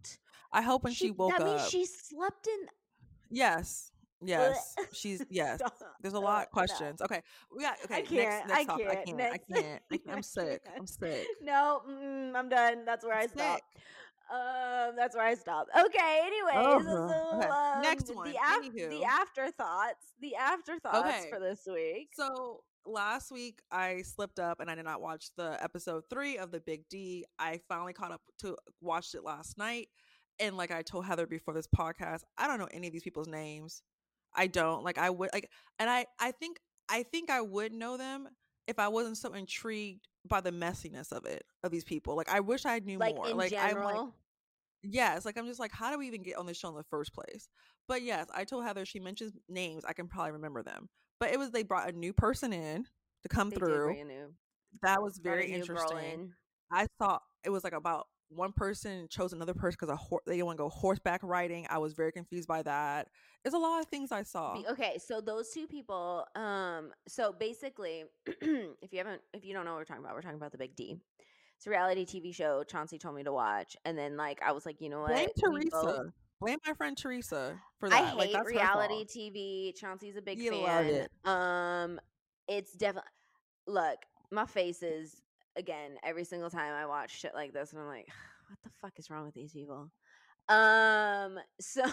I 0.53 0.62
hope 0.62 0.85
when 0.85 0.92
she, 0.92 1.07
she 1.07 1.11
woke 1.11 1.33
that 1.33 1.40
up. 1.40 1.47
That 1.47 1.57
means 1.57 1.70
she 1.70 1.87
slept 1.87 2.47
in. 2.47 2.66
Yes. 3.31 3.90
Yes, 4.27 4.75
she's 4.92 5.25
yes. 5.31 5.61
There's 6.01 6.14
a 6.14 6.20
lot 6.20 6.44
of 6.44 6.51
questions. 6.51 7.03
Okay, 7.03 7.20
we 7.55 7.62
got 7.62 7.77
okay. 7.85 7.97
I 7.97 8.03
can't. 8.03 8.49
Next, 8.49 8.49
next 8.49 8.53
I, 8.53 8.64
can't. 8.64 8.88
I 8.88 8.94
can't. 8.94 9.16
Next. 9.16 9.44
I 9.55 9.61
can't. 9.61 9.83
I. 9.92 9.99
I'm 10.12 10.23
sick. 10.23 10.62
I'm 10.77 10.87
sick. 10.87 11.27
No, 11.42 11.83
mm, 11.88 12.35
I'm 12.35 12.49
done. 12.49 12.85
That's 12.85 13.05
where 13.05 13.16
I 13.16 13.27
stop. 13.27 13.61
Um, 14.33 14.94
that's 14.97 15.14
where 15.14 15.27
I 15.27 15.35
stop. 15.35 15.66
Okay. 15.79 16.20
Anyways, 16.25 16.55
uh-huh. 16.55 17.09
so, 17.09 17.38
okay. 17.38 17.49
Um, 17.49 17.83
next 17.83 18.14
one. 18.14 18.31
The, 18.31 18.37
af- 18.37 18.90
the 18.90 19.05
afterthoughts. 19.05 20.14
The 20.20 20.35
afterthoughts 20.37 21.09
okay. 21.09 21.31
for 21.31 21.40
this 21.40 21.61
week. 21.70 22.09
So 22.14 22.62
last 22.87 23.31
week 23.31 23.61
I 23.70 24.03
slipped 24.03 24.38
up 24.38 24.61
and 24.61 24.70
I 24.70 24.75
did 24.75 24.85
not 24.85 25.01
watch 25.01 25.31
the 25.37 25.62
episode 25.62 26.05
three 26.11 26.38
of 26.38 26.51
the 26.51 26.61
Big 26.61 26.88
D. 26.88 27.25
I 27.38 27.61
finally 27.68 27.92
caught 27.92 28.12
up 28.12 28.23
to 28.40 28.53
uh, 28.53 28.57
watched 28.81 29.14
it 29.14 29.25
last 29.25 29.59
night. 29.59 29.88
And 30.40 30.57
like 30.57 30.70
I 30.70 30.83
told 30.83 31.05
Heather 31.05 31.27
before 31.27 31.55
this 31.55 31.68
podcast, 31.68 32.23
I 32.37 32.47
don't 32.47 32.59
know 32.59 32.68
any 32.73 32.88
of 32.88 32.92
these 32.92 33.03
people's 33.03 33.29
names. 33.29 33.83
I 34.35 34.47
don't. 34.47 34.85
Like 34.85 34.99
I 34.99 35.11
would 35.11 35.31
like 35.33 35.49
and 35.79 35.88
I 35.88 36.07
I 36.18 36.33
think 36.33 36.59
I 36.88 37.03
think 37.03 37.31
I 37.31 37.40
would 37.40 37.73
know 37.73 37.97
them 37.97 38.29
if 38.66 38.79
I 38.79 38.88
wasn't 38.88 39.16
so 39.16 39.33
intrigued 39.33 40.09
by 40.27 40.40
the 40.40 40.51
messiness 40.51 41.12
of 41.12 41.25
it 41.27 41.44
of 41.62 41.70
these 41.70 41.85
people. 41.85 42.16
Like 42.16 42.29
I 42.29 42.40
wish 42.40 42.66
I 42.66 42.79
knew 42.81 42.99
like 42.99 43.14
more. 43.14 43.29
Like 43.29 43.51
general? 43.51 43.88
I'm 43.88 43.97
like 43.97 44.12
Yes, 44.87 45.25
like 45.25 45.38
I'm 45.38 45.47
just 45.47 45.61
like, 45.61 45.73
how 45.73 45.90
do 45.90 45.99
we 45.99 46.07
even 46.07 46.23
get 46.23 46.37
on 46.37 46.44
this 46.44 46.59
show 46.59 46.68
in 46.68 46.75
the 46.75 46.85
first 46.85 47.14
place? 47.14 47.49
But 47.88 48.03
yes, 48.03 48.27
I 48.35 48.44
told 48.44 48.64
Heather 48.64 48.85
she 48.85 49.01
mentions 49.01 49.33
names, 49.49 49.83
I 49.87 49.94
can 49.94 50.09
probably 50.09 50.33
remember 50.33 50.62
them. 50.62 50.90
But 51.20 51.33
it 51.33 51.38
was 51.38 51.50
they 51.50 51.62
brought 51.62 51.88
a 51.88 51.92
new 51.92 52.12
person 52.12 52.53
in 52.53 52.87
to 53.22 53.29
come 53.29 53.50
they 53.50 53.57
through. 53.57 53.96
That 54.83 55.03
was 55.03 55.18
very 55.18 55.50
interesting. 55.50 56.33
I 56.70 56.87
thought 56.98 57.22
it 57.44 57.50
was 57.50 57.64
like 57.64 57.72
about 57.72 58.07
one 58.29 58.53
person 58.53 59.07
chose 59.09 59.33
another 59.33 59.55
person 59.55 59.77
because 59.81 59.96
ho- 59.96 60.20
they 60.27 60.35
didn't 60.35 60.46
want 60.46 60.59
to 60.59 60.64
go 60.64 60.68
horseback 60.68 61.20
riding. 61.22 61.66
I 61.70 61.79
was 61.79 61.92
very 61.94 62.12
confused 62.12 62.48
by 62.48 62.62
that. 62.62 63.09
There's 63.42 63.55
a 63.55 63.59
lot 63.59 63.81
of 63.81 63.87
things 63.87 64.12
I 64.12 64.22
saw. 64.22 64.57
Okay, 64.70 64.98
so 64.98 65.20
those 65.20 65.50
two 65.50 65.66
people. 65.66 66.24
Um, 66.35 66.90
so 67.07 67.33
basically, 67.33 68.05
if 68.27 68.92
you 68.92 68.98
haven't, 68.98 69.20
if 69.33 69.44
you 69.44 69.55
don't 69.55 69.64
know 69.64 69.72
what 69.72 69.79
we're 69.79 69.85
talking 69.85 70.03
about, 70.03 70.14
we're 70.14 70.22
talking 70.22 70.37
about 70.38 70.53
the 70.53 70.59
Big 70.59 70.74
D. 70.74 70.96
It's 71.57 71.66
a 71.66 71.70
reality 71.70 72.05
TV 72.05 72.35
show. 72.35 72.64
Chauncey 72.64 72.98
told 72.98 73.14
me 73.14 73.22
to 73.22 73.33
watch, 73.33 73.77
and 73.85 73.96
then 73.96 74.16
like 74.16 74.42
I 74.42 74.53
was 74.53 74.66
like, 74.66 74.81
you 74.81 74.88
know 74.88 75.00
what? 75.00 75.12
Blame 75.12 75.29
Teresa. 75.38 76.12
Blame 76.40 76.59
my 76.66 76.75
friend 76.75 76.97
Teresa 76.97 77.59
for 77.79 77.88
that. 77.88 78.03
I 78.03 78.07
hate 78.07 78.35
like, 78.35 78.47
reality 78.47 79.05
TV. 79.05 79.79
Chauncey's 79.79 80.16
a 80.16 80.23
big 80.23 80.38
you 80.38 80.51
fan. 80.51 80.87
It. 80.87 81.11
Um, 81.25 82.01
it's 82.49 82.73
definitely 82.73 83.11
look. 83.66 83.99
My 84.31 84.47
face 84.47 84.83
is 84.83 85.23
again 85.57 85.97
every 86.03 86.25
single 86.25 86.51
time 86.51 86.75
I 86.75 86.87
watch 86.87 87.18
shit 87.18 87.35
like 87.35 87.53
this, 87.53 87.73
and 87.73 87.81
I'm 87.81 87.87
like, 87.87 88.09
what 88.49 88.59
the 88.62 88.70
fuck 88.81 88.92
is 88.99 89.11
wrong 89.11 89.25
with 89.25 89.35
these 89.35 89.53
people? 89.53 89.90
Um, 90.49 91.38
so 91.61 91.85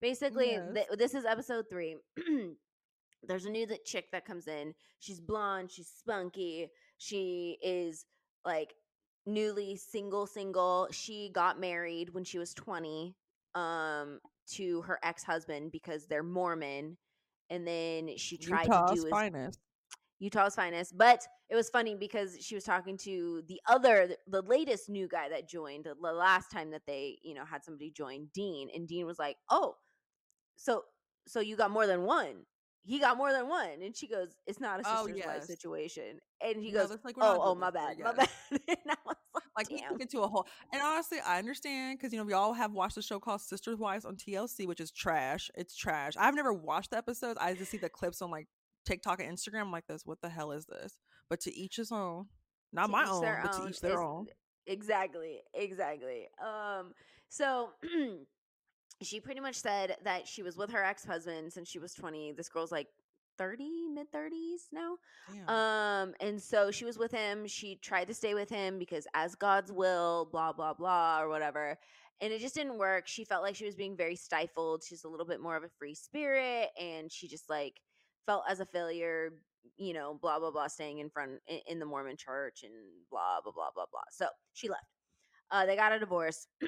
basically, 0.00 0.52
yes. 0.52 0.68
th- 0.74 0.98
this 0.98 1.14
is 1.14 1.24
episode 1.24 1.66
three. 1.70 1.96
There's 3.24 3.46
a 3.46 3.50
new 3.50 3.66
that 3.66 3.84
chick 3.84 4.06
that 4.12 4.24
comes 4.24 4.48
in. 4.48 4.74
She's 4.98 5.20
blonde. 5.20 5.70
She's 5.70 5.88
spunky. 5.88 6.70
She 6.98 7.56
is 7.62 8.04
like 8.44 8.74
newly 9.26 9.76
single 9.76 10.26
single 10.26 10.88
she 10.90 11.30
got 11.32 11.58
married 11.60 12.10
when 12.10 12.24
she 12.24 12.38
was 12.38 12.52
20 12.54 13.14
um 13.54 14.18
to 14.46 14.82
her 14.82 14.98
ex-husband 15.02 15.70
because 15.70 16.06
they're 16.06 16.22
mormon 16.22 16.96
and 17.50 17.66
then 17.66 18.10
she 18.16 18.36
tried 18.36 18.66
Utah's 18.66 18.90
to 18.90 18.96
do 18.96 19.02
his, 19.02 19.10
finest 19.10 19.60
Utah's 20.22 20.54
finest. 20.54 20.96
But 20.96 21.26
it 21.50 21.56
was 21.56 21.68
funny 21.68 21.96
because 21.96 22.38
she 22.40 22.54
was 22.54 22.62
talking 22.62 22.96
to 22.98 23.42
the 23.48 23.60
other, 23.66 24.14
the 24.28 24.42
latest 24.42 24.88
new 24.88 25.08
guy 25.08 25.28
that 25.28 25.48
joined 25.48 25.84
the 25.84 26.12
last 26.12 26.50
time 26.50 26.70
that 26.70 26.82
they, 26.86 27.18
you 27.22 27.34
know, 27.34 27.44
had 27.44 27.64
somebody 27.64 27.90
join 27.90 28.28
Dean, 28.32 28.68
and 28.72 28.86
Dean 28.86 29.04
was 29.04 29.18
like, 29.18 29.36
"Oh, 29.50 29.74
so 30.56 30.84
so 31.26 31.40
you 31.40 31.56
got 31.56 31.72
more 31.72 31.88
than 31.88 32.04
one." 32.04 32.46
He 32.84 32.98
got 32.98 33.16
more 33.16 33.32
than 33.32 33.48
one. 33.48 33.82
And 33.82 33.96
she 33.96 34.08
goes, 34.08 34.36
It's 34.46 34.60
not 34.60 34.80
a 34.80 34.82
oh, 34.86 35.06
sister's 35.06 35.14
oh, 35.14 35.16
yes. 35.16 35.26
wife 35.26 35.44
situation. 35.44 36.18
And 36.40 36.62
he 36.62 36.72
no, 36.72 36.86
goes, 36.86 36.98
like, 37.04 37.16
Oh, 37.20 37.38
oh, 37.40 37.54
my 37.54 37.70
bad, 37.70 37.98
my 37.98 38.12
bad. 38.12 38.28
and 38.50 38.60
I 38.88 38.96
was 39.06 39.16
like, 39.56 39.70
like 39.70 39.88
took 39.88 40.00
it 40.00 40.10
to 40.10 40.20
a 40.20 40.28
whole. 40.28 40.46
And 40.72 40.82
honestly, 40.82 41.18
I 41.24 41.38
understand 41.38 41.98
because, 41.98 42.12
you 42.12 42.18
know, 42.18 42.24
we 42.24 42.32
all 42.32 42.52
have 42.52 42.72
watched 42.72 42.96
the 42.96 43.02
show 43.02 43.20
called 43.20 43.40
Sisters 43.40 43.78
Wives 43.78 44.04
on 44.04 44.16
TLC, 44.16 44.66
which 44.66 44.80
is 44.80 44.90
trash. 44.90 45.50
It's 45.54 45.76
trash. 45.76 46.14
I've 46.18 46.34
never 46.34 46.52
watched 46.52 46.90
the 46.90 46.98
episodes. 46.98 47.38
I 47.40 47.54
just 47.54 47.70
see 47.70 47.78
the 47.78 47.88
clips 47.88 48.20
on 48.20 48.30
like 48.30 48.48
TikTok 48.84 49.20
and 49.20 49.36
Instagram. 49.36 49.62
I'm 49.62 49.72
like, 49.72 49.86
this, 49.86 50.02
what 50.04 50.20
the 50.20 50.28
hell 50.28 50.52
is 50.52 50.66
this? 50.66 50.98
But 51.30 51.40
to 51.42 51.54
each 51.54 51.76
his 51.76 51.92
own. 51.92 52.26
Not 52.72 52.90
my 52.90 53.04
own, 53.04 53.20
but 53.20 53.54
own. 53.54 53.64
to 53.64 53.68
each 53.68 53.80
their 53.80 54.02
own. 54.02 54.26
Exactly. 54.66 55.40
Exactly. 55.54 56.28
Um, 56.42 56.92
so 57.28 57.70
she 59.00 59.20
pretty 59.20 59.40
much 59.40 59.56
said 59.56 59.96
that 60.04 60.26
she 60.26 60.42
was 60.42 60.56
with 60.56 60.70
her 60.70 60.84
ex-husband 60.84 61.52
since 61.52 61.68
she 61.68 61.78
was 61.78 61.94
20 61.94 62.32
this 62.32 62.48
girl's 62.48 62.72
like 62.72 62.88
30 63.38 63.88
mid 63.94 64.12
30s 64.12 64.68
now 64.72 64.96
Damn. 65.32 65.48
um 65.48 66.14
and 66.20 66.40
so 66.40 66.70
she 66.70 66.84
was 66.84 66.98
with 66.98 67.10
him 67.10 67.46
she 67.46 67.76
tried 67.76 68.08
to 68.08 68.14
stay 68.14 68.34
with 68.34 68.50
him 68.50 68.78
because 68.78 69.06
as 69.14 69.34
god's 69.34 69.72
will 69.72 70.28
blah 70.30 70.52
blah 70.52 70.74
blah 70.74 71.22
or 71.22 71.28
whatever 71.28 71.78
and 72.20 72.32
it 72.32 72.40
just 72.40 72.54
didn't 72.54 72.78
work 72.78 73.08
she 73.08 73.24
felt 73.24 73.42
like 73.42 73.56
she 73.56 73.64
was 73.64 73.74
being 73.74 73.96
very 73.96 74.16
stifled 74.16 74.82
she's 74.86 75.04
a 75.04 75.08
little 75.08 75.26
bit 75.26 75.40
more 75.40 75.56
of 75.56 75.64
a 75.64 75.68
free 75.78 75.94
spirit 75.94 76.68
and 76.80 77.10
she 77.10 77.26
just 77.26 77.48
like 77.48 77.80
felt 78.26 78.44
as 78.48 78.60
a 78.60 78.66
failure 78.66 79.32
you 79.76 79.92
know, 79.92 80.18
blah 80.20 80.38
blah 80.38 80.50
blah, 80.50 80.66
staying 80.68 80.98
in 80.98 81.10
front 81.10 81.32
in, 81.46 81.60
in 81.68 81.78
the 81.78 81.86
Mormon 81.86 82.16
church 82.16 82.62
and 82.62 82.72
blah 83.10 83.40
blah 83.42 83.52
blah 83.52 83.70
blah 83.74 83.86
blah. 83.90 84.02
So 84.10 84.26
she 84.52 84.68
left. 84.68 84.84
Uh, 85.50 85.66
they 85.66 85.76
got 85.76 85.92
a 85.92 85.98
divorce. 85.98 86.46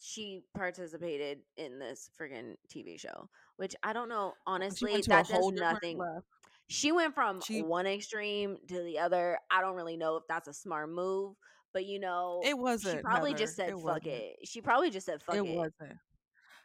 she 0.00 0.42
participated 0.54 1.40
in 1.56 1.78
this 1.78 2.10
friggin' 2.18 2.56
TV 2.74 2.98
show, 2.98 3.28
which 3.56 3.76
I 3.82 3.92
don't 3.92 4.08
know. 4.08 4.32
Oh, 4.34 4.42
honestly, 4.46 5.02
that 5.08 5.28
does 5.28 5.52
nothing. 5.52 5.98
Left. 5.98 6.26
She 6.68 6.90
went 6.92 7.14
from 7.14 7.40
she, 7.40 7.62
one 7.62 7.86
extreme 7.86 8.56
to 8.68 8.82
the 8.82 8.98
other. 8.98 9.38
I 9.50 9.60
don't 9.60 9.76
really 9.76 9.96
know 9.96 10.16
if 10.16 10.24
that's 10.28 10.48
a 10.48 10.54
smart 10.54 10.88
move, 10.88 11.34
but 11.72 11.84
you 11.84 12.00
know, 12.00 12.40
it 12.42 12.58
wasn't. 12.58 12.98
She 12.98 13.02
probably 13.02 13.34
just 13.34 13.56
said 13.56 13.70
it 13.70 13.74
"fuck 13.74 13.84
wasn't. 13.84 14.06
it." 14.06 14.36
She 14.44 14.60
probably 14.60 14.90
just 14.90 15.06
said 15.06 15.20
"fuck 15.22 15.36
it." 15.36 15.38
It 15.38 15.54
wasn't. 15.54 15.98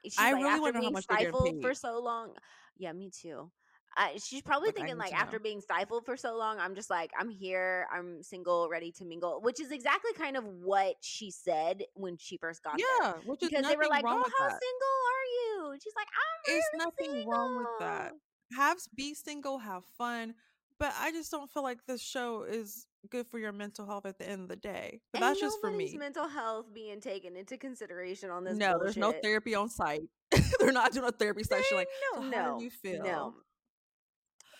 She's 0.04 0.16
I 0.18 0.32
like, 0.32 0.44
really 0.44 0.70
after 0.70 0.80
being 0.80 0.98
stifled 1.02 1.62
for 1.62 1.74
so 1.74 2.00
long. 2.00 2.34
Yeah, 2.78 2.94
me 2.94 3.10
too. 3.10 3.52
I, 3.98 4.18
she's 4.22 4.42
probably 4.42 4.68
like, 4.68 4.76
thinking 4.76 4.98
like 4.98 5.14
after 5.14 5.38
know. 5.38 5.44
being 5.44 5.62
stifled 5.62 6.06
for 6.06 6.18
so 6.18 6.38
long, 6.38 6.60
I'm 6.60 6.76
just 6.76 6.90
like 6.90 7.12
I'm 7.18 7.30
here, 7.30 7.88
I'm 7.94 8.22
single, 8.24 8.68
ready 8.70 8.92
to 8.94 9.06
mingle, 9.06 9.40
which 9.42 9.60
is 9.62 9.72
exactly 9.72 10.12
kind 10.14 10.36
of 10.36 10.44
what 10.44 10.96
she 11.02 11.32
said 11.32 11.84
when 11.94 12.18
she 12.18 12.38
first 12.38 12.64
got 12.64 12.78
there. 12.78 12.86
yeah, 13.02 13.14
there. 13.14 13.36
because 13.40 13.68
they 13.68 13.76
were 13.76 13.88
like, 13.90 14.04
"Oh, 14.06 14.10
how 14.10 14.48
that. 14.50 14.60
single 14.62 14.96
are 15.08 15.28
you?" 15.66 15.72
And 15.72 15.82
she's 15.82 15.94
like, 15.96 16.08
"I'm 16.08 16.56
It's 16.56 16.68
nothing 16.76 17.12
single. 17.14 17.32
wrong 17.32 17.58
with 17.58 17.68
that. 17.80 18.14
Have 18.58 18.78
be 18.96 19.14
single, 19.14 19.60
have 19.60 19.84
fun, 19.98 20.36
but 20.80 20.94
I 21.00 21.12
just 21.12 21.32
don't 21.32 21.50
feel 21.50 21.64
like 21.64 21.80
this 21.88 22.02
show 22.02 22.44
is 22.44 22.88
good 23.10 23.28
for 23.28 23.40
your 23.40 23.52
mental 23.52 23.86
health 23.86 24.06
at 24.06 24.18
the 24.18 24.28
end 24.28 24.42
of 24.42 24.48
the 24.50 24.56
day. 24.56 25.00
But 25.14 25.22
and 25.22 25.30
that's 25.30 25.40
just 25.40 25.60
for 25.62 25.72
me. 25.72 25.96
Mental 25.98 26.28
health 26.28 26.66
being 26.74 27.00
taken 27.00 27.38
into 27.38 27.58
consideration 27.58 28.30
on 28.30 28.44
this. 28.44 28.58
No, 28.58 28.74
bullshit. 28.74 28.84
there's 28.84 28.98
no 28.98 29.14
therapy 29.24 29.56
on 29.56 29.70
site. 29.70 30.02
They're 30.60 30.72
not 30.72 30.92
doing 30.92 31.08
a 31.08 31.12
therapy 31.12 31.44
session. 31.44 31.78
Like, 31.78 31.88
no, 32.14 32.22
so 32.22 32.30
no, 32.30 32.58
do 32.58 32.64
you 32.66 32.70
feel? 32.70 33.04
No, 33.04 33.34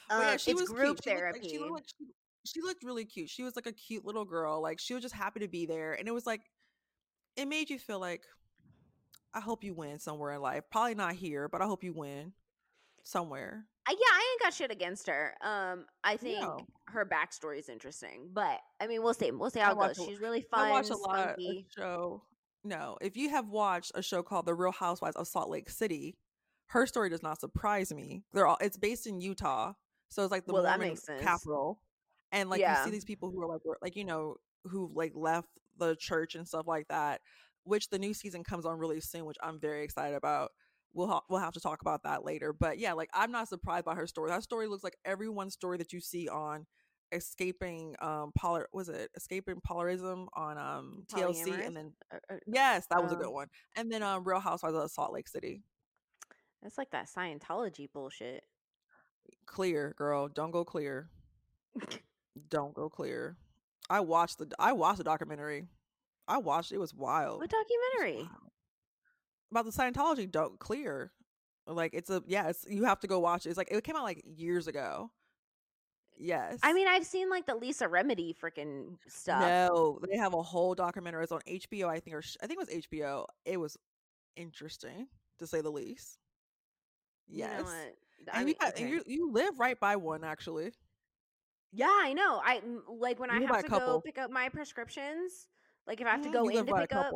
well, 0.10 0.22
yeah, 0.22 0.38
she 0.38 0.54
was 0.54 0.70
group 0.70 1.02
cute. 1.02 1.16
therapy. 1.16 1.50
She 1.50 1.58
looked, 1.58 1.72
like, 1.72 1.84
she, 1.88 2.04
looked 2.04 2.14
she, 2.46 2.54
she 2.54 2.62
looked 2.62 2.84
really 2.84 3.06
cute. 3.06 3.30
She 3.30 3.44
was 3.44 3.56
like 3.56 3.66
a 3.66 3.72
cute 3.72 4.06
little 4.06 4.26
girl. 4.26 4.62
Like 4.62 4.80
she 4.80 4.94
was 4.94 5.04
just 5.04 5.16
happy 5.16 5.40
to 5.42 5.48
be 5.48 5.66
there, 5.66 5.94
and 5.94 6.08
it 6.08 6.14
was 6.14 6.26
like 6.26 6.42
it 7.36 7.48
made 7.48 7.70
you 7.70 7.80
feel 7.80 8.00
like 8.00 8.24
I 9.34 9.40
hope 9.40 9.64
you 9.64 9.74
win 9.74 10.00
somewhere 10.00 10.32
in 10.32 10.42
life. 10.42 10.64
Probably 10.72 10.96
not 10.96 11.14
here, 11.14 11.50
but 11.50 11.62
I 11.62 11.66
hope 11.66 11.84
you 11.84 11.94
win 11.94 12.34
somewhere. 13.04 13.66
Uh, 13.88 13.92
yeah, 13.92 14.14
I 14.14 14.32
ain't 14.32 14.42
got 14.42 14.54
shit 14.54 14.72
against 14.72 15.08
her. 15.08 15.36
Um, 15.42 15.86
I 16.04 16.18
think 16.18 16.42
no. 16.42 16.66
her 16.88 17.06
backstory 17.06 17.60
is 17.60 17.70
interesting, 17.70 18.30
but 18.34 18.60
I 18.80 18.88
mean, 18.88 19.04
we'll 19.04 19.14
see. 19.14 19.32
We'll 19.32 19.50
see 19.50 19.60
how 19.60 19.74
it 19.74 19.96
goes. 19.96 20.06
She's 20.06 20.20
really 20.20 20.42
fun. 20.42 20.68
I 20.68 20.72
watch 20.72 20.90
a 20.90 20.98
lot 20.98 21.30
of 21.30 21.40
show. 21.78 22.24
No, 22.64 22.98
if 23.00 23.16
you 23.16 23.30
have 23.30 23.50
watched 23.50 23.92
a 23.94 24.02
show 24.02 24.24
called 24.24 24.48
The 24.48 24.56
Real 24.56 24.72
Housewives 24.72 25.16
of 25.18 25.28
Salt 25.28 25.50
Lake 25.50 25.70
City, 25.70 26.18
her 26.68 26.88
story 26.88 27.10
does 27.10 27.22
not 27.22 27.40
surprise 27.40 27.94
me. 27.94 28.24
They're 28.34 28.48
all. 28.48 28.58
It's 28.60 28.78
based 28.78 29.06
in 29.06 29.22
Utah, 29.22 29.74
so 30.10 30.24
it's 30.24 30.32
like 30.32 30.46
the 30.46 30.54
well, 30.54 30.64
Mormon 30.64 30.98
capital, 31.22 31.80
and 32.32 32.50
like 32.50 32.62
yeah. 32.62 32.80
you 32.80 32.86
see 32.86 32.92
these 32.92 33.06
people 33.06 33.32
who 33.32 33.42
are 33.42 33.48
like 33.48 33.62
like 33.82 33.96
you 33.96 34.06
know 34.06 34.36
who 34.66 34.92
like 34.94 35.14
left 35.16 35.50
the 35.78 35.96
church 35.96 36.36
and 36.36 36.48
stuff 36.48 36.68
like 36.68 36.88
that. 36.90 37.22
Which 37.64 37.90
the 37.90 37.98
new 37.98 38.14
season 38.14 38.44
comes 38.44 38.66
on 38.66 38.78
really 38.78 39.02
soon, 39.02 39.26
which 39.26 39.38
I'm 39.42 39.60
very 39.60 39.84
excited 39.84 40.16
about. 40.16 40.52
We'll 40.94 41.08
ha- 41.08 41.24
we'll 41.30 41.40
have 41.40 41.54
to 41.54 41.60
talk 41.60 41.82
about 41.82 42.04
that 42.04 42.24
later. 42.24 42.54
But 42.54 42.78
yeah, 42.78 42.94
like 42.94 43.10
I'm 43.14 43.32
not 43.32 43.48
surprised 43.48 43.86
by 43.86 43.96
her 43.96 44.08
story. 44.08 44.30
That 44.30 44.44
story 44.44 44.68
looks 44.68 44.84
like 44.84 44.98
everyone's 45.04 45.54
story 45.54 45.78
that 45.80 45.92
you 45.92 46.00
see 46.00 46.30
on 46.30 46.66
escaping 47.12 47.96
um 48.02 48.32
polar 48.38 48.68
was 48.74 48.90
it 48.90 49.12
escaping 49.16 49.62
polarism 49.62 50.28
on 50.34 50.58
um 50.58 51.04
TLC 51.08 51.66
and 51.66 51.78
then 51.78 51.94
uh, 52.12 52.18
uh, 52.34 52.38
yes 52.48 52.88
that 52.90 53.02
was 53.02 53.12
um, 53.12 53.20
a 53.20 53.24
good 53.24 53.32
one 53.32 53.48
and 53.76 53.92
then 53.92 54.02
um 54.02 54.24
Real 54.24 54.40
Housewives 54.40 54.76
of 54.76 54.90
Salt 54.92 55.14
Lake 55.14 55.28
City. 55.28 55.62
It's 56.64 56.78
like 56.78 56.92
that 56.92 57.08
Scientology 57.08 57.88
bullshit. 57.92 58.44
Clear, 59.46 59.94
girl. 59.98 60.28
Don't 60.28 60.52
go 60.52 60.64
clear. 60.64 61.10
Don't 62.50 62.74
go 62.74 62.90
clear. 62.90 63.38
I 63.90 64.00
watched 64.00 64.40
the 64.40 64.52
I 64.60 64.74
watched 64.74 64.98
the 64.98 65.04
documentary. 65.04 65.68
I 66.28 66.40
watched 66.40 66.72
it 66.72 66.80
was 66.80 66.94
wild. 66.94 67.40
What 67.40 67.50
documentary? 67.52 68.24
Wild. 68.24 68.52
About 69.52 69.66
the 69.66 69.72
Scientology 69.72 70.30
don't 70.30 70.60
clear. 70.60 71.12
Like 71.68 71.94
it's 71.94 72.10
a 72.10 72.24
yeah, 72.28 72.50
it's 72.50 72.66
you 72.68 72.84
have 72.84 73.00
to 73.02 73.08
go 73.08 73.20
watch 73.20 73.46
it. 73.46 73.50
It's 73.50 73.58
like 73.58 73.72
it 73.72 73.84
came 73.84 73.96
out 73.96 74.04
like 74.04 74.24
years 74.26 74.68
ago. 74.68 75.12
Eh, 76.16 76.26
yes. 76.26 76.60
I 76.64 76.74
mean, 76.74 76.88
I've 76.88 77.06
seen 77.06 77.30
like 77.30 77.46
the 77.46 77.56
Leah 77.56 77.74
Remini 77.74 78.36
freaking 78.36 78.98
stuff. 79.08 79.42
No, 79.42 80.00
they 80.08 80.18
have 80.18 80.34
a 80.34 80.42
whole 80.42 80.76
documentary. 80.76 81.24
It's 81.24 81.32
on 81.32 81.42
HBO, 81.48 81.88
I 81.88 82.00
think, 82.00 82.16
or 82.16 82.24
I 82.42 82.48
think 82.48 82.60
it 82.60 82.68
was 82.68 82.84
HBO. 82.86 83.26
It 83.46 83.58
was 83.58 83.78
interesting 84.36 85.08
to 85.40 85.48
say 85.48 85.62
the 85.62 85.72
least. 85.72 86.20
Yes. 87.28 87.60
You 87.60 87.64
know 87.66 87.72
I 88.32 88.44
mean, 88.44 88.56
you, 88.60 88.68
okay. 88.68 88.88
you 88.88 89.04
you 89.06 89.32
live 89.32 89.60
right 89.60 89.80
by 89.80 89.96
one 89.96 90.24
actually. 90.24 90.72
Yeah, 91.72 91.88
I 91.90 92.14
know. 92.14 92.42
I 92.44 92.62
like 92.88 93.20
when 93.20 93.30
you 93.30 93.38
I 93.38 93.54
have 93.54 93.64
to 93.64 93.70
go 93.70 94.02
pick 94.02 94.18
up 94.18 94.32
my 94.32 94.50
prescriptions. 94.50 95.48
Like 95.88 96.02
if 96.02 96.08
I 96.08 96.12
have 96.12 96.22
to 96.24 96.30
mm, 96.30 96.34
go 96.34 96.48
in 96.48 96.66
to 96.66 96.74
pick 96.74 96.94
up, 96.94 97.14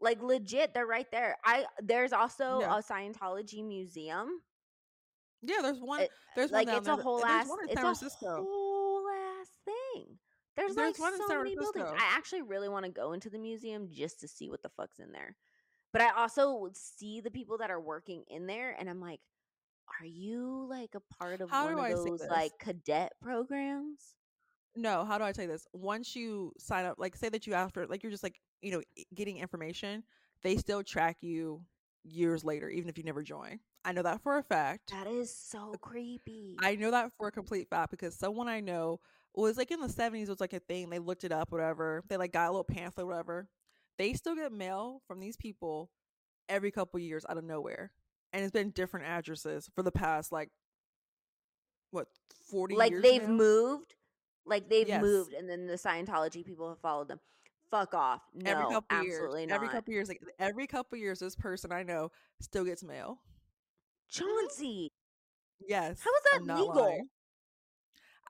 like 0.00 0.22
legit, 0.22 0.74
they're 0.74 0.86
right 0.86 1.10
there. 1.10 1.36
I 1.44 1.64
there's 1.82 2.12
also 2.12 2.60
yeah. 2.60 2.78
a 2.78 2.82
Scientology 2.82 3.64
museum. 3.64 4.40
Yeah, 5.42 5.56
there's 5.62 5.80
one. 5.80 6.02
It, 6.02 6.10
there's 6.36 6.50
like 6.50 6.68
one 6.68 6.76
it's 6.76 6.88
a 6.88 6.96
whole 6.96 7.24
ass. 7.24 7.48
It's 7.68 7.80
a 8.22 8.28
whole 8.28 9.02
ass 9.40 9.48
thing. 9.64 10.18
There's, 10.56 10.74
there's 10.74 10.98
like 10.98 11.12
so 11.28 11.38
many 11.38 11.54
buildings. 11.54 11.88
I 11.88 12.16
actually 12.16 12.42
really 12.42 12.68
want 12.68 12.84
to 12.84 12.90
go 12.90 13.12
into 13.12 13.30
the 13.30 13.38
museum 13.38 13.88
just 13.92 14.18
to 14.20 14.28
see 14.28 14.50
what 14.50 14.62
the 14.62 14.70
fuck's 14.70 14.98
in 14.98 15.12
there. 15.12 15.36
But 15.92 16.02
I 16.02 16.10
also 16.16 16.68
see 16.74 17.20
the 17.20 17.30
people 17.30 17.58
that 17.58 17.70
are 17.70 17.80
working 17.80 18.24
in 18.28 18.46
there, 18.46 18.74
and 18.78 18.90
I'm 18.90 19.00
like, 19.00 19.20
are 20.00 20.06
you 20.06 20.66
like 20.68 20.94
a 20.94 21.14
part 21.14 21.40
of 21.40 21.50
how 21.50 21.74
one 21.74 21.92
of 21.92 22.04
those 22.04 22.22
like 22.30 22.52
cadet 22.58 23.12
programs? 23.22 24.14
No, 24.76 25.04
how 25.04 25.18
do 25.18 25.24
I 25.24 25.32
tell 25.32 25.44
you 25.44 25.50
this? 25.50 25.66
Once 25.72 26.14
you 26.14 26.52
sign 26.58 26.84
up, 26.84 26.96
like 26.98 27.16
say 27.16 27.28
that 27.28 27.46
you 27.46 27.54
after 27.54 27.86
like 27.86 28.02
you're 28.02 28.12
just 28.12 28.22
like, 28.22 28.40
you 28.62 28.72
know, 28.72 28.82
getting 29.14 29.38
information, 29.38 30.04
they 30.42 30.56
still 30.56 30.82
track 30.82 31.18
you 31.20 31.62
years 32.04 32.44
later, 32.44 32.68
even 32.68 32.88
if 32.88 32.96
you 32.96 33.04
never 33.04 33.22
join. 33.22 33.60
I 33.84 33.92
know 33.92 34.02
that 34.02 34.22
for 34.22 34.38
a 34.38 34.42
fact. 34.42 34.90
That 34.92 35.06
is 35.06 35.34
so 35.34 35.74
creepy. 35.80 36.56
I 36.60 36.76
know 36.76 36.90
that 36.90 37.12
for 37.16 37.28
a 37.28 37.32
complete 37.32 37.68
fact 37.68 37.90
because 37.90 38.14
someone 38.14 38.48
I 38.48 38.60
know 38.60 39.00
was 39.34 39.56
like 39.56 39.70
in 39.70 39.80
the 39.80 39.88
70s 39.88 40.24
it 40.24 40.28
was 40.28 40.40
like 40.40 40.52
a 40.52 40.60
thing. 40.60 40.90
They 40.90 40.98
looked 40.98 41.24
it 41.24 41.32
up, 41.32 41.50
whatever. 41.50 42.02
They 42.08 42.16
like 42.16 42.32
got 42.32 42.48
a 42.48 42.50
little 42.50 42.64
pamphlet, 42.64 43.06
whatever. 43.06 43.48
They 43.98 44.12
still 44.12 44.36
get 44.36 44.52
mail 44.52 45.02
from 45.06 45.20
these 45.20 45.36
people 45.36 45.90
every 46.48 46.70
couple 46.70 47.00
years 47.00 47.24
out 47.28 47.36
of 47.36 47.44
nowhere 47.44 47.92
and 48.32 48.42
it's 48.42 48.52
been 48.52 48.70
different 48.70 49.06
addresses 49.06 49.68
for 49.74 49.82
the 49.82 49.92
past 49.92 50.32
like 50.32 50.50
what 51.90 52.06
40 52.50 52.76
like 52.76 52.92
they've 53.02 53.22
now? 53.22 53.28
moved? 53.28 53.94
Like 54.44 54.68
they've 54.68 54.88
yes. 54.88 55.02
moved 55.02 55.32
and 55.32 55.48
then 55.48 55.66
the 55.66 55.74
scientology 55.74 56.44
people 56.44 56.68
have 56.68 56.80
followed 56.80 57.08
them. 57.08 57.20
Fuck 57.70 57.92
off. 57.94 58.22
No 58.34 58.50
every 58.50 58.64
couple 58.64 58.96
absolutely 58.96 59.40
years, 59.42 59.50
not. 59.50 59.54
every 59.56 59.68
couple 59.68 59.92
years 59.92 60.08
like 60.08 60.22
every 60.38 60.66
couple 60.66 60.98
years 60.98 61.18
this 61.18 61.36
person 61.36 61.70
i 61.72 61.82
know 61.82 62.10
still 62.40 62.64
gets 62.64 62.82
mail. 62.82 63.18
Chauncey! 64.10 64.90
Yes 65.66 66.00
how 66.02 66.10
is 66.10 66.46
that 66.46 66.54
legal 66.56 66.74
lying. 66.74 67.08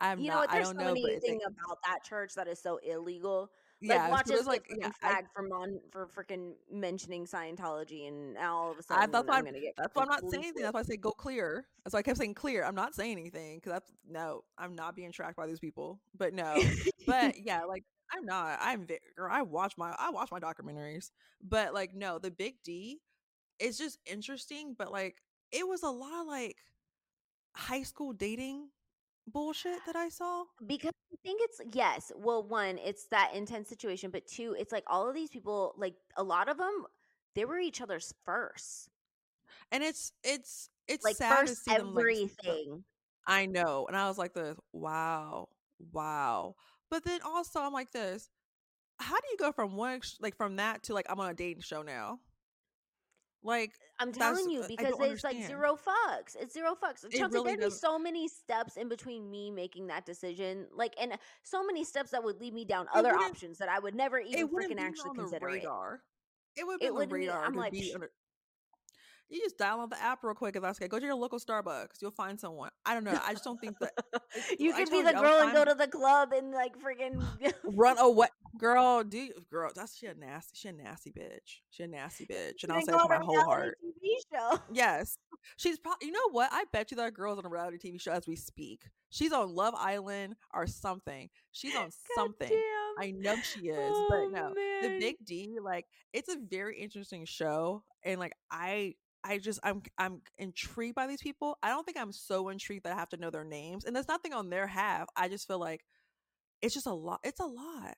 i'm 0.00 0.18
you 0.18 0.28
not, 0.28 0.34
know 0.34 0.40
what 0.40 0.50
there's 0.50 0.68
I 0.70 0.72
don't 0.72 0.80
so 0.80 0.88
know, 0.88 0.94
many 0.94 1.20
things 1.20 1.42
about 1.46 1.78
that 1.86 2.02
church 2.02 2.34
that 2.34 2.48
is 2.48 2.60
so 2.60 2.78
illegal 2.78 3.50
yeah, 3.80 4.02
like, 4.02 4.10
watch 4.10 4.30
us 4.32 4.46
like 4.46 4.66
yeah, 4.76 4.90
flagged 5.00 5.28
for 5.34 5.42
mon- 5.42 5.80
for 5.92 6.08
freaking 6.08 6.54
mentioning 6.70 7.26
Scientology, 7.26 8.08
and 8.08 8.34
now 8.34 8.56
all 8.56 8.72
of 8.72 8.78
a 8.78 8.82
sudden 8.82 9.04
I, 9.04 9.06
that's 9.06 9.28
I'm, 9.30 9.44
gonna 9.44 9.60
get. 9.60 9.74
That's 9.76 9.94
why 9.94 10.02
I'm 10.02 10.08
not 10.08 10.28
saying 10.30 10.44
anything. 10.44 10.62
That's 10.62 10.74
why 10.74 10.80
I 10.80 10.84
say 10.84 10.96
go 10.96 11.12
clear. 11.12 11.66
That's 11.84 11.94
why 11.94 12.00
I 12.00 12.02
kept 12.02 12.18
saying 12.18 12.34
clear. 12.34 12.64
I'm 12.64 12.74
not 12.74 12.94
saying 12.94 13.12
anything 13.12 13.58
because 13.58 13.72
that's 13.72 13.92
no. 14.08 14.42
I'm 14.56 14.74
not 14.74 14.96
being 14.96 15.12
tracked 15.12 15.36
by 15.36 15.46
these 15.46 15.60
people. 15.60 16.00
But 16.16 16.34
no. 16.34 16.60
but 17.06 17.36
yeah, 17.38 17.64
like 17.64 17.84
I'm 18.12 18.24
not. 18.24 18.58
I'm 18.60 18.86
very. 18.86 19.00
I 19.30 19.42
watch 19.42 19.74
my. 19.78 19.94
I 19.98 20.10
watch 20.10 20.30
my 20.32 20.40
documentaries. 20.40 21.10
But 21.40 21.72
like 21.72 21.94
no, 21.94 22.18
the 22.18 22.32
Big 22.32 22.56
D, 22.64 22.98
it's 23.60 23.78
just 23.78 23.98
interesting. 24.06 24.74
But 24.76 24.90
like 24.90 25.16
it 25.52 25.66
was 25.66 25.82
a 25.84 25.90
lot 25.90 26.22
of 26.22 26.26
like 26.26 26.56
high 27.54 27.82
school 27.84 28.12
dating 28.12 28.68
bullshit 29.28 29.78
that 29.86 29.96
I 29.96 30.08
saw? 30.08 30.44
Because 30.66 30.92
I 31.12 31.16
think 31.22 31.40
it's 31.42 31.60
yes. 31.74 32.12
Well, 32.16 32.42
one, 32.42 32.78
it's 32.78 33.06
that 33.06 33.32
intense 33.34 33.68
situation, 33.68 34.10
but 34.10 34.26
two, 34.26 34.54
it's 34.58 34.72
like 34.72 34.84
all 34.86 35.08
of 35.08 35.14
these 35.14 35.30
people, 35.30 35.74
like 35.76 35.94
a 36.16 36.22
lot 36.22 36.48
of 36.48 36.58
them, 36.58 36.84
they 37.34 37.44
were 37.44 37.58
each 37.58 37.80
other's 37.80 38.12
first. 38.24 38.88
And 39.70 39.82
it's 39.82 40.12
it's 40.24 40.70
it's 40.86 41.04
like 41.04 41.16
sad 41.16 41.38
first 41.38 41.64
to 41.64 41.70
see 41.70 41.76
everything. 41.76 42.64
Them, 42.68 42.72
like, 42.72 42.82
I 43.26 43.46
know, 43.46 43.86
and 43.86 43.96
I 43.96 44.08
was 44.08 44.18
like 44.18 44.32
this, 44.32 44.56
wow, 44.72 45.48
wow. 45.92 46.54
But 46.90 47.04
then 47.04 47.20
also, 47.24 47.60
I'm 47.60 47.72
like 47.72 47.92
this. 47.92 48.30
How 48.98 49.16
do 49.16 49.26
you 49.30 49.36
go 49.38 49.52
from 49.52 49.76
one 49.76 50.00
like 50.20 50.36
from 50.36 50.56
that 50.56 50.84
to 50.84 50.94
like 50.94 51.06
I'm 51.08 51.20
on 51.20 51.30
a 51.30 51.34
dating 51.34 51.62
show 51.62 51.82
now? 51.82 52.18
Like 53.44 53.72
I'm 54.00 54.12
telling 54.12 54.50
you 54.50 54.64
because 54.66 54.88
it's 54.88 55.00
understand. 55.00 55.38
like 55.38 55.46
zero 55.46 55.76
fucks. 55.76 56.36
It's 56.38 56.52
zero 56.52 56.74
fucks. 56.74 57.04
It 57.04 57.12
Chelsea, 57.12 57.34
really 57.34 57.50
there'd 57.50 57.60
doesn't. 57.60 57.76
be 57.76 57.86
so 57.86 57.98
many 57.98 58.28
steps 58.28 58.76
in 58.76 58.88
between 58.88 59.30
me 59.30 59.50
making 59.50 59.86
that 59.88 60.04
decision, 60.04 60.66
like, 60.74 60.94
and 61.00 61.12
so 61.44 61.64
many 61.64 61.84
steps 61.84 62.10
that 62.10 62.22
would 62.24 62.40
lead 62.40 62.52
me 62.52 62.64
down 62.64 62.86
other 62.94 63.14
options 63.14 63.58
that 63.58 63.68
I 63.68 63.78
would 63.78 63.94
never 63.94 64.18
even 64.18 64.48
freaking 64.48 64.80
actually 64.80 65.14
consider. 65.14 65.46
Radar. 65.46 66.00
It, 66.56 66.62
it 66.62 66.66
would 66.66 66.80
be 66.80 66.88
on 66.88 66.98
the 66.98 67.06
radar. 67.06 67.44
I'm 67.44 67.54
like, 67.54 67.74
under, 67.94 68.10
you 69.30 69.40
just 69.40 69.58
download 69.58 69.90
the 69.90 70.02
app 70.02 70.22
real 70.22 70.34
quick 70.34 70.56
if 70.56 70.62
that's 70.62 70.78
okay. 70.78 70.88
Go 70.88 70.98
to 70.98 71.04
your 71.04 71.14
local 71.14 71.38
Starbucks. 71.38 72.00
You'll 72.00 72.10
find 72.10 72.40
someone. 72.40 72.70
I 72.86 72.94
don't 72.94 73.04
know. 73.04 73.18
I 73.24 73.32
just 73.32 73.44
don't 73.44 73.60
think 73.60 73.78
that 73.80 73.92
you 74.58 74.72
could 74.72 74.90
be 74.90 75.02
the 75.02 75.12
girl 75.12 75.40
and 75.40 75.52
go 75.52 75.64
to 75.64 75.74
the 75.74 75.86
club 75.86 76.32
and 76.32 76.52
like 76.52 76.72
freaking 76.78 77.22
run 77.64 77.98
away, 77.98 78.28
girl. 78.56 79.04
Do 79.04 79.28
girl? 79.50 79.70
That's 79.74 79.96
she 79.96 80.06
a 80.06 80.14
nasty. 80.14 80.52
She 80.54 80.68
a 80.68 80.72
nasty 80.72 81.10
bitch. 81.10 81.60
She 81.70 81.82
a 81.82 81.88
nasty 81.88 82.26
bitch, 82.30 82.62
and 82.62 82.72
I'll 82.72 82.80
say 82.80 82.92
it 82.92 82.96
with 82.96 83.08
my 83.08 83.24
whole 83.24 83.42
heart. 83.42 83.76
TV 83.84 84.16
show. 84.32 84.58
Yes, 84.72 85.18
she's 85.56 85.78
probably. 85.78 86.06
You 86.06 86.12
know 86.12 86.30
what? 86.30 86.48
I 86.52 86.64
bet 86.72 86.90
you 86.90 86.96
that 86.96 87.12
girl's 87.12 87.38
on 87.38 87.44
a 87.44 87.50
reality 87.50 87.78
TV 87.78 88.00
show 88.00 88.12
as 88.12 88.26
we 88.26 88.36
speak. 88.36 88.84
She's 89.10 89.32
on 89.32 89.54
Love 89.54 89.74
Island 89.74 90.36
or 90.52 90.66
something. 90.66 91.30
She's 91.52 91.74
on 91.74 91.84
God 91.84 91.92
something. 92.14 92.48
Damn. 92.48 92.58
I 92.98 93.10
know 93.12 93.36
she 93.36 93.68
is, 93.68 93.78
oh, 93.78 94.06
but 94.10 94.38
no, 94.38 94.54
man. 94.54 94.82
the 94.82 94.98
Big 95.00 95.16
D, 95.24 95.58
like, 95.62 95.86
it's 96.12 96.28
a 96.28 96.36
very 96.50 96.78
interesting 96.78 97.24
show, 97.24 97.84
and 98.04 98.20
like, 98.20 98.32
I 98.50 98.94
I 99.28 99.38
just 99.38 99.60
I'm 99.62 99.82
I'm 99.98 100.22
intrigued 100.38 100.94
by 100.94 101.06
these 101.06 101.22
people. 101.22 101.58
I 101.62 101.68
don't 101.68 101.84
think 101.84 101.98
I'm 101.98 102.12
so 102.12 102.48
intrigued 102.48 102.84
that 102.84 102.94
I 102.94 102.96
have 102.96 103.10
to 103.10 103.18
know 103.18 103.30
their 103.30 103.44
names. 103.44 103.84
And 103.84 103.94
there's 103.94 104.08
nothing 104.08 104.32
on 104.32 104.48
their 104.48 104.66
half. 104.66 105.08
I 105.16 105.28
just 105.28 105.46
feel 105.46 105.58
like 105.58 105.84
it's 106.62 106.74
just 106.74 106.86
a 106.86 106.94
lot. 106.94 107.20
It's 107.22 107.40
a 107.40 107.46
lot. 107.46 107.96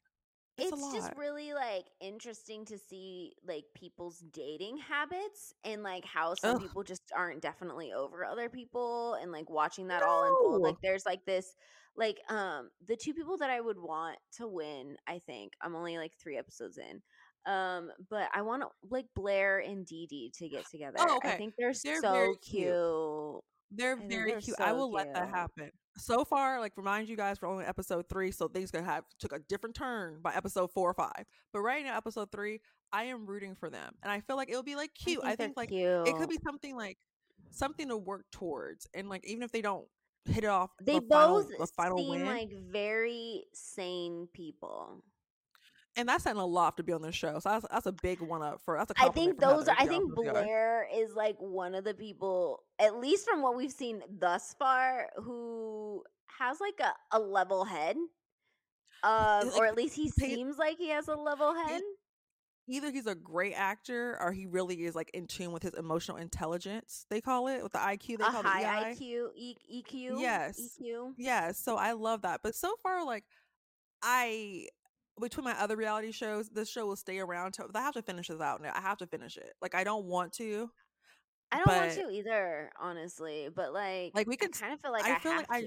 It's, 0.59 0.73
it's 0.73 0.93
just 0.93 1.13
really 1.17 1.55
like 1.55 1.85
interesting 2.01 2.65
to 2.67 2.77
see 2.77 3.33
like 3.47 3.65
people's 3.75 4.19
dating 4.33 4.77
habits 4.77 5.55
and 5.65 5.83
like 5.83 6.05
how 6.05 6.35
some 6.35 6.57
Ugh. 6.57 6.61
people 6.61 6.83
just 6.83 7.03
aren't 7.17 7.41
definitely 7.41 7.93
over 7.93 8.25
other 8.25 8.49
people 8.49 9.15
and 9.15 9.33
like 9.33 9.49
watching 9.49 9.89
that 9.89 10.01
no. 10.01 10.09
all 10.09 10.25
unfold. 10.25 10.63
Like 10.63 10.77
there's 10.83 11.07
like 11.07 11.25
this 11.25 11.55
like 11.97 12.19
um 12.29 12.71
the 12.87 12.97
two 12.97 13.15
people 13.15 13.39
that 13.39 13.51
I 13.51 13.61
would 13.61 13.79
want 13.79 14.19
to 14.39 14.49
win, 14.49 14.97
I 15.07 15.21
think. 15.27 15.53
I'm 15.63 15.77
only 15.77 15.97
like 15.97 16.13
3 16.21 16.37
episodes 16.37 16.77
in. 16.77 17.01
Um, 17.47 17.91
but 18.11 18.29
I 18.35 18.43
want 18.43 18.65
like 18.91 19.07
Blair 19.15 19.59
and 19.59 19.87
Dee 19.87 20.07
Dee 20.07 20.33
to 20.37 20.49
get 20.49 20.69
together. 20.71 20.97
Oh, 20.99 21.17
okay. 21.17 21.33
I 21.33 21.37
think 21.37 21.55
they're, 21.59 21.73
they're 21.85 22.01
so 22.01 22.35
cute. 22.43 22.43
cute. 22.43 23.41
They're 23.73 23.93
I 23.93 24.07
very 24.09 24.31
they're 24.33 24.41
cute. 24.41 24.57
So 24.57 24.65
I 24.65 24.73
will 24.73 24.89
cute. 24.89 25.07
let 25.07 25.15
that 25.15 25.29
happen. 25.29 25.71
So 25.97 26.25
far, 26.25 26.61
like 26.61 26.73
remind 26.77 27.09
you 27.09 27.17
guys, 27.17 27.41
we're 27.41 27.49
only 27.49 27.65
episode 27.65 28.09
three, 28.09 28.31
so 28.31 28.49
things 28.49 28.71
gonna 28.71 28.85
have 28.85 29.05
took 29.19 29.33
a 29.33 29.39
different 29.49 29.75
turn 29.75 30.19
by 30.23 30.35
episode 30.35 30.71
four 30.73 30.91
or 30.91 30.95
five. 30.95 31.25
But 31.53 31.61
right 31.61 31.85
now, 31.85 31.97
episode 31.97 32.31
three, 32.31 32.61
I 32.93 33.05
am 33.05 33.27
rooting 33.27 33.55
for 33.55 33.71
them, 33.71 33.95
and 34.03 34.11
I 34.11 34.21
feel 34.21 34.37
like 34.37 34.51
it'll 34.51 34.63
be 34.63 34.77
like 34.77 34.93
cute. 34.95 35.21
I 35.23 35.31
think, 35.31 35.41
I 35.41 35.45
think 35.45 35.57
like 35.57 35.69
cute. 35.71 36.09
it 36.09 36.17
could 36.17 36.29
be 36.29 36.39
something 36.45 36.77
like 36.77 36.99
something 37.51 37.89
to 37.89 37.97
work 37.97 38.25
towards, 38.33 38.87
and 38.95 39.09
like 39.09 39.27
even 39.27 39.43
if 39.43 39.53
they 39.53 39.63
don't 39.63 39.87
hit 40.27 40.45
it 40.45 40.49
off, 40.49 40.71
they 40.81 40.95
the 40.95 41.01
both 41.01 41.45
final, 41.47 41.59
the 41.59 41.67
final 41.67 41.99
seem 41.99 42.11
win, 42.11 42.27
like 42.27 42.51
very 42.71 43.45
sane 43.53 44.29
people 44.33 45.03
and 45.97 46.09
that's 46.09 46.25
saying 46.25 46.37
a 46.37 46.47
lot 46.47 46.77
to 46.77 46.83
be 46.83 46.93
on 46.93 47.03
the 47.03 47.13
show. 47.13 47.39
So 47.41 47.51
that's, 47.51 47.67
that's 47.71 47.87
a 47.87 47.93
big 47.93 48.21
one 48.21 48.43
up 48.43 48.61
for. 48.65 48.77
That's 48.77 48.91
a 48.93 48.95
I 49.05 49.09
think 49.09 49.41
those 49.41 49.69
are. 49.69 49.77
I 49.79 49.87
think 49.87 50.15
Blair 50.15 50.87
is 50.95 51.15
like 51.15 51.37
one 51.39 51.75
of 51.75 51.85
the 51.85 51.95
people, 51.95 52.63
at 52.79 52.97
least 52.97 53.29
from 53.29 53.43
what 53.43 53.57
we've 53.57 53.73
seen 53.73 54.03
thus 54.19 54.55
far, 54.59 55.09
who 55.17 56.03
has 56.39 56.61
like 56.61 56.81
a, 56.81 57.17
a 57.17 57.19
level 57.19 57.65
head, 57.65 57.97
um, 59.03 59.49
like, 59.49 59.59
or 59.59 59.67
at 59.67 59.77
least 59.77 59.95
he 59.97 60.09
seems 60.09 60.59
like 60.59 60.79
he 60.79 60.91
has 60.91 61.09
a 61.09 61.15
level 61.15 61.55
head. 61.55 61.81
Either 62.69 62.93
he's 62.93 63.07
a 63.07 63.17
great 63.17 63.55
actor 63.55 64.17
or 64.21 64.31
he 64.31 64.47
really 64.47 64.85
is 64.85 64.95
like 64.95 65.11
in 65.13 65.27
tune 65.27 65.51
with 65.51 65.65
his 65.65 65.75
emotional 65.75 66.19
intelligence. 66.19 67.05
They 67.11 67.21
call 67.21 67.49
it 67.49 67.65
with 67.65 67.73
the 67.73 67.79
IQ. 67.79 68.19
They 68.19 68.25
a 68.25 68.31
call 68.31 68.43
high 68.45 68.61
it 68.61 69.01
EI. 69.01 69.05
IQ, 69.05 69.29
e- 69.35 69.83
EQ. 69.83 70.21
Yes, 70.21 70.79
EQ. 70.81 71.15
Yes. 71.17 71.59
So 71.59 71.77
I 71.77 71.93
love 71.93 72.23
that. 72.23 72.41
But 72.45 72.55
so 72.55 72.75
far, 72.81 73.05
like 73.05 73.25
I 74.03 74.69
between 75.21 75.45
my 75.45 75.59
other 75.61 75.77
reality 75.77 76.13
shows, 76.13 76.49
this 76.49 76.71
show 76.71 76.87
will 76.87 76.97
stay 76.97 77.19
around. 77.19 77.55
To, 77.55 77.67
I 77.75 77.81
have 77.81 77.95
to 77.95 78.03
finish 78.03 78.29
this 78.29 78.41
out 78.41 78.63
now. 78.63 78.73
I 78.75 78.81
have 78.81 78.99
to 78.99 79.07
finish 79.07 79.37
it. 79.37 79.53
Like 79.63 79.75
I 79.75 79.85
don't 79.85 80.07
want 80.07 80.33
to. 80.35 80.71
I 81.53 81.59
don't 81.59 81.77
want 81.77 81.93
to 81.93 82.11
either, 82.11 82.71
honestly. 82.81 83.49
But 83.55 83.73
like, 83.73 84.13
like 84.15 84.27
we 84.27 84.37
can 84.37 84.51
kind 84.53 84.73
of 84.73 84.81
feel 84.81 84.93
like 84.93 85.05
I, 85.05 85.17
I 85.17 85.19
feel 85.19 85.33
like 85.33 85.49
to. 85.49 85.55
I, 85.55 85.63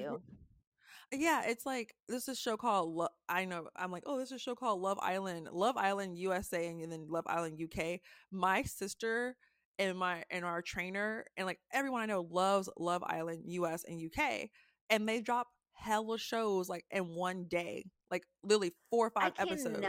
yeah, 1.12 1.44
it's 1.46 1.66
like 1.66 1.94
this 2.08 2.24
is 2.24 2.38
a 2.38 2.42
show 2.42 2.58
called. 2.58 2.94
Lo- 2.94 3.08
I 3.30 3.46
know. 3.46 3.68
I'm 3.76 3.92
like, 3.92 4.04
oh, 4.06 4.18
this 4.18 4.32
is 4.32 4.38
a 4.38 4.40
show 4.40 4.56
called 4.56 4.82
Love 4.82 5.00
Island, 5.02 5.50
Love 5.52 5.78
Island 5.78 6.18
USA, 6.18 6.68
and 6.68 6.92
then 6.92 7.08
Love 7.10 7.26
Island 7.28 7.60
UK. 7.62 8.00
My 8.32 8.64
sister 8.64 9.36
and 9.80 9.98
my 9.98 10.24
and 10.30 10.46
our 10.46 10.62
trainer 10.62 11.26
and 11.36 11.46
like 11.46 11.60
everyone 11.72 12.02
I 12.02 12.06
know 12.06 12.28
loves 12.30 12.70
Love 12.78 13.04
Island 13.04 13.44
US 13.46 13.84
and 13.88 14.02
UK, 14.02 14.50
and 14.90 15.08
they 15.08 15.22
drop 15.22 15.48
hella 15.74 16.18
shows 16.18 16.70
like 16.70 16.86
in 16.92 17.16
one 17.16 17.46
day 17.46 17.86
like 18.14 18.24
literally 18.44 18.72
four 18.90 19.08
or 19.08 19.10
five 19.10 19.34
episodes. 19.38 19.86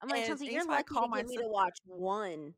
I'm 0.00 0.08
like, 0.08 0.26
Chelsea, 0.26 0.46
you're 0.46 0.64
lucky 0.64 0.94
to 0.94 1.10
get 1.16 1.26
me 1.26 1.36
to 1.38 1.48
watch 1.48 1.76
one. 1.84 2.54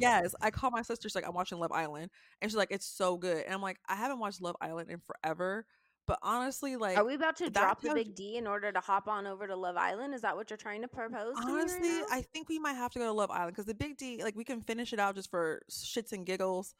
yes, 0.00 0.34
I 0.40 0.50
call 0.50 0.70
my 0.70 0.82
sister. 0.82 1.08
She's 1.08 1.16
like, 1.16 1.26
I'm 1.26 1.34
watching 1.34 1.58
Love 1.58 1.72
Island, 1.72 2.10
and 2.40 2.50
she's 2.50 2.56
like, 2.56 2.70
it's 2.70 2.86
so 2.86 3.16
good. 3.16 3.44
And 3.44 3.52
I'm 3.54 3.62
like, 3.62 3.78
I 3.88 3.96
haven't 3.96 4.20
watched 4.20 4.40
Love 4.40 4.56
Island 4.60 4.90
in 4.90 5.00
forever. 5.00 5.66
But 6.06 6.20
honestly, 6.22 6.76
like, 6.76 6.96
are 6.96 7.04
we 7.04 7.14
about 7.14 7.34
to 7.36 7.50
drop 7.50 7.80
the 7.82 7.92
big 7.92 8.14
D 8.14 8.36
in 8.36 8.46
order 8.46 8.70
to 8.70 8.78
hop 8.78 9.08
on 9.08 9.26
over 9.26 9.48
to 9.48 9.56
Love 9.56 9.76
Island? 9.76 10.14
Is 10.14 10.22
that 10.22 10.36
what 10.36 10.48
you're 10.48 10.56
trying 10.56 10.82
to 10.82 10.88
propose? 10.88 11.34
Honestly, 11.44 11.88
right 11.88 12.04
I 12.12 12.22
think 12.22 12.48
we 12.48 12.60
might 12.60 12.76
have 12.76 12.92
to 12.92 13.00
go 13.00 13.06
to 13.06 13.12
Love 13.12 13.32
Island 13.32 13.56
because 13.56 13.66
the 13.66 13.74
big 13.74 13.96
D, 13.96 14.22
like, 14.22 14.36
we 14.36 14.44
can 14.44 14.60
finish 14.60 14.92
it 14.92 15.00
out 15.00 15.16
just 15.16 15.28
for 15.28 15.62
shits 15.68 16.12
and 16.12 16.24
giggles. 16.24 16.74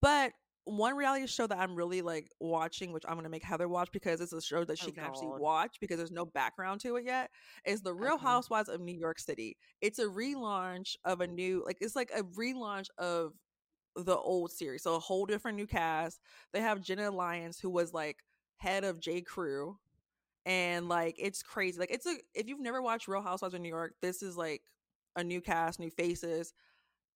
But 0.00 0.32
one 0.64 0.96
reality 0.96 1.26
show 1.26 1.46
that 1.46 1.58
I'm 1.58 1.74
really 1.74 2.02
like 2.02 2.30
watching, 2.40 2.92
which 2.92 3.04
I'm 3.08 3.16
gonna 3.16 3.28
make 3.28 3.42
Heather 3.42 3.68
watch 3.68 3.90
because 3.92 4.20
it's 4.20 4.32
a 4.32 4.40
show 4.40 4.64
that 4.64 4.72
oh, 4.72 4.84
she 4.84 4.90
oh, 4.90 4.94
can 4.94 5.02
God. 5.02 5.08
actually 5.08 5.40
watch 5.40 5.76
because 5.80 5.96
there's 5.96 6.12
no 6.12 6.24
background 6.24 6.80
to 6.82 6.96
it 6.96 7.04
yet, 7.04 7.30
is 7.64 7.82
The 7.82 7.92
Real 7.92 8.14
okay. 8.14 8.24
Housewives 8.24 8.68
of 8.68 8.80
New 8.80 8.96
York 8.96 9.18
City. 9.18 9.56
It's 9.80 9.98
a 9.98 10.06
relaunch 10.06 10.96
of 11.04 11.20
a 11.20 11.26
new, 11.26 11.62
like 11.66 11.78
it's 11.80 11.96
like 11.96 12.10
a 12.14 12.22
relaunch 12.22 12.86
of 12.98 13.32
the 13.96 14.16
old 14.16 14.52
series. 14.52 14.82
So 14.82 14.94
a 14.94 15.00
whole 15.00 15.26
different 15.26 15.56
new 15.56 15.66
cast. 15.66 16.20
They 16.52 16.60
have 16.60 16.80
Jenna 16.80 17.10
Lyons, 17.10 17.58
who 17.58 17.70
was 17.70 17.92
like 17.92 18.18
head 18.56 18.84
of 18.84 19.00
J. 19.00 19.20
Crew. 19.20 19.78
And 20.44 20.88
like 20.88 21.16
it's 21.18 21.42
crazy. 21.42 21.78
Like 21.78 21.92
it's 21.92 22.06
a 22.06 22.16
if 22.34 22.48
you've 22.48 22.60
never 22.60 22.82
watched 22.82 23.06
Real 23.06 23.22
Housewives 23.22 23.54
of 23.54 23.60
New 23.60 23.68
York, 23.68 23.94
this 24.02 24.22
is 24.22 24.36
like 24.36 24.62
a 25.14 25.22
new 25.22 25.40
cast, 25.40 25.78
new 25.78 25.90
faces 25.90 26.52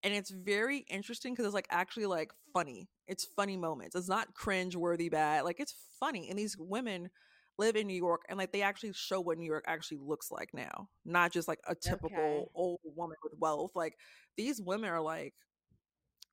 and 0.06 0.14
it's 0.14 0.30
very 0.30 0.86
interesting 0.88 1.32
because 1.32 1.46
it's 1.46 1.54
like 1.54 1.66
actually 1.68 2.06
like 2.06 2.30
funny. 2.54 2.88
It's 3.08 3.24
funny 3.24 3.56
moments. 3.56 3.96
It's 3.96 4.08
not 4.08 4.34
cringe 4.34 4.76
worthy 4.76 5.08
bad. 5.08 5.42
Like 5.42 5.58
it's 5.58 5.74
funny. 5.98 6.30
And 6.30 6.38
these 6.38 6.56
women 6.56 7.10
live 7.58 7.74
in 7.74 7.88
New 7.88 7.96
York 7.96 8.22
and 8.28 8.38
like 8.38 8.52
they 8.52 8.62
actually 8.62 8.92
show 8.92 9.20
what 9.20 9.36
New 9.36 9.50
York 9.50 9.64
actually 9.66 9.98
looks 10.00 10.30
like 10.30 10.50
now. 10.54 10.88
Not 11.04 11.32
just 11.32 11.48
like 11.48 11.58
a 11.66 11.74
typical 11.74 12.20
okay. 12.20 12.44
old 12.54 12.78
woman 12.84 13.16
with 13.24 13.32
wealth. 13.40 13.72
Like 13.74 13.94
these 14.36 14.62
women 14.62 14.90
are 14.90 15.00
like 15.00 15.34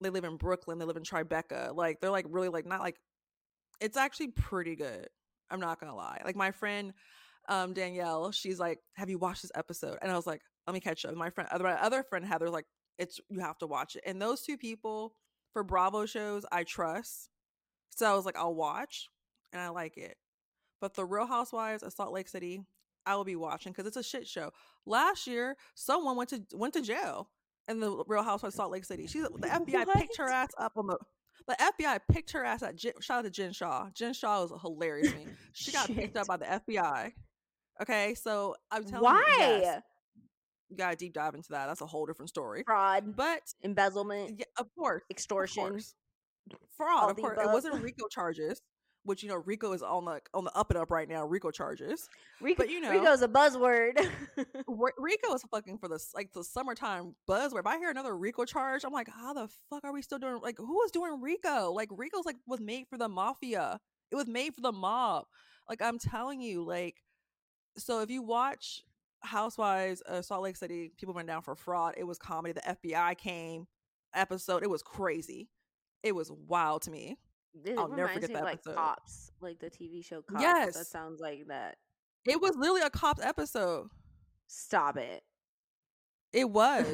they 0.01 0.11
live 0.11 0.23
in 0.23 0.37
Brooklyn, 0.37 0.77
they 0.77 0.85
live 0.85 0.97
in 0.97 1.01
Tribeca. 1.01 1.75
Like 1.75 1.99
they're 1.99 2.11
like 2.11 2.27
really 2.29 2.49
like 2.49 2.67
not 2.67 2.81
like 2.81 2.97
it's 3.81 3.97
actually 3.97 4.27
pretty 4.27 4.75
good. 4.75 5.07
I'm 5.49 5.59
not 5.59 5.79
gonna 5.79 5.95
lie. 5.95 6.21
Like 6.23 6.35
my 6.35 6.51
friend 6.51 6.93
um 7.49 7.73
Danielle, 7.73 8.31
she's 8.31 8.59
like, 8.59 8.77
Have 8.97 9.09
you 9.09 9.17
watched 9.17 9.41
this 9.41 9.51
episode? 9.55 9.97
And 10.03 10.11
I 10.11 10.15
was 10.15 10.27
like, 10.27 10.41
Let 10.67 10.75
me 10.75 10.79
catch 10.79 11.05
up. 11.05 11.15
My 11.15 11.31
friend 11.31 11.49
other 11.51 11.63
my 11.63 11.73
other 11.73 12.03
friend 12.03 12.23
Heather's 12.23 12.51
like, 12.51 12.65
it's 12.97 13.19
you 13.29 13.39
have 13.39 13.57
to 13.59 13.67
watch 13.67 13.95
it. 13.95 14.03
And 14.05 14.21
those 14.21 14.41
two 14.41 14.57
people 14.57 15.15
for 15.51 15.63
Bravo 15.63 16.05
shows, 16.05 16.45
I 16.51 16.63
trust. 16.63 17.29
So 17.95 18.11
I 18.11 18.15
was 18.15 18.25
like, 18.25 18.37
I'll 18.37 18.55
watch, 18.55 19.09
and 19.51 19.61
I 19.61 19.69
like 19.69 19.97
it. 19.97 20.17
But 20.81 20.95
the 20.95 21.05
Real 21.05 21.27
Housewives 21.27 21.83
of 21.83 21.93
Salt 21.93 22.11
Lake 22.11 22.27
City, 22.27 22.61
I 23.05 23.15
will 23.15 23.23
be 23.23 23.35
watching 23.35 23.71
because 23.71 23.85
it's 23.85 23.97
a 23.97 24.03
shit 24.03 24.27
show. 24.27 24.51
Last 24.85 25.27
year, 25.27 25.55
someone 25.75 26.17
went 26.17 26.29
to 26.31 26.41
went 26.53 26.73
to 26.73 26.81
jail 26.81 27.29
in 27.67 27.79
the 27.79 28.03
Real 28.07 28.23
Housewives 28.23 28.55
of 28.55 28.57
Salt 28.57 28.71
Lake 28.71 28.85
City. 28.85 29.07
She 29.07 29.19
the 29.19 29.27
FBI 29.29 29.85
what? 29.85 29.97
picked 29.97 30.17
her 30.17 30.29
ass 30.29 30.49
up 30.57 30.73
on 30.75 30.87
the 30.87 30.97
the 31.47 31.55
FBI 31.55 31.99
picked 32.09 32.31
her 32.31 32.43
ass 32.43 32.63
at 32.63 32.79
shout 32.79 33.01
out 33.09 33.23
to 33.23 33.29
Jen 33.29 33.51
Shah. 33.51 33.89
Jen 33.93 34.13
Shah 34.13 34.41
was 34.41 34.53
hilarious 34.61 35.13
me. 35.13 35.27
She 35.53 35.71
got 35.71 35.87
picked 35.87 36.15
up 36.17 36.27
by 36.27 36.37
the 36.37 36.45
FBI. 36.45 37.11
Okay, 37.81 38.13
so 38.13 38.55
I'm 38.71 38.85
telling 38.85 39.03
Why? 39.03 39.23
you, 39.27 39.35
yes, 39.37 39.75
you 39.75 39.81
gotta 40.77 40.95
deep 40.95 41.13
dive 41.13 41.35
into 41.35 41.49
that. 41.51 41.67
That's 41.67 41.81
a 41.81 41.85
whole 41.85 42.05
different 42.05 42.29
story. 42.29 42.63
Fraud, 42.65 43.15
but 43.15 43.41
embezzlement, 43.63 44.39
yeah, 44.39 44.45
of 44.57 44.67
course, 44.77 45.03
extortion, 45.09 45.63
of 45.63 45.69
course. 45.69 45.95
fraud. 46.75 47.11
of 47.11 47.17
course, 47.17 47.37
above. 47.37 47.49
it 47.49 47.53
wasn't 47.53 47.81
RICO 47.81 48.07
charges, 48.09 48.61
which 49.03 49.23
you 49.23 49.29
know 49.29 49.35
RICO 49.35 49.73
is 49.73 49.81
on 49.81 50.05
the 50.05 50.21
on 50.33 50.43
the 50.43 50.55
up 50.55 50.69
and 50.69 50.79
up 50.79 50.91
right 50.91 51.07
now. 51.07 51.25
RICO 51.25 51.51
charges, 51.51 52.07
RICO, 52.41 52.63
but 52.63 52.69
you 52.69 52.81
know 52.81 52.91
RICO's 52.91 53.21
a 53.21 53.27
buzzword. 53.27 53.97
RICO 54.67 55.33
is 55.33 55.43
fucking 55.51 55.77
for 55.77 55.87
the 55.87 56.03
like 56.15 56.31
the 56.33 56.43
summertime 56.43 57.15
buzzword. 57.29 57.59
If 57.59 57.67
I 57.67 57.77
hear 57.77 57.91
another 57.91 58.15
RICO 58.15 58.45
charge, 58.45 58.83
I'm 58.83 58.93
like, 58.93 59.09
how 59.09 59.33
the 59.33 59.49
fuck 59.69 59.83
are 59.83 59.93
we 59.93 60.01
still 60.01 60.19
doing? 60.19 60.39
Like, 60.41 60.57
who 60.57 60.83
is 60.83 60.91
doing 60.91 61.21
RICO? 61.21 61.71
Like, 61.71 61.89
RICO's 61.91 62.25
like 62.25 62.37
was 62.47 62.59
made 62.59 62.87
for 62.89 62.97
the 62.97 63.09
mafia. 63.09 63.79
It 64.11 64.15
was 64.15 64.27
made 64.27 64.53
for 64.53 64.61
the 64.61 64.71
mob. 64.71 65.25
Like, 65.69 65.81
I'm 65.81 65.99
telling 65.99 66.41
you, 66.41 66.63
like. 66.63 66.97
So 67.75 68.01
if 68.01 68.11
you 68.11 68.21
watch 68.21 68.83
Housewives 69.23 70.01
of 70.01 70.25
Salt 70.25 70.43
Lake 70.43 70.57
City, 70.57 70.91
people 70.97 71.13
went 71.13 71.27
down 71.27 71.41
for 71.41 71.55
fraud. 71.55 71.95
It 71.97 72.03
was 72.03 72.17
comedy. 72.17 72.53
The 72.53 72.77
FBI 72.91 73.17
came 73.17 73.67
episode. 74.13 74.63
It 74.63 74.69
was 74.69 74.83
crazy. 74.83 75.49
It 76.03 76.13
was 76.13 76.31
wild 76.31 76.81
to 76.83 76.91
me. 76.91 77.17
It 77.65 77.77
I'll 77.77 77.87
never 77.87 78.09
forget 78.09 78.33
that 78.33 78.43
like 78.43 78.53
episode. 78.55 78.75
Cops, 78.75 79.31
like 79.39 79.59
the 79.59 79.69
TV 79.69 80.03
show 80.03 80.21
Cops. 80.21 80.41
Yes, 80.41 80.75
that 80.75 80.87
sounds 80.87 81.19
like 81.19 81.47
that. 81.47 81.77
It 82.25 82.41
was 82.41 82.55
literally 82.55 82.81
a 82.81 82.89
cops 82.89 83.21
episode. 83.21 83.87
Stop 84.47 84.97
it. 84.97 85.23
It 86.31 86.49
was. 86.49 86.85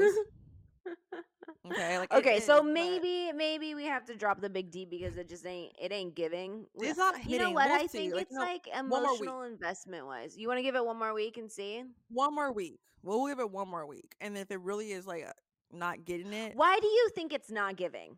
Okay, 1.72 1.98
like 1.98 2.12
it 2.14 2.18
Okay, 2.18 2.40
so 2.40 2.56
is, 2.56 2.62
but 2.62 2.66
maybe 2.72 3.32
maybe 3.34 3.76
we 3.76 3.86
have 3.86 4.06
to 4.06 4.16
drop 4.16 4.40
the 4.40 4.50
big 4.50 4.72
D 4.72 4.86
because 4.86 5.18
it 5.18 5.28
just 5.28 5.46
ain't 5.46 5.74
it 5.80 5.92
ain't 5.92 6.16
giving. 6.16 6.66
It's 6.76 6.98
not 6.98 7.24
You 7.26 7.38
know 7.38 7.52
what? 7.52 7.68
We'll 7.70 7.76
I 7.82 7.88
think 7.88 8.14
Like, 8.14 8.24
it's 8.24 8.34
know, 8.34 8.40
like 8.40 8.68
emotional 8.78 9.42
investment 9.44 10.06
wise. 10.06 10.38
You 10.38 10.48
want 10.48 10.58
to 10.60 10.64
give 10.64 10.76
it 10.76 10.86
one 10.86 10.98
more 10.98 11.14
week 11.14 11.38
and 11.38 11.52
see? 11.52 11.84
One 12.10 12.34
more 12.34 12.52
week. 12.52 12.80
We'll 13.04 13.28
give 13.28 13.40
it 13.40 13.52
one 13.52 13.68
more 13.68 13.86
week, 13.86 14.16
and 14.22 14.38
if 14.38 14.52
it 14.52 14.60
really 14.62 14.92
is 14.92 15.06
like 15.06 15.26
uh, 15.28 15.32
not 15.72 16.06
getting 16.06 16.34
it, 16.34 16.56
Why 16.56 16.80
do 16.82 16.88
you 16.88 17.10
think 17.14 17.34
it's 17.34 17.52
not 17.52 17.76
giving? 17.76 18.18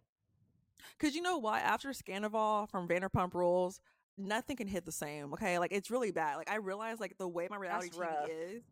because 0.97 1.15
you 1.15 1.21
know 1.21 1.37
what? 1.37 1.61
After 1.61 1.89
Scandoval 1.89 2.69
from 2.69 2.87
Vanderpump 2.87 3.33
Rules, 3.33 3.79
nothing 4.17 4.55
can 4.57 4.67
hit 4.67 4.85
the 4.85 4.91
same. 4.91 5.33
Okay, 5.33 5.59
like 5.59 5.71
it's 5.71 5.89
really 5.91 6.11
bad. 6.11 6.37
Like 6.37 6.49
I 6.49 6.55
realize 6.55 6.99
like 6.99 7.17
the 7.17 7.27
way 7.27 7.47
my 7.49 7.57
reality 7.57 7.89
That's 7.89 7.97
TV 7.97 7.99
rough. 7.99 8.29
is. 8.29 8.63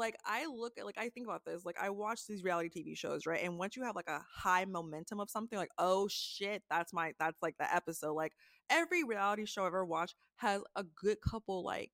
Like 0.00 0.16
I 0.24 0.46
look 0.46 0.72
at 0.78 0.86
like 0.86 0.98
I 0.98 1.10
think 1.10 1.26
about 1.26 1.44
this. 1.44 1.64
Like 1.64 1.76
I 1.80 1.90
watch 1.90 2.26
these 2.26 2.42
reality 2.42 2.70
TV 2.70 2.96
shows, 2.96 3.26
right? 3.26 3.42
And 3.44 3.58
once 3.58 3.76
you 3.76 3.84
have 3.84 3.94
like 3.94 4.08
a 4.08 4.22
high 4.34 4.64
momentum 4.64 5.20
of 5.20 5.30
something, 5.30 5.58
like 5.58 5.70
oh 5.78 6.08
shit, 6.10 6.62
that's 6.70 6.92
my 6.92 7.12
that's 7.20 7.40
like 7.42 7.56
the 7.58 7.72
episode. 7.72 8.14
Like 8.14 8.32
every 8.70 9.04
reality 9.04 9.44
show 9.46 9.62
I've 9.62 9.68
ever 9.68 9.84
watched 9.84 10.16
has 10.36 10.62
a 10.74 10.84
good 10.84 11.18
couple 11.20 11.62
like 11.64 11.92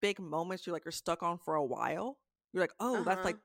big 0.00 0.18
moments 0.18 0.66
you're 0.66 0.72
like 0.74 0.84
you're 0.84 0.92
stuck 0.92 1.22
on 1.22 1.38
for 1.38 1.54
a 1.54 1.64
while. 1.64 2.18
You're 2.52 2.62
like, 2.62 2.74
oh, 2.80 3.04
that's 3.04 3.18
Uh-huh. 3.18 3.24
like 3.24 3.36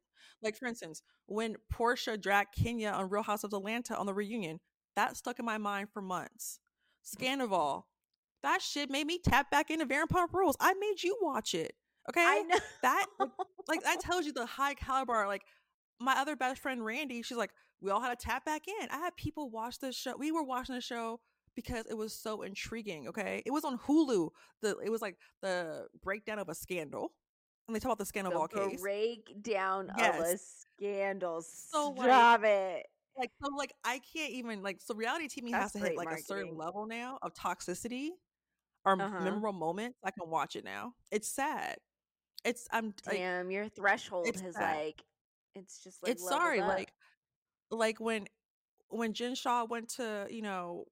like 0.42 0.58
for 0.58 0.68
instance, 0.68 1.04
when 1.26 1.58
Porsha 1.74 2.20
dragged 2.20 2.56
Kenya 2.56 2.90
on 2.90 3.10
Real 3.10 3.24
House 3.24 3.44
of 3.44 3.54
Atlanta 3.54 3.98
on 3.98 4.06
the 4.06 4.14
reunion, 4.14 4.60
that 4.96 5.18
stuck 5.18 5.38
in 5.40 5.46
my 5.46 5.58
mind 5.58 5.90
for 5.92 6.02
months. 6.02 6.60
Scandoval, 7.06 7.84
that 8.44 8.62
shit 8.62 8.90
made 8.90 9.08
me 9.08 9.20
tap 9.20 9.52
back 9.52 9.70
into 9.70 9.86
Vanderpump 9.86 10.34
Rules. 10.34 10.56
I 10.60 10.74
made 10.76 11.04
you 11.04 11.18
watch 11.22 11.54
it. 11.54 11.74
Okay, 12.10 12.22
I 12.22 12.44
know. 12.44 12.60
that 12.82 13.06
like, 13.20 13.30
like 13.68 13.84
that 13.84 14.00
tells 14.00 14.26
you 14.26 14.34
the 14.34 14.46
high 14.46 14.74
caliber. 14.74 15.26
Like 15.28 15.44
my 16.00 16.16
other 16.20 16.36
best 16.36 16.62
friend 16.62 16.84
Randy, 16.84 17.22
she's 17.22 17.38
like, 17.38 17.52
we 17.82 17.92
all 17.92 18.02
had 18.02 18.18
to 18.18 18.26
tap 18.26 18.46
back 18.46 18.68
in. 18.68 18.90
I 18.92 18.98
had 18.98 19.16
people 19.16 19.50
watch 19.50 19.80
this 19.80 19.96
show. 19.96 20.16
We 20.18 20.32
were 20.32 20.44
watching 20.44 20.76
the 20.76 20.82
show 20.82 21.20
because 21.56 21.86
it 21.90 21.96
was 21.96 22.14
so 22.14 22.42
intriguing. 22.42 23.08
Okay, 23.08 23.42
it 23.46 23.52
was 23.52 23.64
on 23.66 23.78
Hulu. 23.80 24.30
The 24.62 24.78
it 24.80 24.90
was 24.90 25.02
like 25.02 25.18
the 25.42 25.88
breakdown 26.04 26.40
of 26.40 26.50
a 26.50 26.56
scandal, 26.56 27.14
and 27.68 27.76
they 27.76 27.80
talk 27.80 27.94
about 27.94 28.00
the 28.00 28.12
Scandoval 28.12 28.50
the 28.52 28.70
case. 28.70 28.82
breakdown 28.82 29.92
of 29.98 30.20
a 30.20 30.38
Yes. 30.38 30.38
scandal. 30.38 31.42
So, 31.42 31.92
like, 31.92 32.12
Stop 32.12 32.44
it. 32.44 32.88
like 33.18 33.32
so 33.44 33.50
like 33.58 33.74
I 33.84 34.00
can't 34.14 34.32
even 34.32 34.62
like 34.64 34.82
so 34.82 34.96
reality 34.96 35.28
TV 35.28 35.52
That's 35.52 35.58
has 35.58 35.74
to 35.74 35.80
hit 35.80 35.96
like 35.96 36.12
a 36.12 36.18
certain 36.18 36.56
level 36.58 36.86
now 36.88 37.20
of 37.22 37.34
toxicity 37.34 38.10
or 38.86 38.98
Uh-huh. 39.00 39.18
memorable 39.18 39.54
moments. 39.54 39.98
I 40.04 40.12
can 40.12 40.30
watch 40.30 40.56
it 40.56 40.64
now. 40.66 40.96
It's 41.12 41.28
sad. 41.30 41.78
It's 42.44 42.68
I'm 42.72 42.94
like 43.06 43.18
Damn, 43.18 43.52
your 43.52 43.70
threshold 43.70 44.26
has 44.28 44.56
sad. 44.56 44.78
like 44.78 45.04
it's 45.56 45.84
just 45.84 46.02
like 46.02 46.14
it's 46.14 46.28
sorry 46.28 46.60
up. 46.62 46.68
like 46.68 46.94
like 47.70 48.00
when 48.00 48.28
when 48.90 49.14
Jen 49.14 49.36
Shah 49.36 49.66
went 49.66 49.90
to 49.96 50.28
you 50.30 50.42
know 50.42 50.86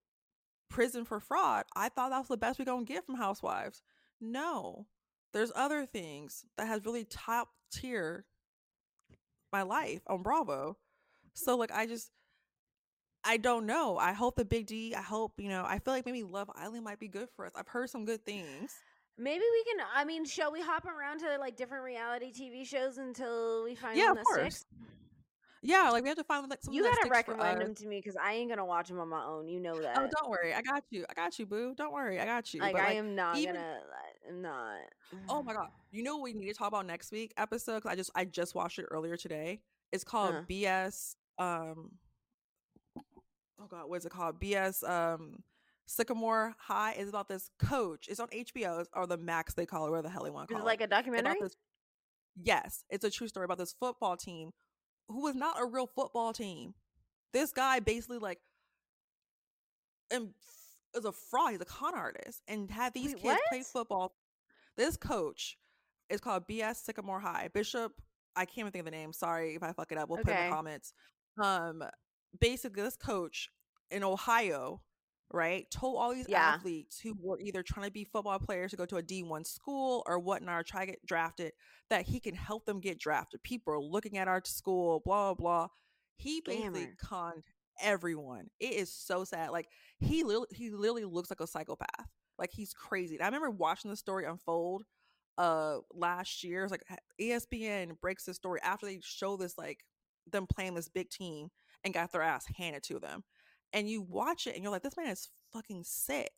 prison 0.69 1.05
for 1.05 1.19
fraud. 1.19 1.65
I 1.75 1.89
thought 1.89 2.11
that 2.11 2.19
was 2.19 2.27
the 2.27 2.37
best 2.37 2.59
we 2.59 2.65
gonna 2.65 2.85
get 2.85 3.05
from 3.05 3.15
Housewives. 3.15 3.81
No, 4.21 4.85
there's 5.33 5.51
other 5.55 5.85
things 5.85 6.45
that 6.57 6.67
has 6.67 6.85
really 6.85 7.05
top 7.05 7.49
tier 7.71 8.25
my 9.51 9.63
life 9.63 10.01
on 10.07 10.21
Bravo. 10.21 10.77
So 11.33 11.55
like 11.57 11.71
I 11.71 11.85
just 11.85 12.11
I 13.23 13.37
don't 13.37 13.65
know. 13.65 13.97
I 13.97 14.13
hope 14.13 14.35
the 14.35 14.45
Big 14.45 14.67
D. 14.67 14.93
I 14.95 15.01
hope 15.01 15.33
you 15.37 15.49
know. 15.49 15.63
I 15.65 15.79
feel 15.79 15.93
like 15.93 16.05
maybe 16.05 16.23
Love 16.23 16.49
Island 16.55 16.83
might 16.83 16.99
be 16.99 17.07
good 17.07 17.27
for 17.35 17.45
us. 17.45 17.51
I've 17.55 17.67
heard 17.67 17.89
some 17.89 18.05
good 18.05 18.25
things. 18.25 18.73
Maybe 19.19 19.43
we 19.51 19.63
can. 19.71 19.85
I 19.93 20.05
mean, 20.05 20.23
shall 20.25 20.51
we 20.51 20.61
hop 20.61 20.85
around 20.85 21.19
to 21.19 21.37
like 21.39 21.57
different 21.57 21.83
reality 21.83 22.31
TV 22.31 22.65
shows 22.65 22.97
until 22.97 23.63
we 23.65 23.75
find 23.75 23.97
Yeah, 23.97 24.13
one 24.13 24.15
that 24.15 24.25
sticks? 24.27 24.65
Yeah, 25.61 25.89
like 25.89 26.03
we 26.03 26.07
have 26.09 26.17
to 26.17 26.23
find 26.23 26.49
like 26.49 26.61
something 26.63 26.73
You 26.77 26.89
gotta 26.89 27.09
recommend 27.09 27.59
them 27.59 27.75
to 27.75 27.85
me 27.87 27.97
because 27.97 28.15
I 28.15 28.31
ain't 28.33 28.49
gonna 28.49 28.65
watch 28.65 28.87
them 28.87 28.97
on 28.99 29.09
my 29.09 29.21
own. 29.25 29.49
You 29.49 29.59
know 29.59 29.77
that. 29.81 29.97
Oh, 29.97 30.07
don't 30.21 30.29
worry. 30.29 30.53
I 30.53 30.61
got 30.61 30.83
you. 30.89 31.05
I 31.09 31.13
got 31.13 31.37
you, 31.37 31.45
boo. 31.45 31.73
Don't 31.75 31.91
worry. 31.91 32.17
I 32.17 32.25
got 32.25 32.53
you. 32.53 32.61
like 32.61 32.71
But, 32.73 32.81
I 32.81 32.85
like, 32.87 32.95
am 32.97 33.13
not 33.15 33.37
even- 33.37 33.55
gonna. 33.55 33.79
I'm 34.29 34.41
not. 34.41 34.77
Oh 35.27 35.43
my 35.43 35.53
god! 35.55 35.67
You 35.91 36.03
know 36.03 36.15
what 36.15 36.23
we 36.23 36.33
need 36.33 36.47
to 36.47 36.53
talk 36.53 36.69
about 36.69 36.85
next 36.85 37.11
week 37.11 37.33
episode? 37.35 37.75
Because 37.79 37.91
I 37.91 37.95
just 37.95 38.11
I 38.15 38.23
just 38.23 38.55
watched 38.55 38.79
it 38.79 38.85
earlier 38.89 39.17
today. 39.17 39.59
It's 39.91 40.05
called 40.05 40.33
Uh. 40.33 40.41
BS. 40.49 41.15
Um. 41.37 41.91
Oh 43.61 43.67
god, 43.69 43.89
what 43.89 43.97
is 43.97 44.05
it 44.05 44.13
called? 44.13 44.39
BS. 44.39 44.87
Um. 44.89 45.43
Sycamore 45.89 46.53
High 46.59 46.93
is 46.93 47.09
about 47.09 47.27
this 47.27 47.49
coach. 47.57 48.07
It's 48.07 48.19
on 48.19 48.27
HBO 48.27 48.85
or 48.93 49.07
the 49.07 49.17
Max 49.17 49.55
they 49.55 49.65
call 49.65 49.87
it, 49.87 49.89
where 49.89 50.03
the 50.03 50.09
hell 50.09 50.23
they 50.23 50.29
want 50.29 50.47
to 50.47 50.53
call 50.53 50.61
it 50.61 50.65
like 50.65 50.81
a 50.81 50.87
documentary? 50.87 51.39
this- 51.41 51.57
yes, 52.39 52.83
it's 52.91 53.03
a 53.03 53.09
true 53.09 53.27
story 53.27 53.45
about 53.45 53.57
this 53.57 53.73
football 53.73 54.15
team 54.15 54.51
who 55.07 55.23
was 55.23 55.33
not 55.33 55.59
a 55.59 55.65
real 55.65 55.87
football 55.87 56.31
team. 56.31 56.75
This 57.33 57.51
guy 57.51 57.79
basically 57.79 58.19
like 58.19 58.39
and 60.11 60.29
is 60.95 61.05
a 61.05 61.11
fraud. 61.11 61.51
He's 61.53 61.61
a 61.61 61.65
con 61.65 61.95
artist 61.95 62.43
and 62.47 62.69
had 62.69 62.93
these 62.93 63.15
Wait, 63.15 63.23
kids 63.23 63.41
play 63.49 63.63
football. 63.63 64.13
This 64.77 64.95
coach 64.95 65.57
is 66.09 66.21
called 66.21 66.47
BS 66.47 66.83
Sycamore 66.83 67.19
High. 67.19 67.49
Bishop, 67.51 67.93
I 68.35 68.45
can't 68.45 68.59
even 68.59 68.71
think 68.71 68.81
of 68.81 68.85
the 68.85 68.97
name. 68.97 69.11
Sorry 69.11 69.55
if 69.55 69.63
I 69.63 69.73
fuck 69.73 69.91
it 69.91 69.97
up. 69.97 70.07
We'll 70.07 70.19
put 70.19 70.29
it 70.29 70.37
in 70.37 70.49
the 70.49 70.55
comments. 70.55 70.93
Um, 71.41 71.83
basically, 72.39 72.83
this 72.83 72.95
coach 72.95 73.49
in 73.89 74.03
Ohio, 74.03 74.81
right, 75.31 75.69
told 75.71 75.97
all 75.97 76.13
these 76.13 76.27
Yeah. 76.27 76.33
athletes 76.33 76.99
who 76.99 77.15
were 77.19 77.39
either 77.39 77.63
trying 77.63 77.85
to 77.85 77.91
be 77.91 78.03
football 78.03 78.39
players 78.39 78.71
to 78.71 78.77
go 78.77 78.85
to 78.85 78.97
a 78.97 79.03
D1 79.03 79.43
school 79.45 80.03
or 80.07 80.19
whatnot, 80.19 80.59
or 80.59 80.63
try 80.63 80.81
to 80.85 80.91
get 80.91 81.05
drafted, 81.05 81.53
that 81.89 82.05
he 82.05 82.19
can 82.19 82.35
help 82.35 82.65
them 82.65 82.79
get 82.79 82.99
drafted. 82.99 83.43
People 83.43 83.73
are 83.73 83.79
looking 83.79 84.17
at 84.17 84.27
our 84.27 84.41
school, 84.45 85.01
blah, 85.05 85.33
blah, 85.33 85.35
blah. 85.35 85.67
He 86.17 86.41
basically 86.41 86.91
conned 86.97 87.43
everyone. 87.81 88.49
It 88.59 88.73
is 88.73 88.91
so 88.93 89.23
sad. 89.23 89.51
Like 89.51 89.67
he 89.99 90.23
literally, 90.23 90.47
he 90.51 90.69
literally 90.71 91.05
looks 91.05 91.29
like 91.29 91.39
a 91.41 91.47
psychopath. 91.47 92.07
Like 92.37 92.51
he's 92.51 92.73
crazy. 92.73 93.15
And 93.15 93.23
I 93.23 93.27
remember 93.27 93.51
watching 93.51 93.89
the 93.91 93.97
story 93.97 94.25
unfold 94.25 94.83
uh 95.37 95.77
last 95.93 96.43
year. 96.43 96.63
It's 96.63 96.71
like 96.71 96.83
ESPN 97.19 97.99
breaks 98.01 98.25
the 98.25 98.33
story 98.33 98.59
after 98.63 98.85
they 98.85 98.99
show 99.01 99.37
this 99.37 99.57
like 99.57 99.79
them 100.31 100.47
playing 100.47 100.73
this 100.75 100.89
big 100.89 101.09
team 101.09 101.49
and 101.83 101.93
got 101.93 102.11
their 102.11 102.21
ass 102.21 102.45
handed 102.57 102.83
to 102.83 102.99
them. 102.99 103.23
And 103.73 103.89
you 103.89 104.01
watch 104.01 104.47
it 104.47 104.55
and 104.55 104.63
you're 104.63 104.71
like, 104.71 104.83
this 104.83 104.97
man 104.97 105.07
is 105.07 105.29
fucking 105.53 105.83
sick. 105.83 106.31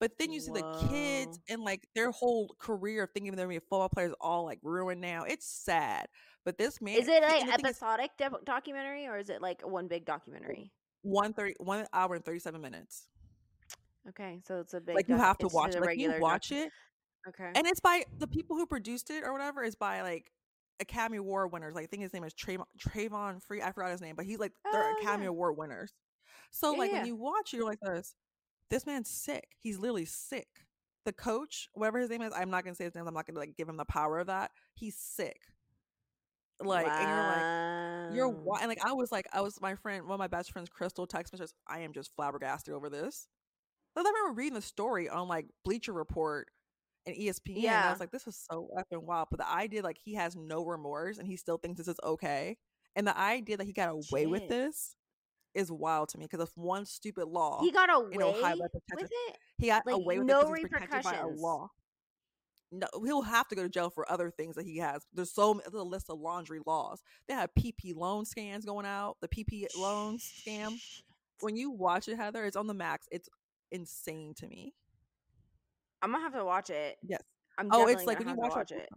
But 0.00 0.12
then 0.18 0.32
you 0.32 0.40
see 0.40 0.50
the 0.50 0.86
kids 0.90 1.38
and 1.48 1.62
like 1.62 1.86
their 1.94 2.10
whole 2.10 2.56
career 2.58 3.04
of 3.04 3.10
thinking 3.12 3.30
they're 3.36 3.44
gonna 3.46 3.52
be 3.54 3.56
a 3.58 3.60
football 3.60 3.88
players 3.88 4.12
all 4.20 4.44
like 4.44 4.58
ruined 4.62 5.00
now. 5.00 5.22
It's 5.22 5.46
sad. 5.46 6.06
But 6.44 6.58
this 6.58 6.80
man 6.80 6.98
Is 6.98 7.06
it 7.06 7.22
like 7.22 7.46
episodic 7.46 8.10
doc- 8.18 8.44
documentary 8.44 9.06
or 9.06 9.16
is 9.18 9.30
it 9.30 9.40
like 9.40 9.60
one 9.64 9.86
big 9.86 10.04
documentary? 10.04 10.72
one 11.02 11.32
thirty 11.32 11.54
one 11.58 11.86
hour 11.92 12.14
and 12.16 12.24
thirty 12.24 12.40
seven 12.40 12.60
minutes. 12.60 13.06
Okay, 14.08 14.40
so 14.44 14.58
it's 14.58 14.74
a 14.74 14.80
big. 14.80 14.96
like 14.96 15.08
you 15.08 15.16
have 15.16 15.38
to 15.38 15.48
watch 15.48 15.76
it. 15.76 15.80
Like 15.80 15.96
you 15.96 16.08
regular 16.08 16.14
doc- 16.14 16.22
watch 16.22 16.50
it, 16.52 16.70
Okay. 17.28 17.50
and 17.54 17.64
it's 17.68 17.78
by 17.80 18.02
the 18.18 18.26
people 18.26 18.56
who 18.56 18.66
produced 18.66 19.10
it 19.10 19.22
or 19.24 19.32
whatever. 19.32 19.62
Is 19.62 19.76
by 19.76 20.02
like 20.02 20.32
Academy 20.80 21.18
Award 21.18 21.52
winners. 21.52 21.74
Like 21.74 21.84
I 21.84 21.86
think 21.86 22.02
his 22.02 22.12
name 22.12 22.24
is 22.24 22.34
Travon, 22.34 22.64
Travon 22.76 23.40
Free. 23.40 23.62
I 23.62 23.70
forgot 23.70 23.92
his 23.92 24.00
name, 24.00 24.16
but 24.16 24.24
he's 24.26 24.40
like 24.40 24.50
they're 24.72 24.82
Oh, 24.82 24.96
Academy 25.00 25.24
yeah. 25.24 25.30
Award 25.30 25.56
winners. 25.56 25.92
So 26.50 26.72
Yeah, 26.72 26.78
like 26.78 26.90
yeah. 26.90 26.96
when 26.98 27.06
you 27.06 27.16
watch, 27.16 27.52
you're 27.52 27.66
like 27.66 27.80
this. 27.80 28.14
This 28.70 28.86
man's 28.86 29.08
sick. 29.10 29.48
He's 29.58 29.78
literally 29.78 30.04
sick. 30.06 30.48
The 31.04 31.12
coach, 31.12 31.68
whatever 31.74 31.98
his 31.98 32.10
name 32.10 32.22
is, 32.22 32.32
I'm 32.34 32.50
not 32.50 32.64
gonna 32.64 32.74
say 32.74 32.84
his 32.84 32.94
name. 32.94 33.06
I'm 33.06 33.14
not 33.14 33.26
gonna 33.26 33.38
like 33.38 33.56
give 33.56 33.68
him 33.68 33.76
the 33.76 33.84
power 33.84 34.18
of 34.18 34.26
that. 34.28 34.50
He's 34.74 34.96
sick. 34.96 35.40
Like 36.60 36.94
and 36.98 37.08
you're 37.08 37.22
like 37.22 37.48
you're 38.08 38.28
Wow. 38.28 38.42
wa- 38.44 38.58
and 38.60 38.68
like 38.68 38.84
I 38.84 38.92
was 38.92 39.10
like 39.12 39.26
I 39.32 39.40
was 39.40 39.60
my 39.60 39.74
friend 39.76 40.04
one 40.04 40.14
of 40.14 40.18
my 40.18 40.28
best 40.28 40.52
friends 40.52 40.68
Crystal 40.68 41.06
text 41.06 41.32
me 41.32 41.38
says 41.38 41.54
I 41.66 41.80
am 41.80 41.92
just 41.92 42.14
flabbergasted 42.14 42.74
over 42.74 42.88
this. 42.90 43.28
Like, 43.96 44.06
I 44.06 44.10
remember 44.10 44.34
reading 44.38 44.54
the 44.54 44.62
story 44.62 45.08
on 45.08 45.28
like 45.28 45.46
Bleacher 45.64 45.92
Report 45.92 46.48
and 47.06 47.16
ESPN. 47.16 47.78
And 47.78 47.86
I 47.86 47.90
was 47.90 48.00
like, 48.00 48.10
this 48.12 48.26
is 48.26 48.36
so 48.50 48.68
effing 48.78 49.02
wild. 49.04 49.28
But 49.30 49.40
the 49.40 49.48
idea 49.50 49.82
like 49.82 49.98
he 50.02 50.14
has 50.14 50.36
no 50.36 50.64
remorse 50.64 51.18
and 51.18 51.26
he 51.26 51.36
still 51.36 51.58
thinks 51.58 51.78
this 51.78 51.88
is 51.88 52.00
okay, 52.04 52.56
and 52.96 53.06
the 53.06 53.16
idea 53.18 53.56
that 53.56 53.66
he 53.66 53.72
got 53.72 53.88
away 53.90 54.26
with 54.26 54.46
this 54.48 54.96
is 55.54 55.70
wild 55.70 56.08
to 56.10 56.18
me 56.18 56.24
because 56.24 56.40
of 56.40 56.50
one 56.54 56.84
stupid 56.86 57.26
law. 57.26 57.60
He 57.60 57.70
got 57.70 57.88
in 58.12 58.22
Ohio 58.22 58.54
away 58.54 58.68
with 58.96 59.10
it. 59.10 59.36
he 59.58 59.66
got 59.66 59.86
like, 59.86 59.94
away 59.94 60.18
with 60.18 60.26
no 60.26 60.52
it 60.54 60.70
protected 60.70 61.02
by 61.02 61.14
a 61.16 61.26
law. 61.26 61.68
No, 62.74 62.86
he'll 63.04 63.22
have 63.22 63.48
to 63.48 63.54
go 63.54 63.62
to 63.62 63.68
jail 63.68 63.90
for 63.90 64.10
other 64.10 64.30
things 64.30 64.56
that 64.56 64.64
he 64.64 64.78
has. 64.78 65.06
There's 65.12 65.30
so 65.30 65.60
there's 65.64 65.74
a 65.74 65.84
list 65.84 66.08
of 66.08 66.18
laundry 66.18 66.60
laws. 66.66 67.02
They 67.28 67.34
have 67.34 67.50
PP 67.54 67.94
loan 67.94 68.24
scams 68.24 68.64
going 68.64 68.86
out. 68.86 69.16
The 69.20 69.28
PP 69.28 69.66
loan 69.76 70.18
scam. 70.18 70.72
When 71.40 71.54
you 71.54 71.70
watch 71.70 72.08
it, 72.08 72.16
Heather, 72.16 72.44
it's 72.46 72.56
on 72.56 72.66
the 72.66 72.74
max. 72.74 73.06
It's 73.10 73.28
insane 73.70 74.32
to 74.38 74.46
me. 74.46 74.74
I'm 76.00 76.12
gonna 76.12 76.22
have 76.22 76.34
to 76.34 76.44
watch 76.44 76.70
it. 76.70 76.96
Yes. 77.06 77.20
I'm 77.58 77.68
Oh, 77.70 77.86
it's 77.88 78.06
like 78.06 78.18
when 78.18 78.28
you 78.28 78.34
watch, 78.34 78.52
watch 78.52 78.72
it, 78.72 78.78
it. 78.78 78.88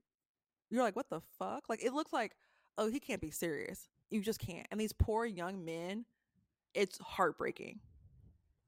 you're 0.70 0.84
like, 0.84 0.96
what 0.96 1.10
the 1.10 1.22
fuck? 1.38 1.68
Like 1.68 1.84
it 1.84 1.94
looks 1.94 2.14
like, 2.14 2.34
oh, 2.78 2.90
he 2.90 3.02
can't 3.02 3.22
be 3.22 3.32
serious. 3.32 3.90
You 4.10 4.22
just 4.22 4.40
can't. 4.40 4.68
And 4.72 4.80
these 4.80 4.94
poor 4.94 5.26
young 5.26 5.66
men, 5.66 6.06
it's 6.76 6.98
heartbreaking. 7.00 7.80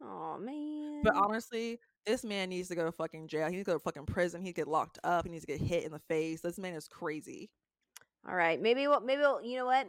Oh 0.02 0.38
man. 0.40 1.02
But 1.04 1.16
honestly, 1.16 1.80
this 2.06 2.24
man 2.24 2.50
needs 2.50 2.68
to 2.70 2.76
go 2.76 2.86
to 2.86 2.92
fucking 2.92 3.28
jail. 3.28 3.48
He 3.48 3.56
needs 3.56 3.66
to 3.66 3.72
go 3.72 3.78
to 3.78 3.84
fucking 3.84 4.06
prison. 4.06 4.42
He 4.42 4.54
get 4.54 4.68
locked 4.68 5.00
up. 5.04 5.26
He 5.26 5.32
needs 5.32 5.46
to 5.46 5.52
get 5.52 5.62
hit 5.62 5.84
in 5.84 5.92
the 5.92 6.00
face. 6.00 6.42
This 6.42 6.58
man 6.58 6.74
is 6.74 6.88
crazy. 6.88 7.50
All 8.28 8.36
right, 8.36 8.62
maybe 8.62 8.88
we'll 8.88 9.02
maybe 9.02 9.22
we'll, 9.22 9.42
you 9.44 9.58
know 9.58 9.66
what? 9.66 9.88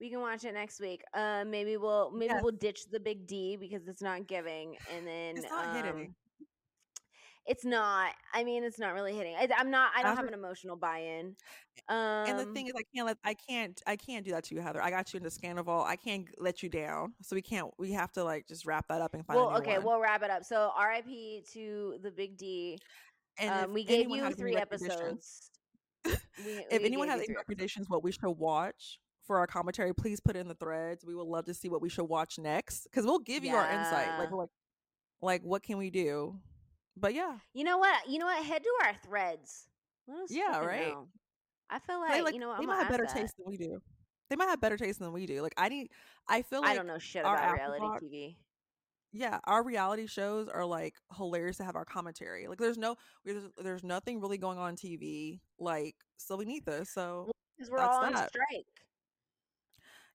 We 0.00 0.10
can 0.10 0.20
watch 0.20 0.44
it 0.44 0.54
next 0.54 0.80
week. 0.80 1.02
Uh, 1.14 1.44
maybe 1.46 1.76
we'll 1.76 2.10
maybe 2.12 2.32
Yes. 2.34 2.42
we'll 2.42 2.52
ditch 2.52 2.82
the 2.90 3.00
big 3.00 3.26
D 3.26 3.56
because 3.56 3.88
it's 3.88 4.02
not 4.02 4.26
giving, 4.26 4.76
and 4.94 5.06
then 5.06 5.36
It's 5.36 5.50
not 5.50 5.66
um, 5.68 5.76
hitting. 5.76 6.14
It's 7.48 7.64
not. 7.64 8.12
I 8.34 8.44
mean, 8.44 8.62
it's 8.62 8.78
not 8.78 8.92
really 8.94 9.14
hitting. 9.16 9.34
I, 9.36 9.48
I'm 9.56 9.70
not. 9.70 9.90
I 9.96 10.02
don't 10.02 10.16
have 10.16 10.26
an 10.26 10.34
emotional 10.34 10.76
buy-in. 10.76 11.34
and 11.88 12.38
the 12.38 12.42
Um, 12.44 12.54
thing 12.54 12.66
is 12.66 12.74
I 12.76 12.82
can't 12.94 13.06
let 13.06 13.16
I 13.24 13.34
can't 13.34 13.80
I 13.86 13.96
can't 13.96 14.24
do 14.24 14.32
that 14.32 14.44
to 14.44 14.54
you, 14.54 14.60
Heather. 14.60 14.82
I 14.82 14.90
got 14.90 15.12
you 15.12 15.16
into 15.16 15.30
Scandoval. 15.30 15.84
I 15.86 15.96
can't 15.96 16.26
let 16.38 16.62
you 16.62 16.68
down. 16.68 17.14
So 17.22 17.34
we 17.34 17.42
can't 17.42 17.68
we 17.78 17.92
have 17.92 18.12
to 18.12 18.24
like 18.24 18.46
just 18.46 18.66
wrap 18.66 18.86
that 18.88 19.00
up 19.00 19.14
and 19.14 19.24
find 19.26 19.38
well, 19.40 19.56
okay, 19.58 19.78
one. 19.78 19.86
we'll 19.86 20.00
wrap 20.00 20.22
it 20.22 20.30
up. 20.30 20.44
So, 20.44 20.70
R.I.P. 20.76 21.44
to 21.54 21.96
the 22.02 22.10
big 22.10 22.36
D. 22.36 22.78
and 23.38 23.64
Um, 23.66 23.72
we 23.72 23.82
gave 23.84 24.10
you 24.10 24.30
three 24.34 24.56
episodes. 24.56 25.50
We, 26.44 26.52
if 26.70 26.80
we 26.80 26.86
anyone 26.86 27.08
has 27.08 27.20
any 27.20 27.34
recommendations 27.34 27.90
what 27.90 28.04
we 28.04 28.12
should 28.12 28.24
watch 28.30 29.00
for 29.26 29.38
our 29.38 29.46
commentary, 29.48 29.92
please 29.92 30.20
put 30.20 30.36
it 30.36 30.38
in 30.38 30.46
the 30.48 30.54
threads. 30.54 31.04
We 31.04 31.14
would 31.16 31.26
love 31.26 31.46
to 31.46 31.54
see 31.54 31.68
what 31.68 31.82
we 31.82 31.88
should 31.88 32.04
watch 32.04 32.38
next 32.38 32.84
because 32.84 33.04
we'll 33.04 33.18
give 33.18 33.44
you 33.44 33.54
our 33.56 33.68
insight. 33.68 34.18
Like 34.18 34.30
like, 34.30 34.48
like 35.20 35.42
what 35.42 35.62
can 35.64 35.78
we 35.78 35.90
do? 35.90 36.38
But 37.00 37.14
yeah, 37.14 37.36
You 37.54 37.64
know 37.64 37.78
what? 37.78 38.08
You 38.08 38.18
know 38.18 38.26
what? 38.26 38.44
Head 38.44 38.62
to 38.62 38.70
our 38.86 38.94
threads. 39.04 39.68
Let 40.06 40.18
us 40.24 40.30
Yeah, 40.32 40.58
right? 40.64 40.88
know. 40.88 41.08
I 41.70 41.78
feel 41.78 42.00
they 42.00 42.14
like, 42.16 42.24
like 42.24 42.34
you 42.34 42.40
know 42.40 42.48
what? 42.48 42.58
they 42.58 42.62
I'm 42.64 42.68
might 42.68 42.78
have 42.78 42.88
better 42.90 43.04
that. 43.06 43.14
taste 43.14 43.34
than 43.36 43.46
we 43.46 43.56
do. 43.56 43.80
They 44.30 44.36
might 44.36 44.48
have 44.48 44.60
better 44.60 44.76
taste 44.76 44.98
than 44.98 45.12
we 45.12 45.26
do. 45.26 45.42
Like 45.42 45.54
I 45.56 45.68
need, 45.68 45.88
I 46.26 46.42
feel 46.42 46.60
like 46.62 46.70
I 46.70 46.74
don't 46.74 46.86
know 46.86 46.98
shit 46.98 47.22
about 47.22 47.52
reality 47.54 47.84
TV. 48.06 48.36
yeah, 49.12 49.38
our 49.44 49.62
reality 49.62 50.06
shows 50.06 50.48
are 50.48 50.64
like 50.64 50.94
hilarious 51.16 51.56
to 51.58 51.64
have 51.64 51.76
our 51.76 51.84
commentary. 51.84 52.46
Like 52.46 52.58
there's 52.58 52.78
no 52.78 52.96
there's, 53.24 53.44
there's 53.62 53.84
nothing 53.84 54.20
really 54.20 54.38
going 54.38 54.58
on 54.58 54.76
TV. 54.76 55.40
Like 55.58 55.94
so 56.18 56.36
we 56.36 56.44
need 56.46 56.64
this. 56.66 56.90
So 56.90 57.30
Because 57.56 57.70
we're 57.70 57.78
all 57.80 58.04
on 58.04 58.12
that. 58.14 58.28
strike. 58.30 58.66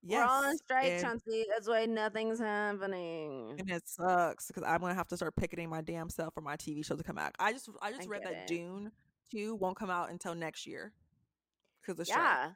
Yes, 0.03 0.27
We're 0.29 0.47
on 0.49 0.57
strike, 0.57 1.01
Chauncey. 1.01 1.45
That's 1.49 1.67
why 1.67 1.85
nothing's 1.85 2.39
happening. 2.39 3.55
and 3.59 3.69
it 3.69 3.87
sucks 3.87 4.47
because 4.47 4.63
I'm 4.63 4.79
gonna 4.81 4.93
have 4.93 5.07
to 5.09 5.17
start 5.17 5.35
picketing 5.35 5.69
my 5.69 5.81
damn 5.81 6.09
self 6.09 6.33
for 6.33 6.41
my 6.41 6.55
TV 6.55 6.85
show 6.85 6.95
to 6.95 7.03
come 7.03 7.17
out. 7.17 7.33
I 7.39 7.53
just 7.53 7.69
I 7.81 7.91
just 7.91 8.03
I 8.03 8.05
read 8.11 8.23
that 8.23 8.33
it. 8.33 8.47
Dune 8.47 8.91
two 9.31 9.55
won't 9.55 9.77
come 9.77 9.89
out 9.89 10.09
until 10.11 10.35
next 10.35 10.65
year 10.67 10.91
because 11.81 11.97
the 11.97 12.05
strike. 12.05 12.19
Yeah. 12.19 12.49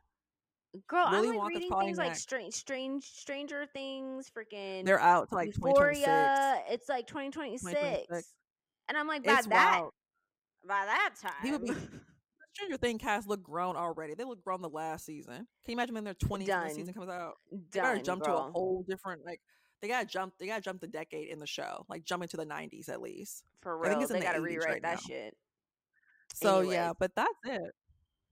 Girl, 0.88 1.08
Willy 1.10 1.30
I'm 1.30 1.38
like 1.38 1.50
reading 1.56 1.72
things 1.80 1.98
like 1.98 2.16
strange, 2.16 2.54
strange, 2.54 3.04
Stranger 3.06 3.66
Things, 3.74 4.30
freaking 4.30 4.86
They're 4.86 5.00
out 5.00 5.30
to 5.30 5.36
like 5.36 5.54
2026. 5.56 6.00
Euphoria. 6.02 6.62
It's 6.70 6.90
like 6.90 7.08
2026. 7.08 7.72
2026. 7.74 8.34
And 8.90 8.98
I'm 8.98 9.08
like, 9.08 9.24
by 9.24 9.34
It's 9.38 9.48
that, 9.48 9.80
wild. 9.80 9.94
by 10.68 10.86
that 10.86 11.12
time, 11.20 11.32
People 11.42 11.60
be 11.60 11.70
Stranger 12.58 12.78
Thing 12.78 12.98
cast 12.98 13.28
look 13.28 13.44
grown 13.44 13.76
already. 13.76 14.16
They 14.16 14.24
look 14.24 14.44
grown 14.44 14.62
the 14.62 14.70
last 14.70 15.06
season. 15.06 15.36
Can 15.36 15.46
you 15.68 15.74
imagine 15.74 15.96
when 15.96 16.04
they're 16.04 16.14
20s 16.16 16.48
when 16.50 16.68
the 16.68 16.74
season 16.74 16.94
comes 16.94 17.10
out? 17.10 17.36
Done, 17.52 17.62
They 17.72 17.80
gotta 17.80 18.02
jump 18.02 18.24
to 18.24 18.34
a 18.34 18.52
whole 18.52 18.84
different 18.88 19.26
like 19.26 19.42
they 19.82 19.88
gotta 19.88 20.08
jump 20.08 20.34
they 20.40 20.48
gotta 20.48 20.62
jump 20.62 20.82
the 20.82 20.88
decade 20.88 21.30
in 21.30 21.40
the 21.40 21.48
show. 21.48 21.86
Like 21.88 22.04
jump 22.04 22.24
into 22.24 22.36
the 22.38 22.46
nineties 22.46 22.90
at 22.90 23.02
least. 23.02 23.44
For 23.62 23.78
real, 23.78 23.86
I 23.86 23.90
think 23.94 24.02
it's 24.04 24.12
they 24.12 24.20
the 24.20 24.26
gotta 24.26 24.40
80s 24.40 24.44
rewrite 24.44 24.70
right 24.70 24.82
that 24.82 24.96
now. 24.96 25.08
shit. 25.08 25.38
So 26.34 26.62
yeah, 26.62 26.94
but 26.98 27.12
that's 27.16 27.30
it. 27.46 27.74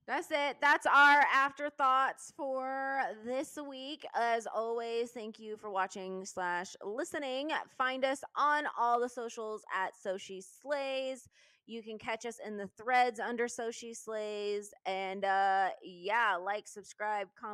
That's 0.08 0.28
it. 0.30 0.58
That's 0.62 0.86
our 0.86 1.24
afterthoughts 1.34 2.32
for 2.38 3.02
this 3.26 3.58
week. 3.68 4.06
As 4.14 4.46
always, 4.46 5.10
thank 5.12 5.40
you 5.40 5.58
for 5.58 5.72
watching 5.72 6.26
slash 6.26 6.76
listening. 6.84 7.50
Find 7.76 8.06
us 8.06 8.24
on 8.36 8.66
all 8.78 9.00
the 9.00 9.10
socials 9.10 9.64
at 9.76 9.94
So 10.00 10.18
She 10.18 10.42
Slays. 10.42 11.28
You 11.68 11.82
can 11.84 11.98
catch 11.98 12.26
us 12.26 12.38
in 12.46 12.58
the 12.58 12.70
threads 12.78 13.20
under 13.20 13.48
So 13.48 13.72
She 13.72 13.94
Slays. 13.94 14.74
And 14.86 15.26
uh 15.26 15.70
yeah, 15.84 16.38
like, 16.44 16.68
subscribe, 16.68 17.28
comment. 17.40 17.44